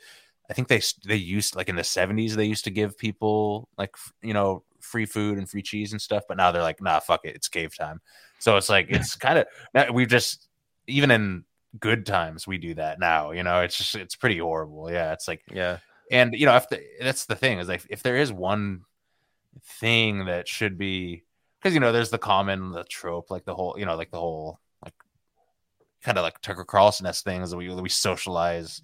[0.51, 3.95] I think they they used like in the 70s they used to give people like
[4.23, 7.25] you know free food and free cheese and stuff, but now they're like, nah, fuck
[7.25, 8.01] it, it's cave time.
[8.39, 10.49] So it's like it's kind of we've just
[10.87, 11.45] even in
[11.81, 13.33] good times we do that now.
[13.33, 14.91] You know, it's just it's pretty horrible.
[14.91, 15.79] Yeah, it's like Yeah.
[16.11, 18.83] and you know if the, that's the thing is like if there is one
[19.81, 21.25] thing that should be
[21.59, 24.21] because you know there's the common the trope like the whole you know like the
[24.21, 24.95] whole like
[26.03, 28.83] kind of like Tucker Carlson s things that we we socialize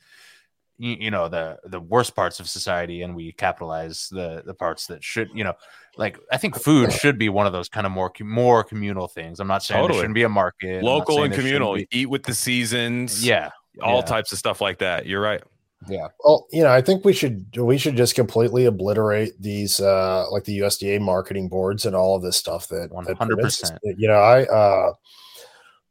[0.82, 4.86] you, you know the the worst parts of society and we capitalize the the parts
[4.88, 5.52] that should you know
[5.96, 9.38] like I think food should be one of those kind of more more communal things.
[9.40, 9.96] I'm not saying Totally.
[9.98, 11.74] there shouldn't be a market, Local and communal.
[11.74, 13.24] be- Eat with the seasons.
[13.24, 13.50] yeah,
[13.82, 14.04] All yeah.
[14.04, 15.06] types of stuff like that.
[15.06, 15.42] You're right.
[15.88, 16.08] yeah.
[16.24, 20.44] Well, you know, I think we should we should just completely obliterate these uh like
[20.44, 23.26] the USDA marketing boards and all of this stuff that that 100%.
[23.28, 24.92] prevents us- You know, I uh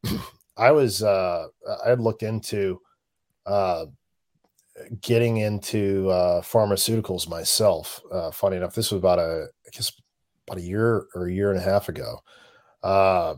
[0.57, 1.47] I was uh
[1.85, 2.81] I had looked into
[3.45, 3.85] uh
[5.01, 8.01] getting into uh pharmaceuticals myself.
[8.11, 9.91] Uh funny enough, this was about a I guess
[10.47, 12.19] about a year or a year and a half ago.
[12.83, 13.35] Uh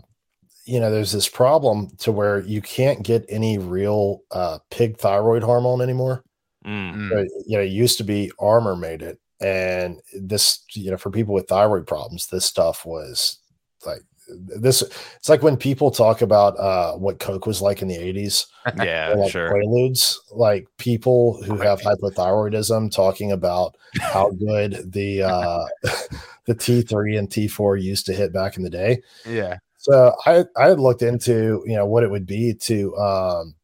[0.66, 5.44] you know, there's this problem to where you can't get any real uh pig thyroid
[5.44, 6.24] hormone anymore
[6.66, 6.96] Mm.
[6.96, 7.12] Mm.
[7.12, 11.12] uh, you know, it used to be Armour made it, and this, you know, for
[11.12, 13.40] people with thyroid problems, this stuff was
[13.86, 14.82] like this.
[15.18, 18.45] It's like when people talk about uh, what Coke was like in the '80s,
[18.78, 19.52] Yeah, like sure.
[19.52, 25.66] Quaaludes, like people who have hypothyroidism talking about how good the uh,
[26.45, 29.02] the T3 and T4 used to hit back in the day.
[29.26, 29.58] yeah.
[29.78, 33.56] So I I looked into you know what it would be to um,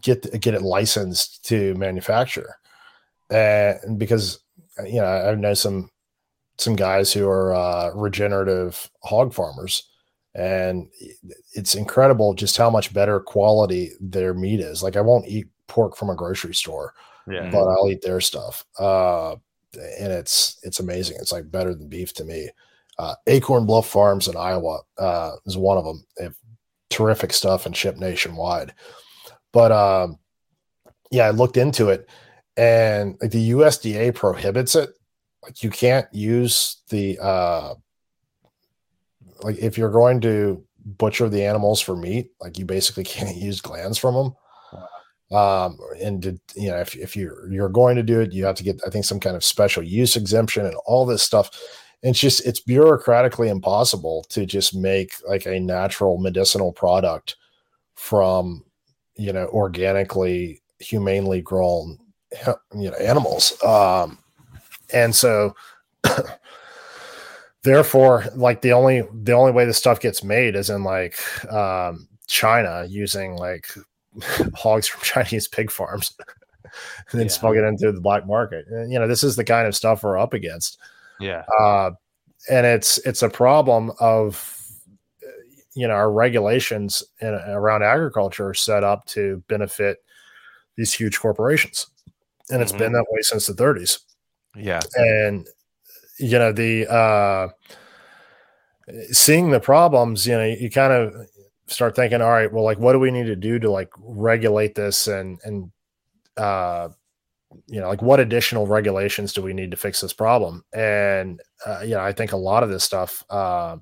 [0.00, 2.54] get get it licensed to manufacture,
[3.28, 4.40] and because
[4.86, 5.90] you know I know some
[6.62, 9.88] some guys who are uh, regenerative hog farmers,
[10.34, 10.88] and
[11.54, 14.82] it's incredible just how much better quality their meat is.
[14.82, 16.94] Like I won't eat pork from a grocery store,
[17.28, 17.50] Yeah.
[17.50, 18.64] but I'll eat their stuff.
[18.78, 19.36] Uh,
[19.74, 21.16] and it's it's amazing.
[21.20, 22.50] It's like better than beef to me.
[22.98, 26.04] Uh, Acorn Bluff Farms in Iowa uh, is one of them.
[26.16, 26.36] They have
[26.90, 28.74] terrific stuff and ship nationwide.
[29.52, 30.18] But um,
[31.10, 32.08] yeah, I looked into it,
[32.56, 34.90] and like the USDA prohibits it.
[35.42, 37.74] Like you can't use the uh,
[39.42, 43.60] like if you're going to butcher the animals for meat, like you basically can't use
[43.60, 44.34] glands from them
[45.32, 48.54] um and to, you know if, if you're you're going to do it you have
[48.54, 51.50] to get i think some kind of special use exemption and all this stuff.
[52.02, 57.36] It's just it's bureaucratically impossible to just make like a natural medicinal product
[57.94, 58.64] from
[59.16, 61.96] you know organically humanely grown
[62.74, 63.62] you know animals.
[63.62, 64.18] Um
[64.92, 65.54] and so
[67.62, 71.16] therefore like the only the only way this stuff gets made is in like
[71.52, 73.68] um china using like
[74.54, 76.14] hogs from Chinese pig farms
[77.10, 77.32] and then Yeah.
[77.32, 78.66] smuggle it into the black market.
[78.68, 80.78] And, you know, this is the kind of stuff we're up against.
[81.20, 81.44] Yeah.
[81.58, 81.92] Uh,
[82.50, 84.58] and it's it's a problem of
[85.74, 89.98] you know our regulations in, around agriculture are set up to benefit
[90.76, 91.86] these huge corporations,
[92.50, 93.98] and it's been that way since the 30s
[94.56, 94.80] Yeah.
[94.96, 95.46] and
[96.18, 97.48] you know the uh
[99.10, 101.14] seeing the problems you know you kind of
[101.66, 104.74] start thinking all right well like what do we need to do to like regulate
[104.74, 105.70] this and and
[106.36, 106.88] uh
[107.68, 111.80] you know like what additional regulations do we need to fix this problem and uh,
[111.82, 113.76] you know i think a lot of this stuff uh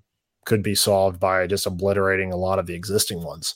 [0.45, 3.55] could be solved by just obliterating a lot of the existing ones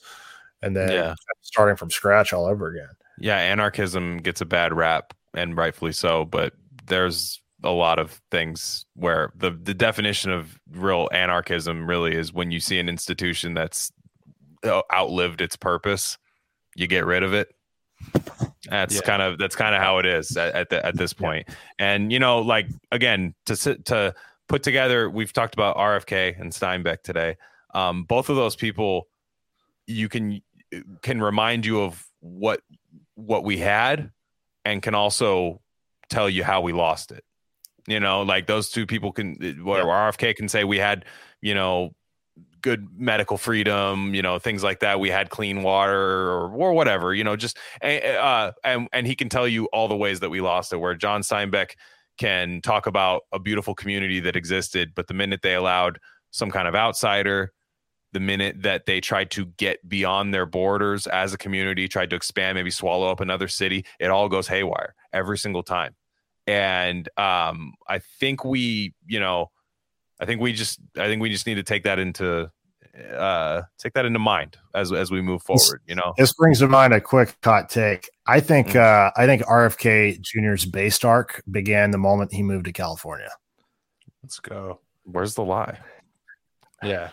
[0.63, 1.15] and then Yeah.
[1.43, 2.89] starting from scratch all over again
[3.19, 6.25] Yeah, anarchism gets a bad rap, and rightfully so.
[6.25, 6.55] But
[6.87, 12.51] there's a lot of things where the the definition of real anarchism really is when
[12.51, 13.91] you see an institution that's
[14.65, 16.19] uh, outlived its purpose,
[16.77, 17.55] you get rid of it.
[18.69, 19.01] That's Yeah.
[19.03, 21.49] kind of that's kind of how it is at at, the, at this point.
[21.79, 24.15] And you know, like again, to sit to
[24.49, 27.37] put together, we've talked about RFK and Steinbeck today.
[27.75, 29.09] Um, both of those people,
[29.87, 30.43] you can
[31.03, 32.61] can remind you of what
[33.15, 34.11] what we had
[34.65, 35.61] and can also
[36.09, 37.25] tell you how we lost it.
[37.87, 41.05] You know, like those two people can where RFK can say we had,
[41.43, 41.95] you know,
[42.63, 45.01] good medical freedom, you know, things like that.
[45.01, 49.29] We had clean water or, or whatever, you know, just uh and and he can
[49.29, 51.73] tell you all the ways that we lost it where John Steinbeck
[52.17, 55.99] can talk about a beautiful community that existed, but the minute they allowed
[56.31, 57.53] some kind of outsider
[58.15, 62.17] the minute that they tried to get beyond their borders as a community, tried to
[62.17, 65.95] expand, maybe swallow up another city, it all goes haywire every single time.
[66.47, 69.51] And um, I think we, you know,
[70.21, 72.51] I think we just, I think we just need to take that into,
[73.17, 75.81] uh, take that into mind as as we move forward.
[75.87, 78.09] You know, This brings to mind a quick hot take.
[78.27, 82.73] I think uh, I think RFK Jr.'s based arc began the moment he moved to
[82.73, 83.31] California.
[84.23, 84.79] Let's go.
[85.05, 85.79] where's the lie?
[86.83, 87.11] Yeah.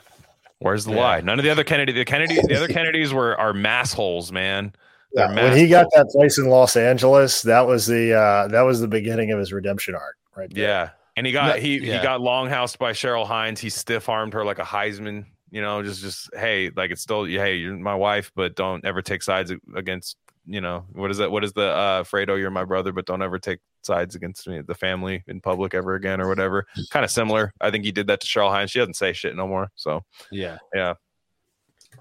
[0.60, 1.00] Where's the Yeah.
[1.00, 1.22] lie?
[1.22, 4.74] None of the other Kennedy, the Kennedy, the other Kennedys were are mass holes, man.
[5.14, 8.62] They're Yeah, when he got that place in Los Angeles, that was the uh, that
[8.62, 10.54] was the beginning of his redemption arc, right?
[10.54, 10.64] there.
[10.64, 10.90] Yeah.
[11.18, 11.98] And he got No, he yeah.
[11.98, 13.60] he got longhoused by Cheryl Hines.
[13.60, 17.26] He stiff armed her like a Heisman, you know, just just hey, like it's still
[17.26, 20.16] hey, you're my wife, but don't ever take sides against,
[20.46, 21.30] you know, what is that?
[21.30, 24.62] What is the uh Fredo, you're my brother, but don't ever take sides against me,
[24.62, 26.66] the family in public ever again or whatever.
[26.92, 27.54] kind of similar.
[27.60, 28.72] I think he did that to Cheryl Hines.
[28.72, 29.70] She doesn't say shit no more.
[29.76, 30.94] So yeah, Yeah.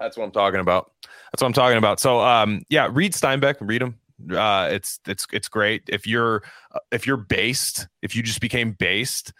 [0.01, 0.91] That's what I'm talking about.
[1.31, 1.99] That's what I'm talking about.
[1.99, 3.95] So um yeah, read Steinbeck, read him.
[4.35, 5.83] Uh it's it's it's great.
[5.87, 9.33] If you're uh, if you're based, if you just became based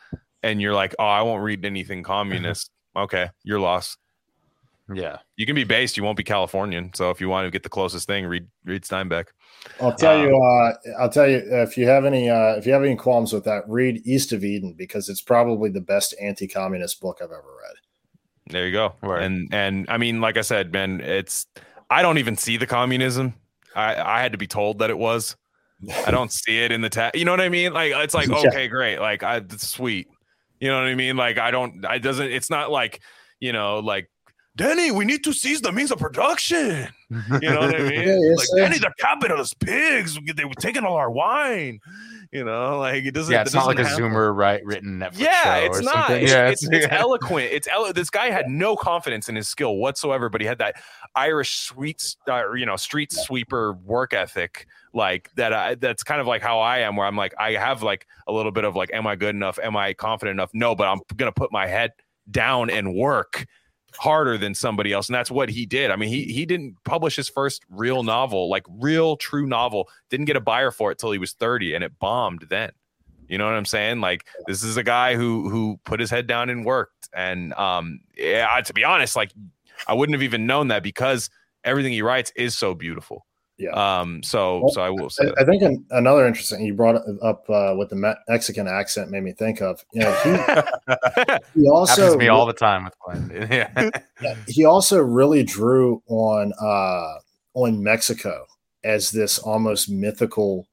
[0.44, 3.98] and you're like, "Oh, I won't read anything communist." okay, you're lost.
[4.94, 5.18] Yeah.
[5.38, 6.94] You can be based, you won't be Californian.
[6.94, 9.28] So if you want to get the closest thing, read read Steinbeck.
[9.80, 10.36] I'll tell you.
[10.36, 13.34] Um, Uh, I'll tell you if you have any uh, if you have any qualms
[13.34, 17.56] with that, read East of Eden because it's probably the best anti-communist book I've ever
[17.62, 17.76] read.
[18.48, 18.96] There you go.
[19.02, 19.24] Right.
[19.24, 21.46] And and I mean, like I said, man, it's
[21.90, 23.34] I don't even see the communism.
[23.76, 25.36] I I had to be told that it was.
[26.06, 27.18] I don't see it in the text.
[27.18, 27.74] You know what I mean?
[27.74, 28.38] Like it's like Yeah.
[28.48, 29.00] okay, great.
[29.00, 30.08] Like I it's sweet.
[30.60, 31.16] You know what I mean?
[31.18, 31.86] Like I don't.
[31.86, 32.32] I doesn't.
[32.32, 33.02] It's not like
[33.40, 34.10] you know like
[34.58, 36.90] Denny, we need to seize the means of production.
[37.10, 38.02] You know what I mean?
[38.08, 38.58] Yeah, yes, like sir.
[38.58, 40.20] Denny, the capitalist pigs.
[40.36, 41.80] They were taking all our wine.
[42.32, 43.34] You know, like it doesn't.
[43.34, 43.84] yeah, it it's not like a.
[43.84, 45.94] Zoomer right written Netflix Yeah, it's or not.
[46.08, 46.24] something.
[46.24, 47.50] It's, yeah, it's, it's eloquent.
[47.52, 50.76] It's elo- this guy had no confidence in his skill whatsoever, but he had that
[51.14, 55.52] Irish sweet, uh, you know, street sweeper work ethic, like that.
[55.52, 58.32] I, that's kind of like how I am, where I'm like, I have like a
[58.32, 59.60] little bit of like, am I good enough?
[59.62, 60.52] Am I confident enough?
[60.54, 61.92] No, but I'm gonna put my head
[62.30, 63.46] down and work
[63.98, 65.92] harder than somebody else and that's what he did.
[65.92, 70.26] I mean he he didn't publish his first real novel like real true novel didn't
[70.26, 72.72] get a buyer for it till he was 30 and it bombed then.
[73.28, 74.02] You know what i'm saying?
[74.02, 78.00] Like this is a guy who who put his head down and worked and um
[78.18, 79.32] yeah to be honest like
[79.88, 81.30] i wouldn't have even known that because
[81.64, 83.26] everything he writes is so beautiful
[83.62, 83.72] Yeah.
[84.00, 85.36] um so Well, so i will say I, that.
[85.40, 89.34] I think an, another interesting you brought up uh, what the Mexican accent made me
[89.34, 89.86] think of.
[89.94, 90.32] You know, he,
[91.62, 93.30] he also happens to me all the time with Glenn.
[93.52, 93.90] Yeah.
[94.22, 97.20] Yeah, he also really drew on uh
[97.54, 98.46] on Mexico
[98.84, 100.68] as this almost mythical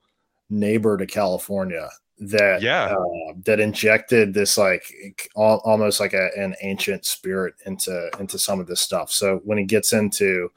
[0.49, 1.89] neighbor to California
[2.21, 2.95] that Yeah.
[2.97, 4.83] uh, that injected this like
[5.37, 9.13] al- almost like a, an ancient spirit into into some of this stuff.
[9.13, 10.51] So when he gets into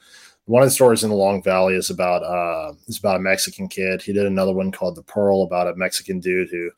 [0.51, 3.69] one of the stories in the Long Valley is about uh is about a Mexican
[3.69, 4.01] kid.
[4.01, 6.69] He did another one called The Pearl about a Mexican dude who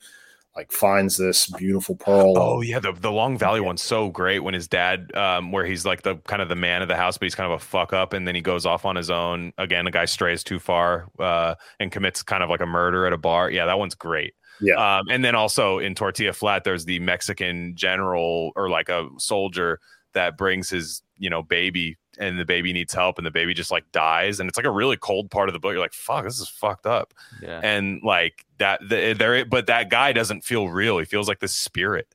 [0.55, 2.37] like finds this beautiful pearl.
[2.37, 5.85] Oh yeah, the the Long Valley one's so great when his dad, um, where he's
[5.87, 7.93] like the kind of the man of the house, but he's kind of a fuck
[7.93, 9.51] up, and then he goes off on his own.
[9.57, 13.13] Again, the guy strays too far uh, and commits kind of like a murder at
[13.13, 13.49] a bar.
[13.49, 14.35] Yeah, that one's great.
[14.61, 14.75] Yeah.
[14.75, 19.79] Um, and then also in Tortilla Flat, there's the Mexican general or like a soldier
[20.13, 23.71] that brings his you know baby, and the baby needs help, and the baby just
[23.71, 25.71] like dies, and it's like a really cold part of the book.
[25.71, 27.13] You're like, fuck, this is fucked up.
[27.41, 27.59] Yeah.
[27.63, 30.97] and like that the, there but that guy doesn't feel real.
[30.97, 32.13] He feels like the spirit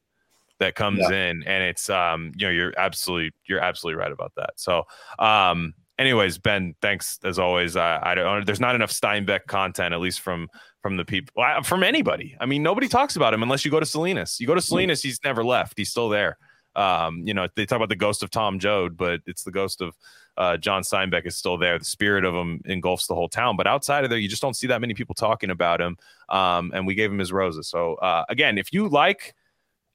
[0.58, 4.50] that comes in and it's um you know you're absolutely you're absolutely right about that.
[4.56, 4.84] So
[5.18, 7.76] um anyways ben thanks as always.
[7.76, 10.48] I i don't there's not enough steinbeck content at least from
[10.82, 12.36] from the people from anybody.
[12.40, 14.40] I mean nobody talks about him unless you go to salinas.
[14.40, 15.74] You go to salinas he's never left.
[15.76, 16.38] He's still there
[16.78, 19.80] um you know they talk about the ghost of tom joad but it's the ghost
[19.80, 19.94] of
[20.38, 21.80] uh, John Steinbeck is still there.
[21.80, 23.56] The spirit of him engulfs the whole town.
[23.56, 25.96] But outside of there, you just don't see that many people talking about him.
[26.28, 27.66] Um, and we gave him his roses.
[27.66, 29.34] So uh, again, if you like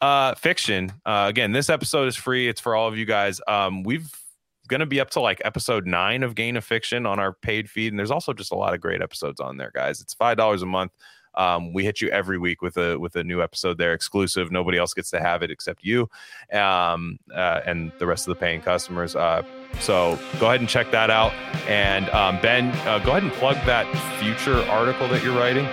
[0.01, 2.49] uh, fiction, uh, again, this episode is free.
[2.49, 3.39] It's for all of you guys.
[3.47, 4.11] Um, we've
[4.67, 7.69] going to be up to like episode nine of Gain of Fiction on our paid
[7.69, 10.01] feed, and there's also just a lot of great episodes on there, guys.
[10.01, 10.91] It's five dollars a month.
[11.35, 14.51] Um, we hit you every week with a with a new episode there, exclusive.
[14.51, 16.09] Nobody else gets to have it except you,
[16.51, 19.15] um, uh, and the rest of the paying customers.
[19.15, 19.43] Uh,
[19.79, 21.33] so go ahead and check that out.
[21.67, 23.87] And um, Ben, uh, go ahead and plug that
[24.19, 25.65] future article that you're writing.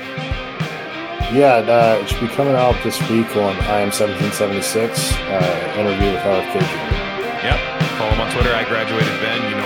[1.31, 6.11] Yeah, uh, it should be coming out this week on I am 1776 uh, interview
[6.11, 7.01] with RFK Jr.
[7.47, 7.81] Yep.
[7.97, 9.39] Follow him on Twitter I graduated Ben.
[9.49, 9.60] You know